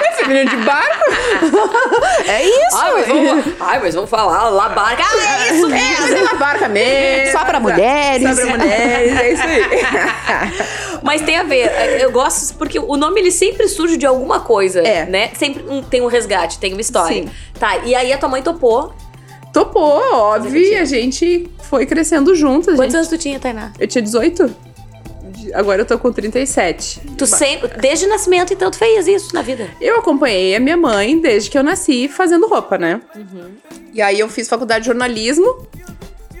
é 0.04 0.12
feminino 0.14 0.50
de 0.50 0.56
barco? 0.56 1.10
É 2.26 2.44
isso. 2.44 2.76
Ai, 2.76 2.92
mas 2.94 3.06
vamos, 3.08 3.44
ai, 3.60 3.80
mas 3.80 3.94
vamos 3.94 4.10
falar 4.10 4.48
lá, 4.48 4.68
barca. 4.70 5.02
Ah, 5.04 5.46
é 5.46 5.52
isso 5.54 5.66
É, 5.66 5.68
mesmo! 5.68 6.16
é 6.16 6.22
uma 6.22 6.34
barca 6.34 6.68
mesmo. 6.68 7.32
Só 7.38 7.44
pra 7.44 7.60
mulheres. 7.60 8.28
Só 8.28 8.34
pra 8.46 8.56
mulheres, 8.56 9.18
é 9.20 9.32
isso 9.32 9.42
aí. 9.42 9.60
Mas 11.02 11.22
tem 11.22 11.38
a 11.38 11.42
ver, 11.42 11.70
eu 11.98 12.10
gosto 12.12 12.54
porque 12.56 12.78
o 12.78 12.94
nome 12.94 13.20
ele 13.22 13.30
sempre 13.30 13.66
surge 13.68 13.96
de 13.96 14.04
alguma 14.04 14.40
coisa, 14.40 14.80
É. 14.86 15.06
né? 15.06 15.30
Sempre 15.34 15.64
um- 15.66 15.82
tem 15.82 16.02
um 16.02 16.06
resgate, 16.06 16.58
tem 16.58 16.69
uma 16.72 16.80
história. 16.80 17.22
Sim. 17.22 17.30
Tá, 17.58 17.78
e 17.78 17.94
aí 17.94 18.12
a 18.12 18.18
tua 18.18 18.28
mãe 18.28 18.42
topou. 18.42 18.92
Topou, 19.52 20.00
óbvio, 20.14 20.60
e 20.60 20.76
a 20.76 20.84
gente 20.84 21.50
foi 21.62 21.84
crescendo 21.84 22.34
juntas. 22.36 22.76
Quantos 22.76 22.84
gente. 22.84 22.96
anos 22.96 23.08
tu 23.08 23.18
tinha, 23.18 23.40
Tainá? 23.40 23.72
Eu 23.80 23.88
tinha 23.88 24.00
18. 24.00 24.54
Agora 25.54 25.82
eu 25.82 25.86
tô 25.86 25.98
com 25.98 26.12
37. 26.12 27.00
Tu 27.18 27.26
sempre, 27.26 27.68
desde 27.80 28.06
o 28.06 28.08
nascimento, 28.08 28.52
então, 28.52 28.70
tu 28.70 28.78
fez 28.78 29.08
isso 29.08 29.34
na 29.34 29.42
vida. 29.42 29.68
Eu 29.80 29.98
acompanhei 29.98 30.54
a 30.54 30.60
minha 30.60 30.76
mãe 30.76 31.20
desde 31.20 31.50
que 31.50 31.58
eu 31.58 31.64
nasci 31.64 32.08
fazendo 32.08 32.46
roupa, 32.46 32.78
né? 32.78 33.00
E 33.92 34.00
aí 34.00 34.20
eu 34.20 34.28
fiz 34.28 34.48
faculdade 34.48 34.82
de 34.82 34.86
jornalismo, 34.86 35.66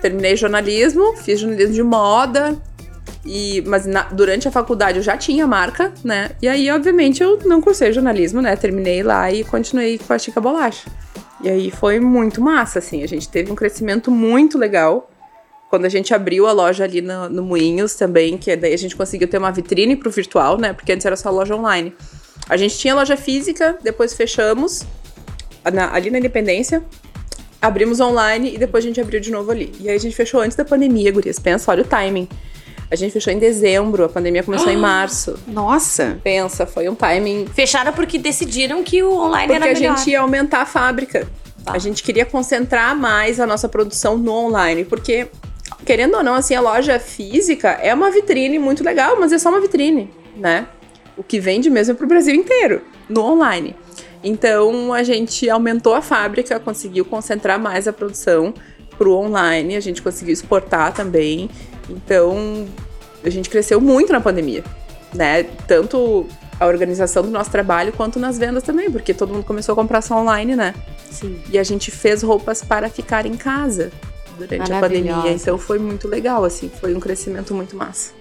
terminei 0.00 0.36
jornalismo, 0.36 1.16
fiz 1.16 1.40
jornalismo 1.40 1.74
de 1.74 1.82
moda. 1.82 2.56
E, 3.24 3.62
mas 3.66 3.84
na- 3.86 4.04
durante 4.04 4.48
a 4.48 4.50
faculdade 4.50 4.98
eu 4.98 5.02
já 5.02 5.16
tinha 5.16 5.46
marca, 5.46 5.92
né? 6.02 6.30
E 6.40 6.48
aí, 6.48 6.70
obviamente, 6.70 7.22
eu 7.22 7.38
não 7.44 7.60
cursei 7.60 7.92
jornalismo, 7.92 8.40
né? 8.40 8.56
Terminei 8.56 9.02
lá 9.02 9.30
e 9.30 9.44
continuei 9.44 9.98
com 9.98 10.12
a 10.12 10.18
Chica 10.18 10.40
Bolacha. 10.40 10.90
E 11.42 11.48
aí 11.48 11.70
foi 11.70 12.00
muito 12.00 12.40
massa, 12.40 12.78
assim. 12.78 13.02
A 13.02 13.06
gente 13.08 13.28
teve 13.28 13.50
um 13.52 13.54
crescimento 13.54 14.10
muito 14.10 14.56
legal. 14.58 15.10
Quando 15.68 15.84
a 15.84 15.88
gente 15.88 16.12
abriu 16.14 16.46
a 16.46 16.52
loja 16.52 16.84
ali 16.84 17.00
no, 17.00 17.28
no 17.28 17.42
Moinhos 17.42 17.94
também, 17.94 18.36
que 18.36 18.54
daí 18.56 18.72
a 18.74 18.78
gente 18.78 18.96
conseguiu 18.96 19.28
ter 19.28 19.38
uma 19.38 19.52
vitrine 19.52 19.94
pro 19.96 20.10
virtual, 20.10 20.58
né? 20.58 20.72
Porque 20.72 20.90
antes 20.92 21.04
era 21.06 21.16
só 21.16 21.30
loja 21.30 21.54
online. 21.54 21.94
A 22.48 22.56
gente 22.56 22.76
tinha 22.78 22.94
loja 22.94 23.16
física, 23.16 23.78
depois 23.82 24.12
fechamos 24.14 24.84
na- 25.72 25.92
ali 25.94 26.10
na 26.10 26.18
Independência. 26.18 26.82
Abrimos 27.62 28.00
online 28.00 28.54
e 28.54 28.58
depois 28.58 28.82
a 28.84 28.88
gente 28.88 29.00
abriu 29.00 29.20
de 29.20 29.30
novo 29.30 29.50
ali. 29.50 29.72
E 29.78 29.88
aí 29.88 29.94
a 29.94 30.00
gente 30.00 30.16
fechou 30.16 30.40
antes 30.40 30.56
da 30.56 30.64
pandemia, 30.64 31.12
gurias. 31.12 31.38
Pensa, 31.38 31.70
olha 31.70 31.82
o 31.82 31.86
timing. 31.86 32.26
A 32.90 32.96
gente 32.96 33.12
fechou 33.12 33.32
em 33.32 33.38
dezembro, 33.38 34.04
a 34.04 34.08
pandemia 34.08 34.42
começou 34.42 34.70
em 34.70 34.76
março. 34.78 35.38
Nossa. 35.46 36.18
Pensa, 36.24 36.66
foi 36.66 36.88
um 36.88 36.94
timing 36.94 37.46
Fecharam 37.54 37.92
porque 37.92 38.18
decidiram 38.18 38.82
que 38.82 39.02
o 39.02 39.12
online 39.12 39.46
porque 39.46 39.62
era 39.62 39.64
a 39.70 39.80
melhor. 39.80 39.96
gente 39.96 40.10
ia 40.10 40.20
aumentar 40.20 40.62
a 40.62 40.66
fábrica. 40.66 41.28
Tá. 41.64 41.72
A 41.72 41.78
gente 41.78 42.02
queria 42.02 42.24
concentrar 42.24 42.96
mais 42.96 43.38
a 43.38 43.46
nossa 43.46 43.68
produção 43.68 44.16
no 44.16 44.32
online, 44.32 44.84
porque 44.84 45.28
querendo 45.84 46.16
ou 46.16 46.22
não, 46.22 46.34
assim, 46.34 46.54
a 46.54 46.60
loja 46.60 46.98
física 46.98 47.68
é 47.82 47.94
uma 47.94 48.10
vitrine 48.10 48.58
muito 48.58 48.82
legal, 48.82 49.18
mas 49.20 49.32
é 49.32 49.38
só 49.38 49.50
uma 49.50 49.60
vitrine, 49.60 50.10
né? 50.36 50.66
O 51.16 51.22
que 51.22 51.38
vende 51.38 51.68
mesmo 51.70 51.92
é 51.92 51.94
pro 51.94 52.06
Brasil 52.06 52.34
inteiro, 52.34 52.82
no 53.08 53.22
online. 53.22 53.76
Então 54.22 54.92
a 54.92 55.02
gente 55.02 55.48
aumentou 55.48 55.94
a 55.94 56.02
fábrica, 56.02 56.58
conseguiu 56.58 57.04
concentrar 57.04 57.58
mais 57.58 57.86
a 57.86 57.92
produção 57.92 58.52
pro 58.98 59.14
online, 59.14 59.76
a 59.76 59.80
gente 59.80 60.02
conseguiu 60.02 60.32
exportar 60.32 60.92
também. 60.92 61.48
Então 61.88 62.66
a 63.24 63.30
gente 63.30 63.48
cresceu 63.50 63.80
muito 63.80 64.12
na 64.12 64.20
pandemia, 64.20 64.64
né? 65.14 65.44
Tanto 65.66 66.26
a 66.58 66.66
organização 66.66 67.22
do 67.22 67.30
nosso 67.30 67.50
trabalho 67.50 67.92
quanto 67.92 68.18
nas 68.18 68.38
vendas 68.38 68.62
também, 68.62 68.90
porque 68.90 69.14
todo 69.14 69.32
mundo 69.32 69.44
começou 69.44 69.72
a 69.72 69.76
comprar 69.76 70.02
só 70.02 70.16
online, 70.16 70.54
né? 70.54 70.74
Sim. 71.10 71.40
E 71.50 71.58
a 71.58 71.62
gente 71.62 71.90
fez 71.90 72.22
roupas 72.22 72.62
para 72.62 72.88
ficar 72.90 73.24
em 73.24 73.36
casa 73.36 73.90
durante 74.36 74.72
a 74.72 74.80
pandemia. 74.80 75.32
Então 75.32 75.58
foi 75.58 75.78
muito 75.78 76.06
legal, 76.06 76.44
assim, 76.44 76.70
foi 76.80 76.94
um 76.94 77.00
crescimento 77.00 77.54
muito 77.54 77.74
massa. 77.76 78.12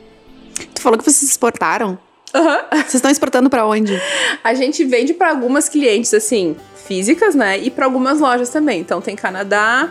Tu 0.74 0.82
falou 0.82 0.98
que 0.98 1.04
vocês 1.04 1.30
exportaram. 1.30 1.98
Aham. 2.34 2.66
Vocês 2.72 2.96
estão 2.96 3.12
exportando 3.12 3.50
pra 3.50 3.66
onde? 3.66 4.00
A 4.44 4.54
gente 4.54 4.84
vende 4.86 5.14
para 5.14 5.32
algumas 5.32 5.68
clientes, 5.68 6.14
assim, 6.14 6.56
físicas, 6.88 7.36
né? 7.36 7.58
E 7.58 7.70
para 7.70 7.86
algumas 7.86 8.20
lojas 8.20 8.50
também. 8.50 8.80
Então 8.80 9.02
tem 9.02 9.16
Canadá, 9.16 9.90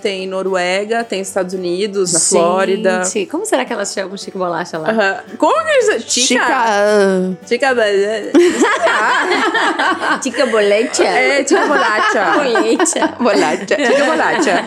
tem 0.00 0.26
Noruega, 0.26 1.02
tem 1.04 1.20
Estados 1.20 1.54
Unidos, 1.54 2.12
na 2.12 2.20
Flórida. 2.20 3.04
Gente, 3.04 3.26
como 3.26 3.44
será 3.44 3.64
que 3.64 3.72
elas 3.72 3.92
chamam 3.92 4.16
Chico 4.16 4.38
Bolacha 4.38 4.78
lá? 4.78 5.24
Como 5.36 5.64
que 5.64 5.70
eles... 5.70 6.04
Chica. 6.04 6.44
Chica. 6.44 7.38
Chica 7.46 7.74
Bolecha? 10.50 11.04
É, 11.04 11.46
Chica 11.46 11.66
Bolacha. 11.66 12.32
Bolecha. 12.38 13.14
Bolacha. 13.18 13.66
Chica 13.68 14.04
Bolacha. 14.04 14.64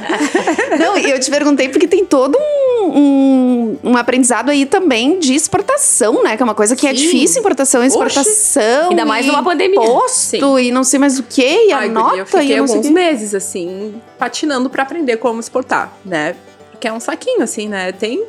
Não, 0.79 0.97
e 0.97 1.09
eu 1.09 1.19
te 1.19 1.29
perguntei 1.29 1.69
porque 1.69 1.87
tem 1.87 2.05
todo 2.05 2.37
um, 2.37 2.85
um, 2.85 3.79
um 3.83 3.97
aprendizado 3.97 4.49
aí 4.49 4.65
também 4.65 5.19
de 5.19 5.33
exportação, 5.33 6.23
né? 6.23 6.35
Que 6.35 6.43
é 6.43 6.45
uma 6.45 6.55
coisa 6.55 6.75
que 6.75 6.87
é 6.87 6.91
Sim. 6.91 6.95
difícil, 6.95 7.39
importação 7.39 7.83
e 7.83 7.87
exportação. 7.87 8.89
Ainda 8.89 9.05
mais 9.05 9.25
numa 9.25 9.43
pandemia. 9.43 9.79
Imposto 9.81 10.59
e 10.59 10.71
não 10.71 10.83
sei 10.83 10.99
mais 10.99 11.19
o 11.19 11.23
que, 11.23 11.67
e 11.67 11.71
Ai, 11.71 11.87
a 11.87 11.91
nota 11.91 12.15
eu 12.15 12.25
fiquei 12.25 12.55
e 12.55 12.57
alguns 12.57 12.89
meses, 12.89 13.33
assim, 13.33 14.01
patinando 14.17 14.69
pra 14.69 14.83
aprender 14.83 15.17
como 15.17 15.39
exportar, 15.39 15.93
né? 16.05 16.35
Porque 16.71 16.87
é 16.87 16.93
um 16.93 16.99
saquinho, 16.99 17.43
assim, 17.43 17.67
né? 17.67 17.91
Tem 17.91 18.23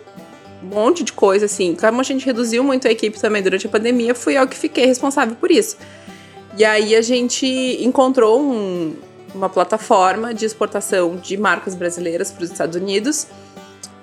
um 0.62 0.74
monte 0.74 1.02
de 1.02 1.12
coisa, 1.12 1.46
assim. 1.46 1.74
Como 1.74 2.00
a 2.00 2.04
gente 2.04 2.24
reduziu 2.24 2.62
muito 2.62 2.86
a 2.86 2.90
equipe 2.90 3.20
também 3.20 3.42
durante 3.42 3.66
a 3.66 3.70
pandemia, 3.70 4.14
fui 4.14 4.38
eu 4.38 4.46
que 4.46 4.56
fiquei 4.56 4.86
responsável 4.86 5.36
por 5.36 5.50
isso. 5.50 5.76
E 6.56 6.64
aí 6.64 6.94
a 6.94 7.02
gente 7.02 7.46
encontrou 7.82 8.40
um- 8.40 8.94
uma 9.34 9.48
plataforma 9.48 10.34
de 10.34 10.44
exportação 10.44 11.16
de 11.16 11.36
marcas 11.36 11.74
brasileiras 11.74 12.30
para 12.30 12.44
os 12.44 12.50
Estados 12.50 12.76
Unidos. 12.76 13.26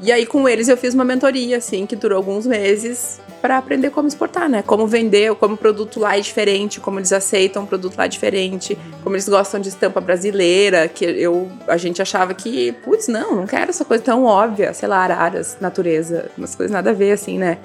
E 0.02 0.14
aí 0.14 0.26
com 0.26 0.48
eles 0.48 0.70
eu 0.70 0.78
fiz 0.78 0.94
uma 0.94 1.04
mentoria, 1.04 1.58
assim, 1.58 1.86
que 1.86 1.96
durou 1.96 2.16
alguns 2.16 2.48
meses 2.48 3.20
para 3.42 3.58
aprender 3.58 3.90
como 3.90 4.08
exportar, 4.08 4.48
né? 4.48 4.62
Como 4.62 4.88
vender, 4.88 5.36
como 5.36 5.56
o 5.56 5.58
produto 5.58 6.00
lá 6.00 6.18
é 6.18 6.22
diferente, 6.22 6.80
como 6.80 7.00
eles 7.00 7.12
aceitam 7.12 7.64
o 7.64 7.68
produto 7.68 7.98
lá 7.98 8.08
diferente, 8.08 8.78
como 9.04 9.16
eles 9.16 9.28
gostam 9.28 9.60
de 9.60 9.68
estampa 9.68 10.00
brasileira, 10.00 10.88
que 10.88 11.04
eu 11.04 11.50
a 11.68 11.76
gente 11.76 12.02
achava 12.02 12.34
que, 12.34 12.72
putz, 12.84 13.08
não, 13.10 13.36
não 13.36 13.46
quero 13.46 13.70
essa 13.70 13.84
coisa 13.84 14.02
tão 14.02 14.24
óbvia, 14.24 14.74
sei 14.74 14.88
lá, 14.88 15.00
araras, 15.00 15.58
natureza, 15.60 16.32
umas 16.38 16.56
coisas 16.56 16.72
nada 16.72 16.92
a 16.92 16.94
ver 16.94 17.12
assim, 17.12 17.38
né? 17.38 17.58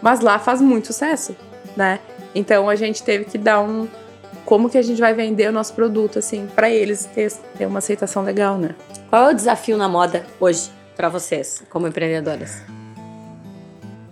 Mas 0.00 0.20
lá 0.20 0.38
faz 0.38 0.62
muito 0.62 0.88
sucesso, 0.88 1.36
né? 1.76 2.00
Então 2.34 2.70
a 2.70 2.74
gente 2.74 3.02
teve 3.02 3.26
que 3.26 3.36
dar 3.36 3.60
um 3.60 3.86
como 4.46 4.70
que 4.70 4.78
a 4.78 4.82
gente 4.82 5.00
vai 5.00 5.12
vender 5.12 5.48
o 5.48 5.52
nosso 5.52 5.74
produto 5.74 6.18
assim 6.18 6.46
para 6.54 6.70
eles 6.70 7.04
ter, 7.06 7.66
uma 7.66 7.78
aceitação 7.80 8.22
legal, 8.22 8.56
né? 8.56 8.74
Qual 9.10 9.28
é 9.28 9.32
o 9.32 9.34
desafio 9.34 9.76
na 9.76 9.88
moda 9.88 10.24
hoje 10.40 10.75
pra 10.96 11.08
vocês, 11.08 11.62
como 11.70 11.86
empreendedoras? 11.86 12.62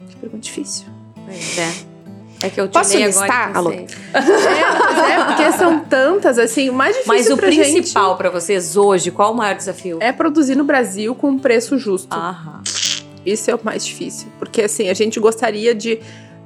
Que 0.09 0.17
pergunta 0.17 0.43
difícil. 0.43 0.87
Pois 1.25 1.59
é. 1.59 1.95
É 2.43 2.51
que 2.51 2.61
eu 2.61 2.69
te 2.69 2.73
Posso 2.73 2.97
listar, 2.99 3.57
agora 3.57 3.59
Alô? 3.59 3.71
É, 3.73 3.87
mas 4.13 4.99
é 5.09 5.25
porque 5.25 5.53
são 5.53 5.81
tantas 5.81 6.39
assim, 6.39 6.69
o 6.69 6.75
mais 6.75 6.95
difícil 6.95 7.15
Mas 7.15 7.31
o 7.31 7.37
principal 7.39 8.17
pra 8.19 8.29
vocês 8.29 8.77
hoje, 8.77 9.11
qual 9.11 9.33
o 9.33 9.37
maior 9.37 9.57
desafio? 9.57 9.99
é 10.01 10.13
produzir 10.13 10.55
no 10.55 10.65
Brasil 10.65 11.15
com 11.15 11.31
um 11.31 11.39
preço 11.39 11.79
justo. 11.79 12.15
Aham. 12.15 12.63
Isso 13.25 13.51
é 13.51 13.55
o 13.55 13.61
mais 13.63 13.87
difícil. 13.87 14.29
Porque, 14.39 14.61
assim, 14.61 14.91
a 14.91 14.95
gente 14.95 15.19
gostaria 15.19 15.75
de 15.75 15.99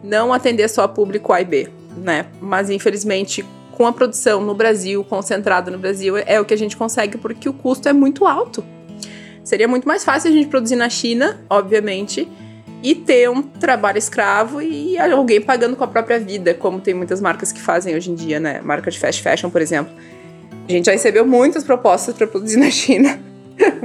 não 0.05 0.33
atender 0.33 0.69
só 0.69 0.87
público 0.87 1.33
A 1.33 1.41
e 1.41 1.45
B, 1.45 1.69
né? 1.97 2.27
Mas, 2.41 2.71
infelizmente, 2.71 3.45
com 3.73 3.85
a 3.85 3.93
produção 3.93 4.41
no 4.41 4.55
Brasil, 4.55 5.03
concentrada 5.03 5.69
no 5.69 5.79
Brasil, 5.79 6.17
é 6.17 6.41
o 6.41 6.45
que 6.45 6.55
a 6.55 6.59
gente 6.59 6.77
consegue 6.77 7.19
porque 7.19 7.49
o 7.49 7.53
custo 7.53 7.89
é 7.89 7.93
muito 7.93 8.25
alto. 8.25 8.65
Seria 9.49 9.67
muito 9.67 9.89
mais 9.89 10.05
fácil 10.05 10.31
a 10.31 10.35
gente 10.35 10.47
produzir 10.47 10.77
na 10.77 10.91
China, 10.91 11.41
obviamente, 11.49 12.29
e 12.83 12.95
ter 12.95 13.31
um 13.31 13.41
trabalho 13.41 13.97
escravo 13.97 14.61
e 14.61 14.99
alguém 14.99 15.41
pagando 15.41 15.75
com 15.75 15.83
a 15.83 15.87
própria 15.87 16.19
vida, 16.19 16.53
como 16.53 16.83
tem 16.83 16.93
muitas 16.93 17.19
marcas 17.19 17.51
que 17.51 17.59
fazem 17.59 17.97
hoje 17.97 18.11
em 18.11 18.15
dia, 18.15 18.39
né? 18.39 18.61
Marca 18.63 18.91
de 18.91 18.99
fast 18.99 19.23
fashion, 19.23 19.49
por 19.49 19.63
exemplo. 19.63 19.91
A 20.69 20.71
gente 20.71 20.85
já 20.85 20.93
recebeu 20.93 21.27
muitas 21.27 21.65
propostas 21.65 22.15
para 22.15 22.27
produzir 22.27 22.59
na 22.61 22.71
China, 22.71 23.19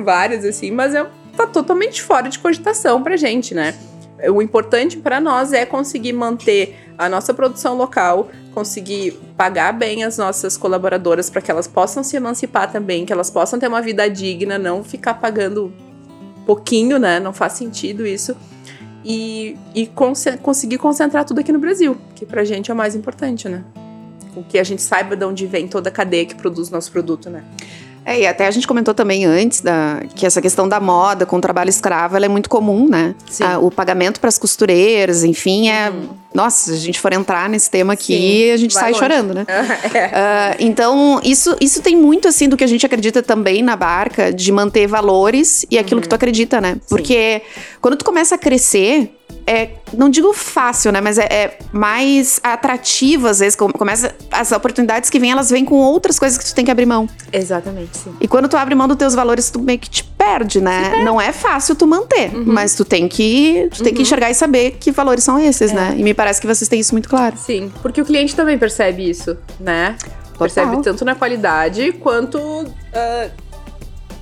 várias 0.03 0.43
assim, 0.43 0.69
mas 0.69 0.93
é, 0.93 1.07
tá 1.37 1.47
totalmente 1.47 2.01
fora 2.01 2.27
de 2.27 2.39
cogitação 2.39 3.01
pra 3.01 3.15
gente, 3.15 3.55
né? 3.55 3.73
O 4.35 4.41
importante 4.41 4.97
para 4.97 5.21
nós 5.21 5.53
é 5.53 5.65
conseguir 5.65 6.11
manter 6.11 6.82
a 6.97 7.09
nossa 7.09 7.33
produção 7.33 7.75
local, 7.75 8.29
conseguir 8.53 9.19
pagar 9.35 9.73
bem 9.73 10.03
as 10.03 10.17
nossas 10.17 10.57
colaboradoras 10.57 11.29
para 11.29 11.41
que 11.41 11.49
elas 11.49 11.67
possam 11.67 12.03
se 12.03 12.15
emancipar 12.15 12.71
também, 12.71 13.05
que 13.05 13.13
elas 13.13 13.29
possam 13.29 13.59
ter 13.59 13.67
uma 13.67 13.81
vida 13.81 14.09
digna, 14.09 14.57
não 14.57 14.83
ficar 14.83 15.15
pagando 15.15 15.73
pouquinho, 16.45 16.99
né? 16.99 17.19
Não 17.19 17.33
faz 17.33 17.53
sentido 17.53 18.05
isso. 18.05 18.35
E, 19.03 19.57
e 19.75 19.87
conce- 19.87 20.37
conseguir 20.37 20.77
concentrar 20.77 21.25
tudo 21.25 21.39
aqui 21.39 21.51
no 21.51 21.59
Brasil, 21.59 21.97
que 22.15 22.25
pra 22.25 22.43
gente 22.45 22.71
é 22.71 22.73
o 22.73 22.77
mais 22.77 22.95
importante, 22.95 23.49
né? 23.49 23.63
com 24.33 24.43
que 24.43 24.57
a 24.57 24.63
gente 24.63 24.81
saiba 24.81 25.15
de 25.15 25.23
onde 25.23 25.45
vem 25.45 25.67
toda 25.67 25.89
a 25.89 25.91
cadeia 25.91 26.25
que 26.25 26.35
produz 26.35 26.69
nosso 26.69 26.91
produto, 26.91 27.29
né? 27.29 27.43
É, 28.05 28.19
e 28.19 28.27
até 28.27 28.47
a 28.47 28.51
gente 28.51 28.67
comentou 28.67 28.93
também 28.93 29.25
antes 29.25 29.61
da, 29.61 30.01
que 30.15 30.25
essa 30.25 30.41
questão 30.41 30.67
da 30.67 30.79
moda 30.79 31.25
com 31.25 31.37
o 31.37 31.41
trabalho 31.41 31.69
escravo 31.69 32.15
ela 32.15 32.25
é 32.25 32.29
muito 32.29 32.49
comum, 32.49 32.87
né? 32.89 33.15
Sim. 33.29 33.43
Ah, 33.43 33.59
o 33.59 33.71
pagamento 33.71 34.19
para 34.19 34.27
as 34.27 34.37
costureiras, 34.37 35.23
enfim, 35.23 35.69
é. 35.69 35.91
Nossa, 36.33 36.71
se 36.71 36.71
a 36.71 36.79
gente 36.79 36.99
for 36.99 37.13
entrar 37.13 37.47
nesse 37.47 37.69
tema 37.69 37.93
aqui, 37.93 38.15
Sim, 38.17 38.51
a 38.51 38.57
gente 38.57 38.73
sai 38.73 38.91
longe. 38.91 38.99
chorando, 38.99 39.33
né? 39.35 39.45
é. 39.93 40.05
Ah, 40.13 40.55
então, 40.59 41.21
isso, 41.23 41.55
isso 41.61 41.81
tem 41.81 41.95
muito, 41.95 42.27
assim, 42.27 42.49
do 42.49 42.57
que 42.57 42.63
a 42.63 42.67
gente 42.67 42.85
acredita 42.85 43.21
também 43.21 43.61
na 43.61 43.75
barca, 43.75 44.33
de 44.33 44.51
manter 44.51 44.87
valores 44.87 45.65
e 45.69 45.77
aquilo 45.77 46.01
que 46.01 46.09
tu 46.09 46.15
acredita, 46.15 46.59
né? 46.59 46.77
Porque 46.89 47.43
quando 47.79 47.95
tu 47.95 48.03
começa 48.03 48.35
a 48.35 48.37
crescer, 48.37 49.15
é, 49.45 49.71
não 49.93 50.09
digo 50.09 50.31
fácil, 50.31 50.91
né? 50.91 51.01
Mas 51.01 51.17
é, 51.17 51.23
é 51.29 51.57
mais 51.73 52.39
atrativo, 52.41 53.27
às 53.27 53.39
vezes, 53.39 53.55
com- 53.57 53.69
começa, 53.71 54.15
as 54.31 54.51
oportunidades 54.53 55.09
que 55.09 55.19
vêm, 55.19 55.31
elas 55.31 55.49
vêm 55.49 55.65
com 55.65 55.75
outras 55.75 56.17
coisas 56.17 56.37
que 56.37 56.45
tu 56.45 56.55
tem 56.55 56.63
que 56.63 56.71
abrir 56.71 56.85
mão. 56.85 57.09
Exatamente, 57.31 57.97
sim. 57.97 58.13
E 58.21 58.27
quando 58.27 58.47
tu 58.47 58.55
abre 58.55 58.73
mão 58.73 58.87
dos 58.87 58.95
teus 58.95 59.13
valores, 59.13 59.49
tu 59.51 59.59
meio 59.59 59.79
que 59.79 59.89
te 59.89 60.03
perde, 60.03 60.61
né? 60.61 61.03
Não 61.03 61.19
é 61.19 61.33
fácil 61.33 61.75
tu 61.75 61.85
manter, 61.85 62.31
mas 62.33 62.73
tu 62.73 62.85
tem 62.85 63.09
que, 63.09 63.67
tu 63.73 63.83
tem 63.83 63.93
que 63.93 64.01
enxergar 64.01 64.31
e 64.31 64.33
saber 64.33 64.77
que 64.79 64.91
valores 64.91 65.23
são 65.25 65.37
esses, 65.37 65.73
né? 65.73 65.93
E 65.97 66.03
me 66.03 66.13
parece 66.13 66.39
que 66.39 66.47
vocês 66.47 66.69
têm 66.69 66.79
isso 66.79 66.93
muito 66.93 67.09
claro. 67.09 67.35
Sim, 67.37 67.69
porque 67.81 68.01
o 68.01 68.05
cliente 68.05 68.33
também 68.35 68.57
percebe 68.57 69.09
isso, 69.09 69.37
né? 69.59 69.97
Percebe 70.39 70.81
tanto 70.81 71.03
na 71.03 71.15
qualidade 71.15 71.91
quanto 71.93 72.39
ah, 72.93 73.29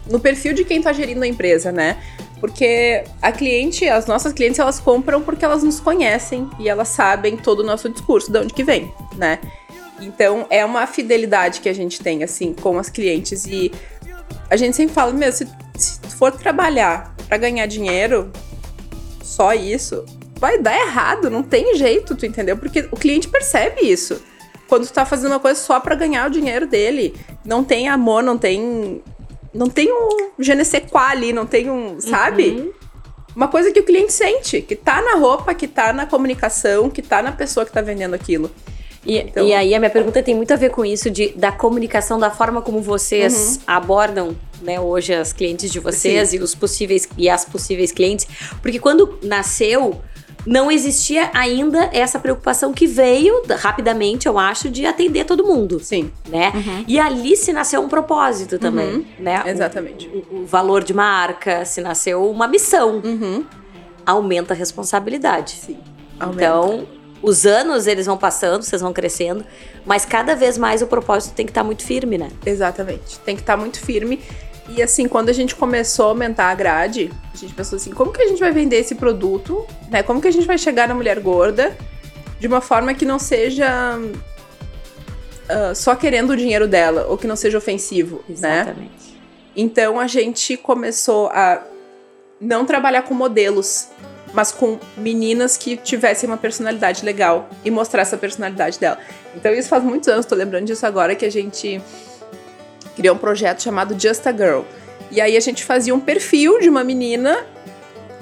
no 0.09 0.19
perfil 0.19 0.53
de 0.53 0.63
quem 0.65 0.81
tá 0.81 0.91
gerindo 0.91 1.23
a 1.23 1.27
empresa, 1.27 1.71
né? 1.71 1.97
Porque 2.41 3.03
a 3.21 3.31
cliente, 3.31 3.87
as 3.87 4.07
nossas 4.07 4.33
clientes, 4.33 4.57
elas 4.57 4.79
compram 4.79 5.21
porque 5.21 5.45
elas 5.45 5.61
nos 5.61 5.79
conhecem 5.79 6.49
e 6.59 6.67
elas 6.67 6.87
sabem 6.87 7.37
todo 7.37 7.59
o 7.59 7.63
nosso 7.63 7.87
discurso, 7.87 8.31
de 8.31 8.39
onde 8.39 8.51
que 8.51 8.63
vem, 8.63 8.91
né? 9.15 9.39
Então, 10.01 10.47
é 10.49 10.65
uma 10.65 10.87
fidelidade 10.87 11.61
que 11.61 11.69
a 11.69 11.73
gente 11.73 12.01
tem, 12.01 12.23
assim, 12.23 12.53
com 12.53 12.79
as 12.79 12.89
clientes. 12.89 13.45
E 13.45 13.71
a 14.49 14.57
gente 14.57 14.75
sempre 14.75 14.95
fala, 14.95 15.13
meu, 15.13 15.31
se, 15.31 15.47
se 15.77 15.99
for 16.17 16.31
trabalhar 16.31 17.15
pra 17.27 17.37
ganhar 17.37 17.67
dinheiro, 17.67 18.31
só 19.21 19.53
isso, 19.53 20.03
vai 20.39 20.57
dar 20.57 20.75
errado, 20.75 21.29
não 21.29 21.43
tem 21.43 21.75
jeito, 21.75 22.15
tu 22.15 22.25
entendeu? 22.25 22.57
Porque 22.57 22.89
o 22.91 22.97
cliente 22.97 23.27
percebe 23.27 23.81
isso. 23.81 24.19
Quando 24.67 24.87
tu 24.87 24.93
tá 24.93 25.05
fazendo 25.05 25.33
uma 25.33 25.39
coisa 25.39 25.59
só 25.59 25.79
pra 25.79 25.93
ganhar 25.93 26.27
o 26.27 26.31
dinheiro 26.31 26.65
dele, 26.65 27.13
não 27.45 27.63
tem 27.63 27.87
amor, 27.87 28.23
não 28.23 28.37
tem 28.37 29.03
não 29.53 29.67
tem 29.69 29.91
um 29.91 30.31
quoi 30.89 31.01
ali, 31.11 31.33
não 31.33 31.45
tem 31.45 31.69
um, 31.69 31.99
sabe? 31.99 32.71
Uma 33.35 33.47
coisa 33.47 33.71
que 33.71 33.79
o 33.79 33.83
cliente 33.83 34.11
sente, 34.11 34.61
que 34.61 34.75
tá 34.75 35.01
na 35.01 35.15
roupa, 35.15 35.53
que 35.53 35.67
tá 35.67 35.93
na 35.93 36.05
comunicação, 36.05 36.89
que 36.89 37.01
tá 37.01 37.21
na 37.21 37.31
pessoa 37.31 37.65
que 37.65 37.71
tá 37.71 37.81
vendendo 37.81 38.13
aquilo. 38.13 38.51
E, 39.05 39.17
Então- 39.17 39.47
e 39.47 39.53
aí 39.53 39.73
a 39.73 39.79
minha 39.79 39.89
pergunta 39.89 40.21
tem 40.21 40.35
muito 40.35 40.51
a 40.53 40.57
ver 40.57 40.69
com 40.69 40.83
isso 40.85 41.09
de, 41.09 41.29
da 41.29 41.51
comunicação, 41.51 42.19
da 42.19 42.29
forma 42.29 42.61
como 42.61 42.81
vocês 42.81 43.59
abordam 43.65 44.35
né, 44.61 44.79
hoje 44.79 45.11
as 45.13 45.33
clientes 45.33 45.71
de 45.71 45.79
vocês 45.79 46.33
e 46.33 46.37
os 46.39 46.53
possíveis 46.53 47.09
e 47.17 47.27
as 47.29 47.43
possíveis 47.45 47.91
clientes. 47.91 48.27
Porque 48.61 48.77
quando 48.79 49.17
nasceu, 49.23 49.99
não 50.45 50.71
existia 50.71 51.29
ainda 51.33 51.89
essa 51.93 52.17
preocupação 52.19 52.73
que 52.73 52.87
veio 52.87 53.43
da- 53.45 53.55
rapidamente, 53.55 54.27
eu 54.27 54.39
acho, 54.39 54.69
de 54.69 54.85
atender 54.85 55.25
todo 55.25 55.43
mundo. 55.43 55.79
Sim, 55.79 56.11
Né? 56.27 56.51
E 56.87 56.99
ali 56.99 57.35
se 57.35 57.51
nasceu 57.53 57.81
um 57.81 57.87
propósito 57.89 58.57
também, 58.57 58.95
Uhum. 58.95 59.05
né? 59.19 59.43
exatamente. 59.45 60.07
O, 60.07 60.35
o- 60.37 60.41
o 60.41 60.45
valor 60.45 60.83
de 60.83 60.93
marca, 60.93 61.63
se 61.65 61.81
nasceu 61.81 62.29
uma 62.29 62.47
missão. 62.47 63.01
Uhum. 63.03 63.43
Aumenta 64.05 64.53
a 64.53 64.57
responsabilidade. 64.57 65.51
Sim. 65.51 65.77
Aumenta. 66.19 66.43
Então, 66.43 66.87
os 67.21 67.45
anos 67.45 67.85
eles 67.85 68.07
vão 68.07 68.17
passando, 68.17 68.63
vocês 68.63 68.81
vão 68.81 68.91
crescendo, 68.91 69.45
mas 69.85 70.05
cada 70.05 70.35
vez 70.35 70.57
mais 70.57 70.81
o 70.81 70.87
propósito 70.87 71.35
tem 71.35 71.45
que 71.45 71.51
estar 71.51 71.63
muito 71.63 71.83
firme, 71.83 72.17
né? 72.17 72.29
Exatamente. 72.45 73.19
Tem 73.19 73.35
que 73.35 73.41
estar 73.43 73.55
muito 73.57 73.79
firme. 73.79 74.19
E 74.75 74.81
assim, 74.81 75.07
quando 75.07 75.29
a 75.29 75.33
gente 75.33 75.55
começou 75.55 76.05
a 76.05 76.09
aumentar 76.09 76.45
a 76.45 76.55
grade, 76.55 77.11
a 77.33 77.37
gente 77.37 77.53
pensou 77.53 77.75
assim, 77.75 77.91
como 77.91 78.11
que 78.11 78.21
a 78.21 78.27
gente 78.27 78.39
vai 78.39 78.51
vender 78.51 78.77
esse 78.77 78.95
produto, 78.95 79.65
né? 79.89 80.01
Como 80.01 80.21
que 80.21 80.27
a 80.27 80.31
gente 80.31 80.47
vai 80.47 80.57
chegar 80.57 80.87
na 80.87 80.93
mulher 80.93 81.19
gorda 81.19 81.75
de 82.39 82.47
uma 82.47 82.61
forma 82.61 82.93
que 82.93 83.05
não 83.05 83.19
seja 83.19 83.99
ah, 85.51 85.75
só 85.75 85.95
querendo 85.95 86.31
o 86.31 86.37
dinheiro 86.37 86.67
dela, 86.67 87.07
ou 87.09 87.17
que 87.17 87.27
não 87.27 87.35
seja 87.35 87.57
ofensivo, 87.57 88.23
né? 88.29 88.61
Exatamente. 88.61 89.21
Então 89.55 89.99
a 89.99 90.07
gente 90.07 90.55
começou 90.55 91.27
a 91.27 91.61
não 92.39 92.65
trabalhar 92.65 93.01
com 93.01 93.13
modelos, 93.13 93.89
mas 94.33 94.53
com 94.53 94.79
meninas 94.95 95.57
que 95.57 95.75
tivessem 95.75 96.29
uma 96.29 96.37
personalidade 96.37 97.03
legal 97.03 97.49
e 97.65 97.69
mostrar 97.69 98.03
essa 98.03 98.17
personalidade 98.17 98.79
dela. 98.79 98.97
Então 99.35 99.51
isso 99.53 99.67
faz 99.67 99.83
muitos 99.83 100.07
anos, 100.07 100.25
tô 100.25 100.35
lembrando 100.35 100.67
disso 100.67 100.85
agora, 100.85 101.15
que 101.15 101.25
a 101.25 101.31
gente 101.31 101.81
criou 103.01 103.15
um 103.15 103.17
projeto 103.17 103.63
chamado 103.63 103.99
Just 103.99 104.27
a 104.27 104.31
Girl. 104.31 104.61
E 105.09 105.19
aí 105.19 105.35
a 105.35 105.39
gente 105.39 105.65
fazia 105.65 105.93
um 105.93 105.99
perfil 105.99 106.59
de 106.59 106.69
uma 106.69 106.83
menina, 106.83 107.43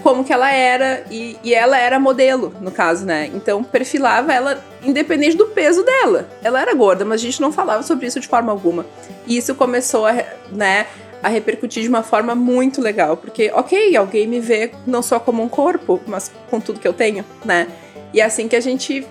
como 0.02 0.24
que 0.24 0.32
ela 0.32 0.50
era, 0.50 1.04
e, 1.12 1.38
e 1.44 1.54
ela 1.54 1.78
era 1.78 2.00
modelo, 2.00 2.56
no 2.62 2.72
caso, 2.72 3.06
né? 3.06 3.30
Então 3.34 3.62
perfilava 3.62 4.34
ela 4.34 4.64
independente 4.82 5.36
do 5.36 5.48
peso 5.48 5.84
dela. 5.84 6.30
Ela 6.42 6.62
era 6.62 6.74
gorda, 6.74 7.04
mas 7.04 7.20
a 7.20 7.24
gente 7.26 7.42
não 7.42 7.52
falava 7.52 7.84
sobre 7.84 8.08
isso 8.08 8.22
de 8.22 8.28
forma 8.28 8.54
alguma. 8.54 8.86
E 9.28 9.36
isso 9.36 9.54
começou 9.54 10.08
a, 10.08 10.14
né, 10.50 10.88
a 11.22 11.28
repercutir 11.28 11.84
de 11.84 11.90
uma 11.90 12.02
forma 12.02 12.34
muito 12.34 12.82
legal, 12.82 13.18
porque, 13.18 13.52
ok, 13.54 13.98
alguém 13.98 14.26
me 14.28 14.40
vê 14.40 14.72
não 14.88 15.02
só 15.02 15.20
como 15.20 15.44
um 15.44 15.50
corpo, 15.50 16.00
mas 16.08 16.32
com 16.50 16.62
tudo 16.62 16.80
que 16.80 16.88
eu 16.88 16.94
tenho, 16.94 17.26
né? 17.44 17.68
E 18.14 18.22
é 18.22 18.24
assim 18.24 18.48
que 18.48 18.56
a 18.56 18.62
gente 18.62 19.06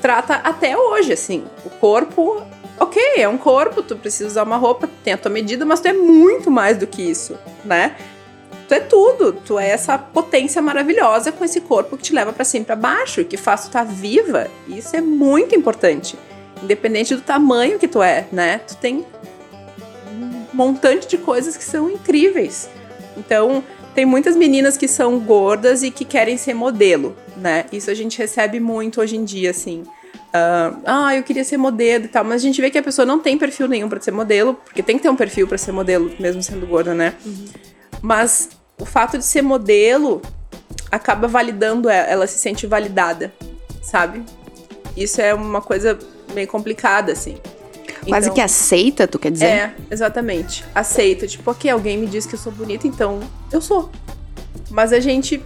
trata 0.00 0.34
até 0.36 0.78
hoje, 0.78 1.12
assim. 1.12 1.44
O 1.64 1.70
corpo, 1.70 2.40
ok, 2.78 3.02
é 3.16 3.28
um 3.28 3.38
corpo, 3.38 3.82
tu 3.82 3.96
precisa 3.96 4.28
usar 4.28 4.42
uma 4.42 4.56
roupa, 4.56 4.88
tem 5.02 5.12
a 5.12 5.18
tua 5.18 5.30
medida, 5.30 5.64
mas 5.64 5.80
tu 5.80 5.88
é 5.88 5.92
muito 5.92 6.50
mais 6.50 6.76
do 6.76 6.86
que 6.86 7.02
isso, 7.02 7.38
né? 7.64 7.96
Tu 8.68 8.74
é 8.74 8.80
tudo, 8.80 9.32
tu 9.32 9.58
é 9.58 9.68
essa 9.68 9.98
potência 9.98 10.62
maravilhosa 10.62 11.30
com 11.30 11.44
esse 11.44 11.60
corpo 11.60 11.96
que 11.96 12.02
te 12.04 12.14
leva 12.14 12.32
sempre 12.44 12.72
abaixo 12.72 13.20
e 13.20 13.24
que 13.24 13.36
faz 13.36 13.62
tu 13.62 13.66
estar 13.66 13.84
viva. 13.84 14.48
E 14.66 14.78
Isso 14.78 14.96
é 14.96 15.00
muito 15.00 15.54
importante. 15.54 16.16
Independente 16.62 17.14
do 17.14 17.20
tamanho 17.20 17.78
que 17.78 17.86
tu 17.86 18.02
é, 18.02 18.26
né? 18.32 18.58
Tu 18.66 18.76
tem 18.76 19.04
um 20.10 20.46
montante 20.54 21.06
de 21.06 21.18
coisas 21.18 21.58
que 21.58 21.64
são 21.64 21.90
incríveis. 21.90 22.70
Então, 23.16 23.62
tem 23.94 24.06
muitas 24.06 24.34
meninas 24.34 24.76
que 24.76 24.88
são 24.88 25.18
gordas 25.20 25.82
e 25.82 25.90
que 25.90 26.04
querem 26.04 26.36
ser 26.38 26.54
modelo, 26.54 27.14
né? 27.36 27.66
Isso 27.70 27.90
a 27.90 27.94
gente 27.94 28.18
recebe 28.18 28.58
muito 28.60 29.00
hoje 29.00 29.16
em 29.16 29.24
dia, 29.24 29.50
assim. 29.50 29.84
Ah, 30.36 30.74
ah, 30.84 31.14
eu 31.16 31.22
queria 31.22 31.44
ser 31.44 31.56
modelo 31.56 32.06
e 32.06 32.08
tal, 32.08 32.24
mas 32.24 32.42
a 32.42 32.44
gente 32.44 32.60
vê 32.60 32.68
que 32.68 32.76
a 32.76 32.82
pessoa 32.82 33.06
não 33.06 33.20
tem 33.20 33.38
perfil 33.38 33.68
nenhum 33.68 33.88
pra 33.88 34.00
ser 34.00 34.10
modelo, 34.10 34.54
porque 34.64 34.82
tem 34.82 34.96
que 34.96 35.02
ter 35.04 35.08
um 35.08 35.14
perfil 35.14 35.46
pra 35.46 35.56
ser 35.56 35.70
modelo, 35.70 36.10
mesmo 36.18 36.42
sendo 36.42 36.66
gorda, 36.66 36.92
né? 36.92 37.14
Mas 38.02 38.48
o 38.76 38.84
fato 38.84 39.16
de 39.16 39.24
ser 39.24 39.42
modelo 39.42 40.20
acaba 40.90 41.28
validando 41.28 41.88
ela, 41.88 42.08
ela 42.08 42.26
se 42.26 42.36
sente 42.38 42.66
validada, 42.66 43.32
sabe? 43.80 44.24
Isso 44.96 45.20
é 45.20 45.32
uma 45.32 45.60
coisa 45.60 45.96
meio 46.34 46.48
complicada, 46.48 47.12
assim. 47.12 47.36
Quase 48.08 48.26
Então- 48.26 48.34
que 48.34 48.40
aceita, 48.40 49.06
tu 49.06 49.20
quer 49.20 49.30
dizer? 49.30 49.46
é, 49.46 49.74
exatamente. 49.88 50.64
Aceita. 50.74 51.28
Tipo, 51.28 51.52
ok, 51.52 51.70
alguém 51.70 51.96
me 51.96 52.06
diz 52.08 52.26
que 52.26 52.34
eu 52.34 52.38
sou 52.40 52.50
bonita, 52.52 52.88
então 52.88 53.20
eu 53.52 53.60
sou. 53.60 53.88
Mas 54.68 54.92
a 54.92 54.98
gente 54.98 55.40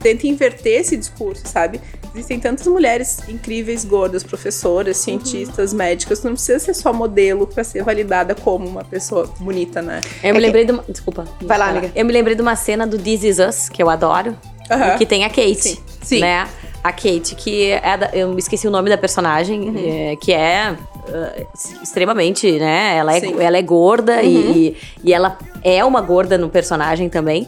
tenta 0.00 0.26
inverter 0.26 0.80
esse 0.82 0.96
discurso, 0.98 1.42
sabe? 1.48 1.80
Existem 2.16 2.40
tantas 2.40 2.66
mulheres 2.66 3.20
incríveis, 3.28 3.84
gordas, 3.84 4.22
professoras, 4.24 4.96
cientistas, 4.96 5.74
médicas. 5.74 6.18
Tu 6.20 6.24
não 6.26 6.32
precisa 6.32 6.58
ser 6.58 6.72
só 6.72 6.90
modelo 6.90 7.46
pra 7.46 7.62
ser 7.62 7.82
validada 7.84 8.34
como 8.34 8.66
uma 8.66 8.82
pessoa 8.82 9.28
bonita, 9.38 9.82
né? 9.82 10.00
Eu 10.22 10.30
É 10.30 10.32
me 10.32 10.38
que- 10.38 10.46
lembrei 10.46 10.64
de 10.64 10.72
uma. 10.72 10.82
Desculpa. 10.88 11.26
Vai 11.42 11.58
lá, 11.58 11.68
amiga. 11.68 11.90
Eu 11.94 12.06
me 12.06 12.12
lembrei 12.14 12.34
de 12.34 12.40
uma 12.40 12.56
cena 12.56 12.86
do 12.86 12.96
This 12.98 13.22
Is 13.22 13.38
Us, 13.38 13.68
que 13.68 13.82
eu 13.82 13.90
adoro, 13.90 14.34
Aham. 14.70 14.96
que 14.96 15.04
tem 15.04 15.24
a 15.26 15.28
Kate. 15.28 15.56
Sim. 15.60 15.78
Sim. 16.00 16.20
Né? 16.20 16.48
A 16.82 16.90
Kate, 16.90 17.34
que 17.34 17.72
é 17.72 17.96
da- 17.98 18.10
eu 18.14 18.28
me 18.32 18.38
esqueci 18.38 18.66
o 18.66 18.70
nome 18.70 18.88
da 18.88 18.96
personagem, 18.96 19.68
Uhum. 19.68 19.74
é, 20.12 20.16
que 20.16 20.32
é 20.32 20.72
uh, 20.72 21.46
extremamente, 21.82 22.50
né? 22.58 22.96
Ela 22.96 23.14
é, 23.14 23.20
Sim. 23.20 23.34
Uhum. 23.34 23.40
ela 23.42 23.58
é 23.58 23.62
gorda 23.62 24.22
e, 24.22 24.74
e 25.04 25.12
ela 25.12 25.36
é 25.62 25.84
uma 25.84 26.00
gorda 26.00 26.38
no 26.38 26.48
personagem 26.48 27.10
também. 27.10 27.46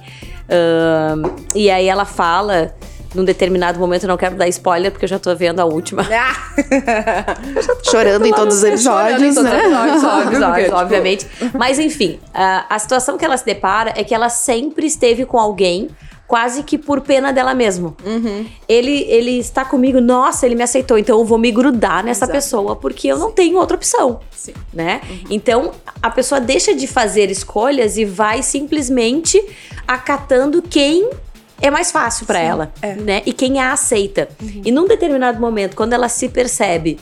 Ahn, 0.50 1.22
e 1.54 1.70
aí 1.70 1.86
ela 1.88 2.04
fala, 2.04 2.74
num 3.14 3.24
determinado 3.24 3.78
momento, 3.78 4.04
eu 4.04 4.08
não 4.08 4.16
quero 4.16 4.36
dar 4.36 4.48
spoiler 4.48 4.90
porque 4.90 5.04
eu 5.04 5.08
já 5.08 5.18
tô 5.18 5.34
vendo 5.34 5.60
a 5.60 5.64
última. 5.64 6.04
Chorando 7.82 8.26
em 8.26 8.32
todos 8.32 8.56
os 8.56 8.64
episódios, 8.64 9.36
né? 9.36 9.60
episódios, 9.64 10.04
óbvio, 10.42 10.64
tipo, 10.64 10.76
obviamente. 10.76 11.26
Mas 11.54 11.78
enfim, 11.78 12.20
a, 12.34 12.66
a 12.74 12.78
situação 12.78 13.16
que 13.16 13.24
ela 13.24 13.36
se 13.36 13.44
depara 13.44 13.92
é 13.96 14.04
que 14.04 14.14
ela 14.14 14.28
sempre 14.28 14.86
esteve 14.86 15.24
com 15.24 15.38
alguém 15.38 15.88
quase 16.28 16.62
que 16.62 16.76
por 16.76 17.00
pena 17.00 17.32
dela 17.32 17.54
mesma. 17.54 17.94
Uhum. 18.04 18.46
Ele, 18.68 19.04
ele 19.08 19.38
está 19.38 19.64
comigo, 19.64 19.98
nossa, 19.98 20.44
ele 20.44 20.54
me 20.54 20.62
aceitou, 20.62 20.98
então 20.98 21.18
eu 21.18 21.24
vou 21.24 21.38
me 21.38 21.50
grudar 21.50 22.04
nessa 22.04 22.26
Exato. 22.26 22.32
pessoa 22.32 22.76
porque 22.76 23.08
eu 23.08 23.18
não 23.18 23.32
tenho 23.32 23.56
outra 23.56 23.76
opção, 23.76 24.20
Sim. 24.30 24.52
né? 24.72 25.00
Então 25.30 25.72
a 26.02 26.10
pessoa 26.10 26.38
deixa 26.38 26.74
de 26.74 26.86
fazer 26.86 27.30
escolhas 27.30 27.96
e 27.96 28.04
vai 28.04 28.42
simplesmente 28.42 29.42
acatando 29.86 30.60
quem 30.60 31.08
é 31.60 31.70
mais 31.70 31.90
fácil 31.90 32.26
pra 32.26 32.38
ela, 32.38 32.72
é. 32.80 32.94
né? 32.94 33.22
E 33.26 33.32
quem 33.32 33.60
a 33.60 33.72
aceita. 33.72 34.28
E 34.64 34.70
num 34.70 34.86
determinado 34.86 35.40
momento, 35.40 35.74
quando 35.74 35.92
ela 35.92 36.08
se 36.08 36.28
percebe 36.28 36.98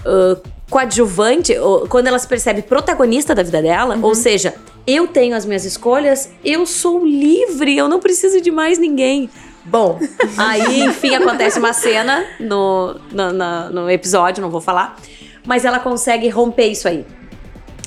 uh, 0.00 0.40
coadjuvante, 0.70 1.56
ou, 1.58 1.88
quando 1.88 2.06
ela 2.06 2.18
se 2.18 2.28
percebe 2.28 2.62
protagonista 2.62 3.34
da 3.34 3.42
vida 3.42 3.62
dela, 3.62 3.98
ou 4.02 4.14
seja, 4.14 4.54
eu 4.86 5.06
tenho 5.08 5.34
as 5.34 5.44
minhas 5.44 5.64
escolhas, 5.64 6.30
eu 6.44 6.66
sou 6.66 7.04
livre, 7.04 7.76
eu 7.76 7.88
não 7.88 7.98
preciso 8.00 8.40
de 8.40 8.50
mais 8.50 8.78
ninguém. 8.78 9.30
Bom, 9.64 9.98
aí, 10.36 10.82
enfim, 10.82 11.14
acontece 11.14 11.58
uma 11.58 11.72
cena 11.72 12.24
no, 12.38 12.94
no, 13.10 13.32
na- 13.32 13.70
no 13.70 13.90
episódio, 13.90 14.42
não 14.42 14.50
vou 14.50 14.60
falar, 14.60 14.98
mas 15.46 15.64
ela 15.64 15.78
consegue 15.78 16.28
romper 16.28 16.68
isso 16.68 16.88
aí. 16.88 17.06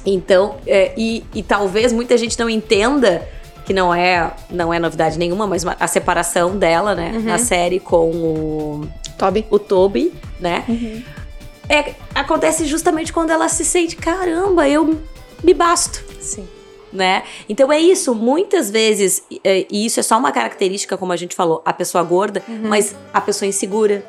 Então, 0.03 0.57
é, 0.65 0.93
e, 0.97 1.23
e 1.33 1.43
talvez 1.43 1.93
muita 1.93 2.17
gente 2.17 2.37
não 2.39 2.49
entenda 2.49 3.27
que 3.65 3.73
não 3.73 3.93
é, 3.93 4.31
não 4.49 4.73
é 4.73 4.79
novidade 4.79 5.17
nenhuma, 5.17 5.45
mas 5.47 5.65
a 5.65 5.87
separação 5.87 6.57
dela, 6.57 6.95
né, 6.95 7.11
na 7.23 7.37
série 7.37 7.79
com 7.79 8.09
o, 8.11 8.87
Toby. 9.17 9.45
o 9.49 9.59
Toby, 9.59 10.11
né? 10.39 10.63
É, 11.69 11.93
acontece 12.13 12.65
justamente 12.65 13.13
quando 13.13 13.29
ela 13.29 13.47
se 13.47 13.63
sente, 13.63 13.95
caramba, 13.95 14.67
eu 14.67 14.99
me 15.43 15.53
basto 15.53 16.03
Sim. 16.19 16.47
né? 16.91 17.23
Então 17.47 17.71
é 17.71 17.79
isso, 17.79 18.13
muitas 18.13 18.69
vezes, 18.69 19.23
é, 19.43 19.65
e 19.71 19.85
isso 19.85 19.99
é 19.99 20.03
só 20.03 20.17
uma 20.17 20.31
característica, 20.31 20.97
como 20.97 21.13
a 21.13 21.15
gente 21.15 21.33
falou, 21.35 21.61
a 21.63 21.71
pessoa 21.71 22.03
gorda, 22.03 22.43
mas 22.63 22.95
a 23.13 23.21
pessoa 23.21 23.47
insegura, 23.47 24.03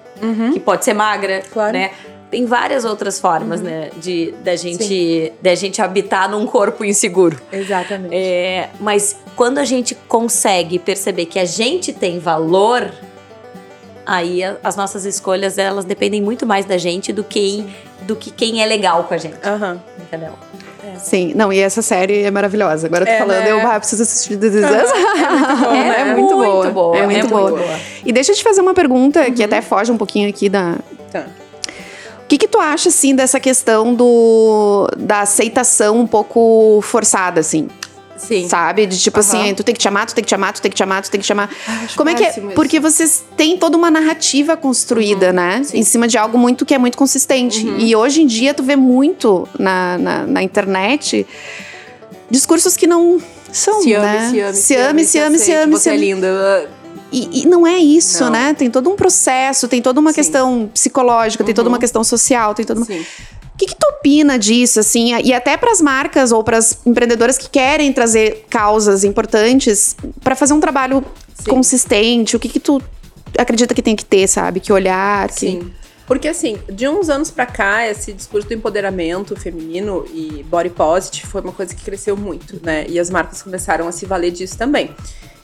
que 0.52 0.58
pode 0.60 0.84
ser 0.84 0.94
magra, 0.94 1.42
Claro. 1.52 1.72
né? 1.72 1.90
Tem 2.32 2.46
várias 2.46 2.84
outras 2.86 3.20
formas, 3.20 3.60
né, 3.60 3.90
de 4.00 4.32
da 4.42 4.56
gente, 4.56 5.32
da 5.42 5.54
gente 5.54 5.82
habitar 5.82 6.28
num 6.30 6.46
corpo 6.46 6.82
inseguro. 6.82 7.38
Exatamente. 7.52 8.14
É, 8.14 8.70
mas 8.80 9.16
quando 9.36 9.58
a 9.58 9.64
gente 9.66 9.94
consegue 10.08 10.78
perceber 10.78 11.26
que 11.26 11.38
a 11.38 11.44
gente 11.44 11.92
tem 11.92 12.18
valor, 12.18 12.90
aí 14.06 14.42
a- 14.42 14.56
as 14.64 14.76
nossas 14.76 15.04
escolhas 15.04 15.58
elas 15.58 15.84
dependem 15.84 16.22
muito 16.22 16.46
mais 16.46 16.64
da 16.64 16.78
gente 16.78 17.12
do 17.12 17.22
que 17.22 17.66
do 18.02 18.16
que 18.16 18.30
quem 18.32 18.60
é 18.62 18.66
legal 18.66 19.04
com 19.04 19.14
a 19.14 19.16
gente, 19.18 19.36
Aham. 19.46 19.80
entendeu? 20.00 20.32
Sim, 20.98 21.32
não, 21.36 21.52
e 21.52 21.58
essa 21.60 21.80
série 21.82 22.22
é 22.22 22.30
maravilhosa. 22.30 22.86
Agora 22.88 23.02
eu 23.02 23.06
tô 23.06 23.12
É, 23.12 23.18
falando, 23.18 23.44
né? 23.44 23.50
eu 23.52 23.60
ah, 23.70 23.78
preciso 23.78 24.02
assistir 24.02 24.36
This 24.38 24.54
Is 24.54 24.64
Us. 24.64 24.70
bom, 25.60 25.72
É, 25.74 26.04
né? 26.04 26.14
muito, 26.16 26.34
boa. 26.34 26.70
boa, 26.72 26.96
É 26.98 27.04
muito 27.06 27.26
é 27.26 27.28
boa. 27.28 27.50
muito 27.50 27.62
boa. 27.62 27.78
E 28.04 28.10
deixa 28.12 28.32
eu 28.32 28.36
te 28.36 28.42
fazer 28.42 28.60
uma 28.60 28.74
pergunta 28.74 29.30
que 29.30 29.44
até 29.44 29.60
foge 29.62 29.92
um 29.92 29.96
pouquinho 29.98 30.28
aqui 30.28 30.48
da. 30.48 30.78
Tá. 31.12 31.26
O 32.32 32.34
que, 32.34 32.38
que 32.38 32.48
tu 32.48 32.58
acha, 32.58 32.88
assim, 32.88 33.14
dessa 33.14 33.38
questão 33.38 33.94
do 33.94 34.88
da 34.96 35.20
aceitação 35.20 36.00
um 36.00 36.06
pouco 36.06 36.80
forçada, 36.80 37.40
assim? 37.40 37.68
Sim. 38.16 38.48
Sabe? 38.48 38.86
De 38.86 38.98
tipo 38.98 39.20
Aham. 39.20 39.42
assim, 39.42 39.54
tu 39.54 39.62
tem 39.62 39.74
que 39.74 39.78
te 39.80 39.86
amar, 39.86 40.06
tu 40.06 40.14
tem 40.14 40.24
que 40.24 40.28
te 40.28 40.34
amar, 40.34 40.54
tu 40.54 40.62
tem 40.62 40.70
que 40.70 40.76
te 40.78 40.82
amar, 40.82 41.02
tu 41.02 41.10
tem 41.10 41.20
que 41.20 41.26
te 41.26 41.32
amar. 41.32 41.50
acho 41.84 41.94
Como 41.94 42.08
é 42.08 42.14
que 42.14 42.24
é? 42.24 42.30
isso. 42.30 42.40
Porque 42.54 42.80
vocês 42.80 43.22
têm 43.36 43.58
toda 43.58 43.76
uma 43.76 43.90
narrativa 43.90 44.56
construída, 44.56 45.30
né? 45.30 45.60
sim. 45.62 45.76
Em 45.76 45.82
cima 45.82 46.08
de 46.08 46.16
algo 46.16 46.38
muito 46.38 46.64
que 46.64 46.72
é 46.72 46.78
muito 46.78 46.96
consistente. 46.96 47.66
E 47.66 47.94
hoje 47.94 48.22
em 48.22 48.26
dia 48.26 48.54
tu 48.54 48.62
vê 48.62 48.76
muito 48.76 49.46
na, 49.58 49.98
na, 49.98 50.26
na 50.26 50.42
internet 50.42 51.26
discursos 52.30 52.78
que 52.78 52.86
não 52.86 53.20
são, 53.52 53.82
Se 53.82 53.92
ame, 53.92 54.06
né? 54.06 54.30
se 54.30 54.40
ame, 54.40 54.54
se 54.56 54.74
ame, 54.74 55.04
se 55.04 55.18
ame, 55.18 55.38
se 55.38 55.42
aceite, 55.52 55.62
ame, 55.64 55.72
Você 55.76 55.82
se 55.82 55.88
é 55.90 55.92
ame. 55.92 56.00
linda. 56.00 56.70
E, 57.12 57.42
e 57.42 57.46
não 57.46 57.66
é 57.66 57.76
isso, 57.78 58.24
Não. 58.24 58.30
né? 58.30 58.54
Tem 58.54 58.70
todo 58.70 58.88
um 58.90 58.96
processo, 58.96 59.68
tem 59.68 59.82
toda 59.82 60.00
uma 60.00 60.10
Sim. 60.10 60.16
questão 60.16 60.70
psicológica, 60.72 61.44
tem 61.44 61.54
toda 61.54 61.68
Uhum. 61.68 61.74
uma 61.74 61.78
questão 61.78 62.02
social, 62.02 62.54
tem 62.54 62.64
toda 62.64 62.80
uma... 62.80 62.86
Sim. 62.86 63.00
O 63.54 63.58
que, 63.58 63.66
que 63.66 63.76
tu 63.78 63.86
opina 63.98 64.38
disso, 64.38 64.80
assim? 64.80 65.14
E 65.22 65.32
até 65.32 65.56
para 65.56 65.70
as 65.70 65.80
marcas 65.80 66.32
ou 66.32 66.42
para 66.42 66.56
as 66.56 66.78
empreendedoras 66.86 67.36
que 67.38 67.48
querem 67.50 67.92
trazer 67.92 68.46
causas 68.48 69.04
importantes 69.04 69.94
para 70.24 70.34
fazer 70.34 70.54
um 70.54 70.58
trabalho 70.60 71.04
Sim. 71.34 71.50
consistente. 71.50 72.34
O 72.34 72.40
que, 72.40 72.48
que 72.48 72.58
tu 72.58 72.80
acredita 73.38 73.74
que 73.74 73.82
tem 73.82 73.94
que 73.94 74.04
ter, 74.04 74.26
sabe? 74.26 74.58
Que 74.58 74.72
olhar, 74.72 75.28
que... 75.28 75.40
Sim. 75.40 75.70
Porque 76.06 76.26
assim, 76.28 76.58
de 76.70 76.88
uns 76.88 77.08
anos 77.08 77.30
pra 77.30 77.46
cá, 77.46 77.86
esse 77.88 78.12
discurso 78.12 78.48
do 78.48 78.54
empoderamento 78.54 79.36
feminino 79.36 80.04
e 80.12 80.44
body 80.48 80.70
positive 80.70 81.26
foi 81.26 81.40
uma 81.40 81.52
coisa 81.52 81.74
que 81.74 81.84
cresceu 81.84 82.16
muito, 82.16 82.58
né? 82.62 82.84
E 82.88 82.98
as 82.98 83.08
marcas 83.08 83.40
começaram 83.42 83.86
a 83.86 83.92
se 83.92 84.04
valer 84.04 84.30
disso 84.32 84.58
também. 84.58 84.90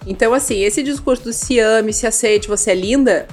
Então, 0.08 0.32
assim, 0.32 0.62
esse 0.62 0.82
discurso 0.82 1.24
do 1.24 1.32
se 1.32 1.58
ame, 1.58 1.92
se 1.92 2.06
aceite, 2.06 2.48
você 2.48 2.70
é 2.70 2.74
linda, 2.74 3.28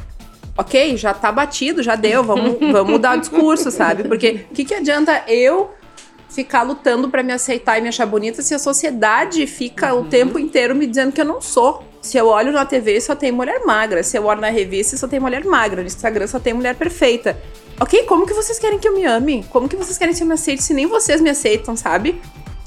ok, 0.57 0.97
já 0.97 1.13
tá 1.13 1.31
batido, 1.31 1.81
já 1.81 1.95
deu, 1.95 2.23
vamos, 2.23 2.57
vamos 2.71 2.91
mudar 2.91 3.17
o 3.17 3.19
discurso, 3.21 3.71
sabe? 3.71 4.03
Porque 4.03 4.45
o 4.51 4.53
que, 4.53 4.65
que 4.65 4.73
adianta 4.73 5.23
eu 5.27 5.71
ficar 6.29 6.63
lutando 6.63 7.09
pra 7.09 7.23
me 7.23 7.31
aceitar 7.31 7.77
e 7.79 7.81
me 7.81 7.88
achar 7.88 8.05
bonita 8.05 8.41
se 8.41 8.53
a 8.53 8.59
sociedade 8.59 9.47
fica 9.47 9.93
o 9.93 10.05
tempo 10.05 10.38
inteiro 10.38 10.75
me 10.75 10.85
dizendo 10.85 11.13
que 11.13 11.21
eu 11.21 11.25
não 11.25 11.39
sou? 11.39 11.81
Se 12.01 12.17
eu 12.17 12.27
olho 12.27 12.51
na 12.51 12.65
TV, 12.65 12.99
só 13.01 13.15
tem 13.15 13.31
mulher 13.31 13.65
magra. 13.65 14.03
Se 14.03 14.17
eu 14.17 14.25
olho 14.25 14.41
na 14.41 14.49
revista, 14.49 14.95
só 14.95 15.07
tem 15.07 15.19
mulher 15.19 15.43
magra. 15.43 15.81
No 15.81 15.88
Instagram, 15.88 16.27
só 16.27 16.39
tem 16.39 16.53
mulher 16.53 16.75
perfeita. 16.75 17.35
Ok, 17.79 18.03
como 18.03 18.27
que 18.27 18.33
vocês 18.33 18.59
querem 18.59 18.77
que 18.77 18.88
eu 18.88 18.93
me 18.93 19.05
ame? 19.05 19.43
Como 19.49 19.67
que 19.67 19.75
vocês 19.75 19.97
querem 19.97 20.13
que 20.13 20.21
eu 20.21 20.27
me 20.27 20.33
aceite 20.33 20.61
se 20.61 20.73
nem 20.73 20.85
vocês 20.85 21.19
me 21.19 21.29
aceitam, 21.31 21.75
sabe? 21.75 22.21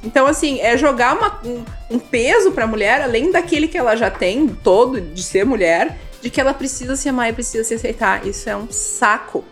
Então, 0.05 0.27
assim, 0.27 0.61
é 0.61 0.77
jogar 0.77 1.17
uma- 1.17 1.41
um, 1.45 1.65
um 1.91 1.99
peso 1.99 2.53
pra 2.53 2.67
mulher, 2.67 3.03
além 3.03 3.33
daquele 3.33 3.67
que 3.67 3.77
ela 3.77 3.97
já 3.97 4.11
tem, 4.11 4.47
todo, 4.49 5.01
de 5.01 5.23
ser 5.23 5.45
mulher, 5.45 5.97
de 6.23 6.31
que 6.31 6.41
ela 6.41 6.55
precisa 6.55 6.95
se 6.97 7.09
amar 7.09 7.31
e 7.31 7.33
precisa 7.33 7.65
se 7.65 7.75
aceitar. 7.75 8.27
Isso 8.27 8.49
é 8.49 8.57
um 8.57 8.69
saco. 8.71 9.45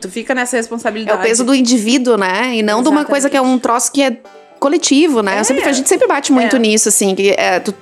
Tu 0.00 0.10
fica 0.10 0.34
nessa 0.34 0.56
É 0.56 0.58
responsabilidade. 0.58 1.18
o 1.18 1.22
peso 1.22 1.44
do 1.44 1.54
indivíduo, 1.54 2.16
né? 2.16 2.54
E 2.56 2.62
não 2.62 2.82
de 2.82 2.88
uma 2.88 3.04
coisa 3.04 3.28
que 3.30 3.36
é 3.36 3.40
um 3.40 3.58
troço 3.58 3.90
que 3.92 4.02
é 4.02 4.18
coletivo, 4.64 5.22
né? 5.22 5.38
Eu 5.40 5.44
sempre- 5.44 5.68
a 5.68 5.72
gente 5.72 5.88
sempre 5.88 6.06
bate 6.08 6.32
muito 6.32 6.56
É. 6.56 6.58
nisso, 6.58 6.88
assim. 6.88 7.14
Que, 7.14 7.30
é, 7.36 7.60
tu- 7.60 7.74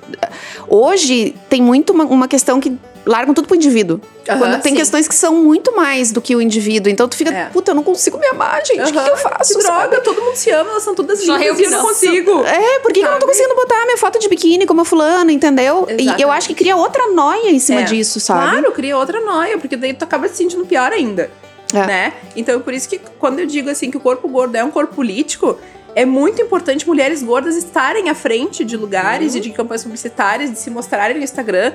hoje 0.69 1.35
tem 1.49 1.63
muito 1.63 1.93
uma, 1.93 2.05
uma 2.05 2.29
questão 2.29 2.61
que 2.61 2.77
largam 3.05 3.35
tudo 3.35 3.47
pro 3.49 3.57
indivíduo. 3.57 4.01
Aham, 4.29 4.39
Quando 4.39 4.61
tem 4.63 4.73
sim. 4.73 4.79
questões 4.79 5.09
que 5.09 5.15
são 5.15 5.35
muito 5.35 5.75
mais 5.75 6.13
do 6.13 6.21
que 6.21 6.37
o 6.37 6.41
indivíduo. 6.41 6.91
Então 6.91 7.09
tu 7.09 7.17
fica, 7.17 7.33
É. 7.33 7.47
puta, 7.47 7.73
eu 7.73 7.75
não 7.75 7.83
consigo 7.83 8.17
me 8.19 8.27
amar, 8.29 8.65
gente. 8.65 8.81
O 8.81 8.85
que, 8.93 8.97
Aham, 8.99 9.05
que 9.05 9.11
eu 9.11 9.17
faço? 9.17 9.55
Que 9.57 9.63
sabe? 9.63 9.89
droga, 9.89 10.01
todo 10.05 10.23
mundo 10.23 10.37
se 10.37 10.51
ama, 10.51 10.71
elas 10.71 10.83
são 10.85 10.95
todas 10.95 11.19
Só 11.25 11.33
lindas 11.37 11.49
eu 11.49 11.57
que 11.57 11.65
eu 11.65 11.71
não 11.71 11.83
consigo. 11.83 12.45
É, 12.45 12.79
por 12.81 12.93
que, 12.93 13.01
que 13.01 13.07
eu 13.07 13.11
não 13.11 13.19
tô 13.19 13.27
conseguindo 13.27 13.55
botar 13.57 13.85
minha 13.85 13.99
foto 13.99 14.19
de 14.21 14.29
biquíni 14.29 14.67
como 14.67 14.81
a 14.81 14.85
fulana, 14.85 15.33
entendeu? 15.33 15.87
E 15.89 15.93
eu 15.93 15.99
Exatamente. 16.01 16.25
acho 16.37 16.49
que 16.49 16.55
cria 16.55 16.77
outra 16.77 17.09
noia 17.13 17.51
em 17.51 17.59
cima 17.59 17.81
É. 17.81 17.85
disso, 17.85 18.21
sabe? 18.21 18.51
Claro, 18.61 18.73
cria 18.73 18.97
outra 18.97 19.21
noia, 19.21 19.59
porque 19.59 19.77
daí 19.77 19.93
tu 19.95 20.05
acaba 20.05 20.29
se 20.29 20.37
sentindo 20.37 20.65
pior 20.65 20.93
ainda. 20.93 21.29
É. 21.75 21.87
Né? 21.87 22.13
Então, 22.37 22.61
por 22.61 22.75
isso 22.75 22.87
que 22.87 23.01
quando 23.19 23.39
eu 23.39 23.47
digo 23.47 23.71
assim 23.71 23.91
que 23.91 23.97
o 23.97 24.01
corpo 24.01 24.29
gordo 24.29 24.55
é 24.55 24.63
um 24.63 24.71
corpo 24.71 24.95
político, 24.95 25.59
é 25.95 26.05
muito 26.05 26.41
importante 26.41 26.87
mulheres 26.87 27.23
gordas 27.23 27.57
estarem 27.57 28.09
à 28.09 28.15
frente 28.15 28.65
de 28.65 28.77
lugares 28.77 29.35
e 29.35 29.41
de 29.41 29.51
campanhas 29.51 29.83
publicitárias, 29.83 30.51
de 30.51 30.59
se 30.59 30.71
mostrarem 30.71 31.17
no 31.17 31.23
Instagram, 31.23 31.73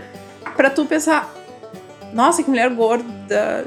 pra 0.56 0.70
tu 0.70 0.86
pensar: 0.86 1.34
nossa, 2.14 2.42
que 2.42 2.50
mulher 2.50 2.70
gorda. 2.70 3.66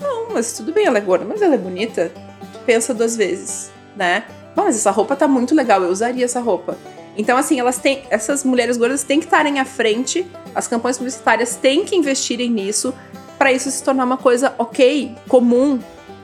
Não, 0.00 0.30
mas 0.30 0.52
tudo 0.52 0.72
bem, 0.72 0.86
ela 0.86 0.98
é 0.98 1.00
gorda, 1.00 1.24
mas 1.24 1.40
ela 1.40 1.54
é 1.54 1.58
bonita. 1.58 2.10
Tu 2.52 2.58
pensa 2.66 2.92
duas 2.92 3.16
vezes, 3.16 3.70
né? 3.96 4.24
Bom, 4.54 4.64
mas 4.64 4.76
essa 4.76 4.90
roupa 4.90 5.14
tá 5.14 5.28
muito 5.28 5.54
legal, 5.54 5.82
eu 5.82 5.90
usaria 5.90 6.24
essa 6.24 6.40
roupa. 6.40 6.76
Então, 7.16 7.36
assim, 7.36 7.60
elas 7.60 7.78
têm. 7.78 8.02
Essas 8.10 8.42
mulheres 8.44 8.76
gordas 8.76 9.02
têm 9.02 9.20
que 9.20 9.26
estarem 9.26 9.60
à 9.60 9.64
frente, 9.64 10.26
as 10.54 10.66
campanhas 10.66 10.98
publicitárias 10.98 11.56
têm 11.56 11.84
que 11.84 11.94
investirem 11.94 12.50
nisso, 12.50 12.92
pra 13.38 13.52
isso 13.52 13.70
se 13.70 13.82
tornar 13.82 14.04
uma 14.04 14.16
coisa 14.16 14.54
ok, 14.58 15.14
comum. 15.28 15.78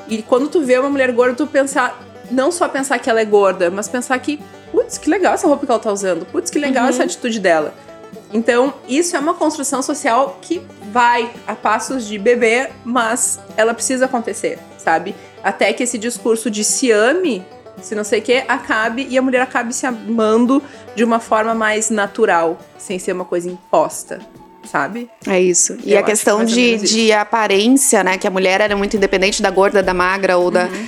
E 0.09 0.23
quando 0.23 0.49
tu 0.49 0.63
vê 0.63 0.79
uma 0.79 0.91
mulher 0.91 1.13
gorda, 1.13 1.35
tu 1.35 1.47
pensar. 1.47 2.08
Não 2.31 2.51
só 2.51 2.69
pensar 2.69 2.99
que 2.99 3.09
ela 3.09 3.21
é 3.21 3.25
gorda, 3.25 3.71
mas 3.71 3.89
pensar 3.89 4.19
que, 4.19 4.41
putz, 4.71 4.99
que 4.99 5.09
legal 5.09 5.35
essa 5.35 5.47
roupa 5.47 5.65
que 5.65 5.73
ela 5.73 5.81
tá 5.81 5.93
usando, 5.93 6.27
putz, 6.27 6.51
que 6.51 6.59
legal 6.59 6.87
essa 6.89 7.05
atitude 7.05 7.41
dela. 7.41 7.75
Então, 8.33 8.75
isso 8.87 9.17
é 9.17 9.19
uma 9.19 9.35
construção 9.35 9.83
social 9.83 10.39
que 10.43 10.63
vai 10.93 11.31
a 11.47 11.55
passos 11.55 12.07
de 12.07 12.19
bebê, 12.19 12.71
mas 12.85 13.41
ela 13.57 13.73
precisa 13.73 14.05
acontecer, 14.05 14.59
sabe? 14.77 15.15
Até 15.43 15.73
que 15.73 15.83
esse 15.83 15.97
discurso 15.97 16.51
de 16.51 16.63
se 16.65 16.91
ame, 16.91 17.45
se 17.81 17.95
não 17.95 18.05
sei 18.05 18.21
o 18.21 18.23
que, 18.23 18.45
acabe 18.49 19.07
e 19.09 19.17
a 19.17 19.23
mulher 19.23 19.41
acabe 19.41 19.73
se 19.73 19.87
amando 19.87 20.63
de 20.95 21.05
uma 21.05 21.21
forma 21.21 21.55
mais 21.55 21.91
natural, 21.91 22.59
sem 22.77 22.99
ser 22.99 23.13
uma 23.13 23.25
coisa 23.25 23.49
imposta, 23.49 24.21
sabe? 24.71 25.09
É 25.27 25.41
isso. 25.41 25.77
E 25.85 25.93
Eu 25.93 26.01
a 26.01 26.03
questão 26.03 26.41
ou 26.41 26.45
de, 26.45 26.77
de 26.79 27.13
aparência, 27.13 28.03
né? 28.05 28.19
Que 28.19 28.27
a 28.27 28.31
mulher 28.31 28.61
era 28.61 28.77
muito 28.77 28.97
independente 28.97 29.43
da 29.43 29.51
gorda, 29.51 29.83
da 29.83 29.95
magra 29.95 30.37
ou 30.37 30.51
da. 30.51 30.65
Uhum. 30.65 30.87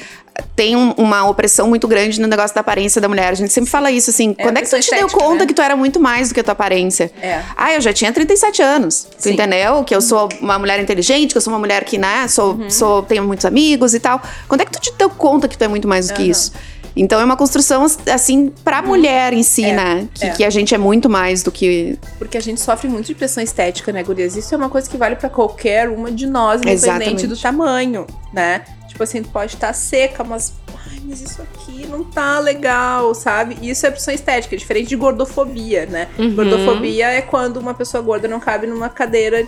Tem 0.56 0.74
um- 0.74 0.92
uma 0.92 1.28
opressão 1.28 1.68
muito 1.68 1.86
grande 1.86 2.18
no 2.20 2.26
negócio 2.26 2.54
da 2.54 2.60
aparência 2.62 2.98
da 3.00 3.08
mulher. 3.08 3.28
A 3.30 3.34
gente 3.34 3.52
sempre 3.52 3.68
fala 3.68 3.90
isso, 3.90 4.08
assim. 4.10 4.34
É, 4.38 4.42
quando 4.42 4.56
é 4.56 4.62
que 4.62 4.68
tu 4.68 4.78
te 4.80 4.90
deu 4.90 5.00
estética, 5.06 5.18
conta 5.18 5.40
né? 5.40 5.46
que 5.46 5.52
tu 5.52 5.60
era 5.60 5.76
muito 5.76 6.00
mais 6.00 6.28
do 6.28 6.34
que 6.34 6.40
a 6.40 6.44
tua 6.44 6.52
aparência? 6.52 7.10
É. 7.20 7.42
Ah, 7.56 7.74
eu 7.74 7.80
já 7.80 7.92
tinha 7.92 8.10
37 8.12 8.62
anos. 8.62 9.06
Tu 9.18 9.24
Sim. 9.24 9.32
entendeu? 9.34 9.84
Que 9.84 9.94
eu 9.94 10.00
sou 10.00 10.28
uma 10.40 10.58
mulher 10.58 10.80
inteligente, 10.80 11.32
que 11.32 11.36
eu 11.36 11.42
sou 11.42 11.52
uma 11.52 11.58
mulher 11.58 11.84
que, 11.84 11.98
né, 11.98 12.26
sou, 12.28 12.54
Uhum. 12.54 12.70
sou, 12.70 13.02
tenho 13.02 13.24
muitos 13.24 13.44
amigos 13.44 13.92
e 13.92 14.00
tal. 14.00 14.22
Quando 14.48 14.62
é 14.62 14.64
que 14.64 14.70
tu 14.72 14.80
te 14.80 14.92
deu 14.96 15.10
conta 15.10 15.46
que 15.46 15.58
tu 15.58 15.64
é 15.64 15.68
muito 15.68 15.86
mais 15.86 16.08
do 16.08 16.14
que 16.14 16.22
isso? 16.22 16.52
Então 16.96 17.20
é 17.20 17.24
uma 17.24 17.36
construção, 17.36 17.86
assim, 18.12 18.52
pra 18.64 18.82
mulher 18.82 19.32
em 19.32 19.42
si, 19.42 19.64
É, 19.64 19.72
né? 19.74 20.08
Que, 20.14 20.24
é. 20.24 20.30
que 20.30 20.44
a 20.44 20.50
gente 20.50 20.74
é 20.74 20.78
muito 20.78 21.08
mais 21.08 21.42
do 21.42 21.50
que. 21.52 21.98
Porque 22.18 22.36
a 22.36 22.40
gente 22.40 22.60
sofre 22.60 22.88
muito 22.88 23.06
de 23.06 23.14
pressão 23.14 23.42
estética, 23.42 23.92
né, 23.92 24.02
gurias? 24.02 24.36
Isso 24.36 24.54
é 24.54 24.56
uma 24.58 24.68
coisa 24.68 24.88
que 24.88 24.96
vale 24.96 25.16
pra 25.16 25.30
qualquer 25.30 25.88
uma 25.88 26.10
de 26.10 26.26
nós, 26.26 26.60
independente 26.60 26.84
Exatamente. 26.84 27.26
do 27.26 27.36
tamanho, 27.36 28.06
né? 28.32 28.62
Tipo 28.88 29.04
assim, 29.04 29.22
pode 29.22 29.54
estar 29.54 29.72
seca, 29.72 30.24
mas. 30.24 30.52
Ai, 30.90 31.00
mas 31.04 31.20
isso 31.22 31.40
aqui 31.40 31.86
não 31.86 32.02
tá 32.02 32.38
legal, 32.40 33.14
sabe? 33.14 33.56
Isso 33.62 33.86
é 33.86 33.90
pressão 33.90 34.12
estética, 34.12 34.56
diferente 34.56 34.88
de 34.88 34.96
gordofobia, 34.96 35.86
né? 35.86 36.08
Uhum. 36.18 36.34
Gordofobia 36.34 37.06
é 37.08 37.22
quando 37.22 37.58
uma 37.58 37.72
pessoa 37.72 38.02
gorda 38.02 38.26
não 38.26 38.40
cabe 38.40 38.66
numa 38.66 38.88
cadeira, 38.88 39.46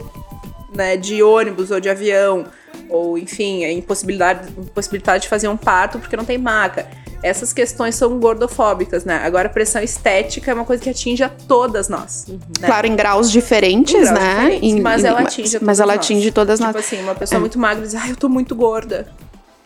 né, 0.74 0.96
de 0.96 1.22
ônibus 1.22 1.70
ou 1.70 1.80
de 1.80 1.88
avião. 1.88 2.46
ou 2.88 3.16
enfim, 3.18 3.64
a 3.64 3.72
impossibilidade, 3.72 4.48
impossibilidade 4.58 5.22
de 5.22 5.28
fazer 5.28 5.48
um 5.48 5.56
parto 5.56 5.98
porque 5.98 6.16
não 6.16 6.24
tem 6.24 6.36
maca. 6.38 6.86
Essas 7.22 7.52
questões 7.52 7.94
são 7.94 8.18
gordofóbicas, 8.18 9.04
né? 9.04 9.20
Agora, 9.24 9.46
a 9.48 9.50
pressão 9.50 9.80
estética 9.82 10.50
é 10.50 10.54
uma 10.54 10.64
coisa 10.64 10.82
que 10.82 10.90
atinge 10.90 11.22
a 11.22 11.28
todas 11.28 11.88
nós. 11.88 12.26
Né? 12.28 12.66
Claro, 12.66 12.86
em 12.86 12.96
graus 12.96 13.30
diferentes, 13.30 13.94
Em 13.94 14.00
graus 14.00 14.18
né? 14.18 14.34
diferentes, 14.34 14.68
Em- 14.72 14.80
mas 14.80 15.04
em- 15.04 15.06
ela 15.06 15.20
atinge 15.20 15.56
a 15.56 15.60
Mas 15.60 15.78
todas 15.78 15.80
ela 15.80 15.94
nós. 15.94 16.04
atinge 16.04 16.32
todas 16.32 16.58
Tipo 16.58 16.72
nós. 16.72 16.84
assim, 16.84 17.00
uma 17.02 17.14
pessoa 17.14 17.38
É. 17.38 17.40
muito 17.40 17.58
magra 17.58 17.82
diz, 17.84 17.94
ai, 17.94 18.10
eu 18.10 18.16
tô 18.16 18.28
muito 18.28 18.54
gorda. 18.54 19.06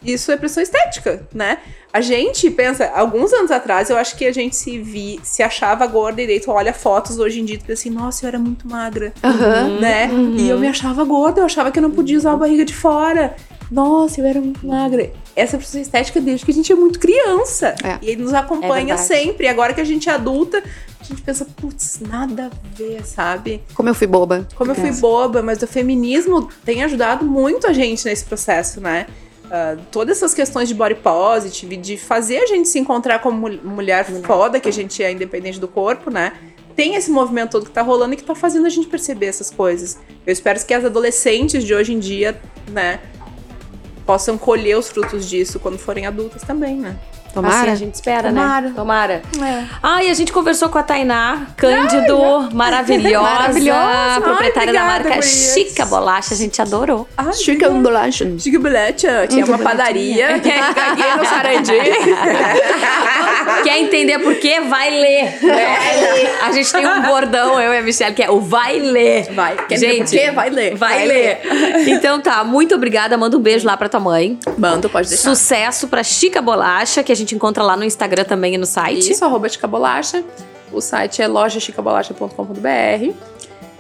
Isso 0.05 0.31
é 0.31 0.37
pressão 0.37 0.63
estética, 0.63 1.27
né? 1.33 1.59
A 1.93 2.01
gente 2.01 2.51
pensa, 2.51 2.91
alguns 2.95 3.33
anos 3.33 3.51
atrás, 3.51 3.89
eu 3.89 3.97
acho 3.97 4.17
que 4.17 4.27
a 4.27 4.33
gente 4.33 4.55
se 4.55 4.79
vi, 4.79 5.19
se 5.23 5.43
achava 5.43 5.87
gorda 5.87 6.21
e 6.21 6.41
tu 6.41 6.51
olha 6.51 6.73
fotos 6.73 7.19
hoje 7.19 7.41
em 7.41 7.45
dia 7.45 7.55
e 7.55 7.59
tu 7.59 7.65
pensa 7.65 7.81
assim, 7.81 7.91
nossa, 7.91 8.25
eu 8.25 8.29
era 8.29 8.39
muito 8.39 8.69
magra, 8.69 9.15
Aham. 9.25 9.81
né? 9.81 10.11
E 10.37 10.49
eu 10.49 10.59
me 10.59 10.69
achava 10.69 11.03
gorda, 11.05 11.41
eu 11.41 11.47
achava 11.47 11.71
que 11.71 11.79
eu 11.79 11.83
não 11.83 11.91
podia 11.91 12.19
usar 12.19 12.33
a 12.33 12.37
barriga 12.37 12.65
de 12.65 12.75
fora. 12.75 13.35
Nossa, 13.71 14.21
eu 14.21 14.27
era 14.27 14.41
muito 14.41 14.65
magra. 14.67 15.11
Essa 15.35 15.57
pressão 15.57 15.81
estética 15.81 16.21
desde 16.21 16.45
que 16.45 16.51
a 16.51 16.55
gente 16.55 16.71
é 16.71 16.75
muito 16.75 16.99
criança. 16.99 17.75
É. 17.83 17.99
E 18.01 18.11
ele 18.11 18.23
nos 18.23 18.35
acompanha 18.35 18.95
É 18.95 18.97
sempre. 18.97 19.47
E 19.47 19.49
agora 19.49 19.75
que 19.75 19.81
a 19.81 19.85
gente 19.85 20.09
é 20.09 20.13
adulta, 20.13 20.63
a 21.01 21.05
gente 21.05 21.23
pensa, 21.23 21.45
putz, 21.45 22.01
nada 22.01 22.47
a 22.47 22.77
ver, 22.77 23.05
sabe? 23.05 23.63
Como 23.75 23.89
eu 23.89 23.95
fui 23.95 24.07
boba. 24.07 24.47
Como 24.55 24.71
eu 24.71 24.75
fui 24.75 24.93
boba, 24.93 25.43
mas 25.43 25.63
o 25.63 25.67
feminismo 25.67 26.49
tem 26.65 26.85
ajudado 26.85 27.25
muito 27.25 27.67
a 27.67 27.73
gente 27.73 28.05
nesse 28.05 28.25
processo, 28.25 28.81
né? 28.81 29.07
Ah, 29.51 29.77
todas 29.93 30.17
essas 30.17 30.35
questões 30.35 30.69
de 30.69 30.75
body 30.75 30.97
positive, 30.97 31.77
de 31.77 31.97
fazer 31.97 32.39
a 32.39 32.47
gente 32.47 32.69
se 32.69 32.79
encontrar 32.79 33.21
como 33.21 33.39
mul- 33.39 33.61
mulher 33.63 34.05
foda, 34.23 34.59
que 34.59 34.69
a 34.69 34.73
gente 34.73 35.03
é 35.03 35.13
independente 35.13 35.61
do 35.61 35.69
corpo, 35.69 36.11
né? 36.11 36.33
Tem 36.75 36.95
esse 36.95 37.11
movimento 37.11 37.53
todo 37.53 37.65
que 37.65 37.71
tá 37.71 37.81
rolando 37.81 38.15
e 38.15 38.17
que 38.17 38.25
tá 38.25 38.35
fazendo 38.35 38.67
a 38.67 38.69
gente 38.69 38.87
perceber 38.89 39.27
essas 39.27 39.51
coisas. 39.51 39.99
Eu 40.27 40.33
espero 40.33 40.63
que 40.65 40.75
as 40.75 40.85
adolescentes 40.85 41.65
de 41.65 41.75
hoje 41.75 41.95
em 41.95 41.99
dia, 41.99 42.39
né, 42.69 43.01
possam 44.05 44.37
colher 44.37 44.77
os 44.77 44.89
frutos 44.89 45.29
disso 45.29 45.59
quando 45.59 45.79
forem 45.79 46.07
adultas 46.07 46.43
também, 46.43 46.77
né? 46.77 46.97
Tomara. 47.37 47.59
Assim 47.61 47.71
a 47.71 47.75
gente 47.75 47.95
espera, 47.95 48.29
Tomara. 48.31 48.69
né? 48.69 48.73
Tomara. 48.75 49.23
Ai, 49.83 50.09
a 50.09 50.15
gente 50.15 50.33
conversou 50.33 50.71
com 50.71 50.79
a 50.79 50.83
Tainá 50.83 51.43
Cândido, 51.55 52.49
maravilhosa, 52.55 53.21
Maravilhosa. 53.21 54.21
proprietária 54.23 54.71
Ai, 54.71 54.79
da 54.79 54.85
marca. 54.85 55.21
Chica 55.23 55.85
Bolacha, 55.85 56.33
a 56.33 56.37
gente 56.37 56.63
adorou. 56.63 57.07
Ai, 57.15 57.33
Chica 57.35 57.69
bolacha. 57.69 58.27
Chica 58.39 58.59
Bolacha, 58.59 59.27
tinha 59.29 59.45
uma 59.45 59.59
padaria, 59.59 60.39
que 60.41 60.51
é 60.51 61.17
no 61.19 61.25
Sarandi. 61.27 61.73
Quer 63.65 63.79
entender 63.79 64.19
por 64.21 64.35
quê? 64.37 64.61
Vai 64.61 64.91
ler. 64.91 65.39
A 66.43 66.53
gente 66.53 66.73
tem 66.73 66.87
um 66.87 67.03
bordão, 67.03 67.61
eu 67.61 67.73
e 67.75 67.79
a 67.79 67.83
Michelle, 67.83 68.15
que 68.15 68.23
é 68.23 68.31
o 68.31 68.41
vai 68.41 68.79
ler. 68.79 69.33
Vai, 69.33 69.57
quer 69.67 69.79
gente, 69.79 70.11
por 70.11 70.11
quê? 70.11 70.31
Vai 70.31 70.51
ler. 70.51 70.75
Vai, 70.77 71.05
ler. 71.07 71.41
Então 71.97 72.21
tá, 72.21 72.43
muito 72.45 72.75
obrigada. 72.75 73.17
Manda 73.17 73.37
um 73.37 73.41
beijo 73.41 73.67
lá 73.67 73.77
pra 73.77 73.89
tua 73.89 74.01
mãe. 74.01 74.39
Manda, 74.59 74.89
pode 74.89 75.09
deixar. 75.09 75.31
Sucesso 75.31 75.89
pra 75.89 76.03
Chica 76.03 76.41
Bolacha, 76.41 77.03
que 77.03 77.11
a 77.13 77.15
gente 77.15 77.26
encontra 77.35 77.63
lá 77.63 77.77
no 77.77 77.85
Instagram 77.85 78.25
também 78.25 78.55
e 78.55 78.59
no 78.59 78.67
site. 78.67 79.11
Isso, 79.11 79.25
arroba 79.25 79.49
Chica 79.49 79.67
Bolacha. 79.67 80.25
O 80.73 80.81
site 80.81 81.23
é 81.23 81.29
lojachicabolacha.com.br. 81.29 83.15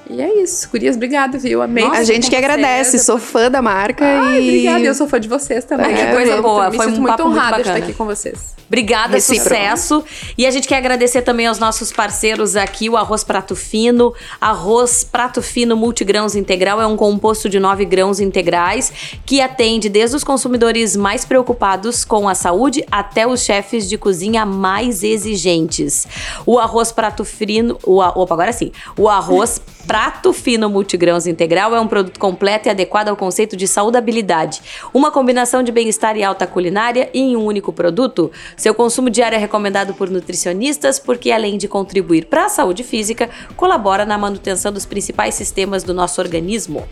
E 0.08 0.20
é 0.22 0.42
isso. 0.42 0.68
Gurias, 0.70 0.94
obrigada, 0.96 1.36
viu? 1.38 1.60
Amei. 1.62 1.84
A 1.84 1.88
estar 1.88 2.04
gente 2.04 2.30
que 2.30 2.36
agradece, 2.36 2.98
sou 2.98 3.18
fã 3.18 3.50
da 3.50 3.60
marca 3.60 4.04
Ai, 4.04 4.40
e. 4.40 4.48
obrigada. 4.48 4.84
Eu 4.84 4.94
sou 4.94 5.08
fã 5.08 5.18
de 5.18 5.28
vocês 5.28 5.64
também. 5.64 5.86
Ai, 5.86 5.94
que 5.94 6.00
É, 6.00 6.12
coisa 6.12 6.32
eu 6.32 6.42
boa. 6.42 6.70
Me 6.70 6.76
Foi 6.76 6.86
sinto 6.86 6.98
um 6.98 7.02
muito 7.02 7.22
honrada 7.24 7.56
de 7.56 7.62
estar 7.62 7.74
aqui 7.76 7.92
com 7.92 8.04
vocês. 8.04 8.54
Obrigada, 8.68 9.14
Recíproco. 9.14 9.48
sucesso. 9.48 10.04
E 10.36 10.44
a 10.46 10.50
gente 10.50 10.66
quer 10.66 10.76
agradecer 10.76 11.22
também 11.22 11.46
aos 11.46 11.58
nossos 11.58 11.92
parceiros 11.92 12.56
aqui, 12.56 12.88
o 12.90 12.96
Arroz 12.96 13.22
Prato 13.24 13.54
Fino. 13.56 14.12
Arroz 14.40 15.04
Prato 15.04 15.40
Fino 15.42 15.76
Multigrãos 15.76 16.34
Integral 16.34 16.80
é 16.80 16.86
um 16.86 16.96
composto 16.96 17.48
de 17.48 17.58
nove 17.60 17.84
grãos 17.84 18.18
integrais 18.20 18.92
que 19.24 19.40
atende 19.40 19.88
desde 19.88 20.16
os 20.16 20.24
consumidores 20.24 20.96
mais 20.96 21.24
preocupados 21.24 22.04
com 22.04 22.28
a 22.28 22.34
saúde 22.34 22.84
até 22.90 23.26
os 23.26 23.42
chefes 23.42 23.88
de 23.88 23.96
cozinha 23.98 24.44
mais 24.44 25.02
exigentes. 25.02 26.06
O 26.44 26.58
arroz 26.58 26.90
prato 26.92 27.24
fino, 27.24 27.78
o, 27.84 28.00
a- 28.02 28.10
opa, 28.16 28.34
agora 28.34 28.52
sim. 28.52 28.70
O 28.96 29.08
arroz 29.08 29.60
Prato 29.86 29.95
Fino 30.34 30.68
Multigrãos 30.68 31.26
Integral 31.26 31.74
é 31.74 31.80
um 31.80 31.88
produto 31.88 32.20
completo 32.20 32.68
e 32.68 32.70
adequado 32.70 33.08
ao 33.08 33.16
conceito 33.16 33.56
de 33.56 33.66
saudabilidade. 33.66 34.60
Uma 34.92 35.10
combinação 35.10 35.62
de 35.62 35.72
bem-estar 35.72 36.18
e 36.18 36.22
alta 36.22 36.46
culinária 36.46 37.08
em 37.14 37.34
um 37.34 37.42
único 37.42 37.72
produto. 37.72 38.30
Seu 38.58 38.74
consumo 38.74 39.08
diário 39.08 39.36
é 39.36 39.38
recomendado 39.38 39.94
por 39.94 40.10
nutricionistas 40.10 40.98
porque, 40.98 41.32
além 41.32 41.56
de 41.56 41.66
contribuir 41.66 42.26
para 42.26 42.44
a 42.44 42.48
saúde 42.50 42.84
física, 42.84 43.30
colabora 43.56 44.04
na 44.04 44.18
manutenção 44.18 44.70
dos 44.70 44.84
principais 44.84 45.34
sistemas 45.34 45.82
do 45.82 45.94
nosso 45.94 46.20
organismo. 46.20 46.86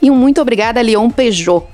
E 0.00 0.10
um 0.10 0.16
muito 0.16 0.40
obrigada 0.40 0.80
Leon 0.80 1.10
Peugeot. 1.10 1.66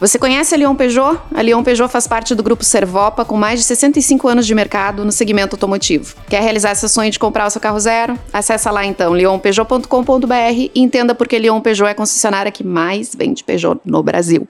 Você 0.00 0.18
conhece 0.18 0.54
a 0.54 0.58
Leon 0.58 0.74
Peugeot? 0.74 1.18
A 1.34 1.42
Leon 1.42 1.62
Peugeot 1.62 1.88
faz 1.90 2.06
parte 2.06 2.34
do 2.34 2.42
grupo 2.42 2.64
Servopa, 2.64 3.24
com 3.24 3.36
mais 3.36 3.58
de 3.60 3.66
65 3.66 4.28
anos 4.28 4.46
de 4.46 4.54
mercado 4.54 5.04
no 5.04 5.10
segmento 5.10 5.56
automotivo. 5.56 6.14
Quer 6.28 6.40
realizar 6.42 6.74
seu 6.76 6.88
sonho 6.88 7.10
de 7.10 7.18
comprar 7.18 7.46
o 7.46 7.50
seu 7.50 7.60
carro 7.60 7.78
zero? 7.80 8.16
Acesse 8.32 8.68
lá 8.70 8.84
então 8.84 9.12
leonpeugeot.com.br 9.12 10.32
e 10.54 10.70
entenda 10.76 11.14
por 11.14 11.26
que 11.26 11.38
Leon 11.38 11.60
Peugeot 11.60 11.88
é 11.88 11.92
a 11.92 11.94
concessionária 11.94 12.52
que 12.52 12.62
mais 12.62 13.14
vende 13.14 13.42
Peugeot 13.42 13.80
no 13.84 14.02
Brasil. 14.02 14.46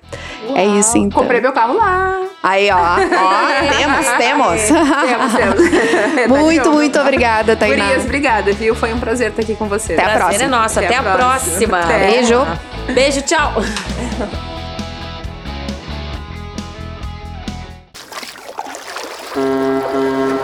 é 0.55 0.67
isso 0.67 0.99
então. 0.99 1.21
Comprei 1.23 1.41
meu 1.41 1.53
carro 1.53 1.77
lá. 1.77 2.23
Aí, 2.43 2.71
ó. 2.71 2.77
ó 2.79 2.99
temos, 3.77 4.07
temos. 4.19 4.63
Temos, 4.63 5.33
temos. 6.17 6.39
muito, 6.39 6.71
muito 6.71 6.99
obrigada, 7.01 7.57
Tainá. 7.57 7.87
Gurias, 7.87 8.05
obrigada, 8.05 8.53
viu? 8.53 8.75
Foi 8.75 8.93
um 8.93 9.01
prazer 9.01 9.31
estar 9.31 9.43
aqui 9.43 9.55
com 9.55 9.67
vocês. 9.67 9.99
Até 9.99 10.09
a 10.09 10.15
Prazer 10.15 10.39
próxima. 10.39 10.45
é 10.45 10.61
nosso. 10.61 10.79
Até, 10.79 10.87
Até 10.89 10.97
a 10.97 11.01
a 11.01 11.17
próxima. 11.17 11.79
próxima. 11.79 11.81
Até. 11.81 12.11
Beijo. 12.11 12.47
Beijo, 12.95 13.23
tchau. 13.23 13.55
Música 19.39 20.38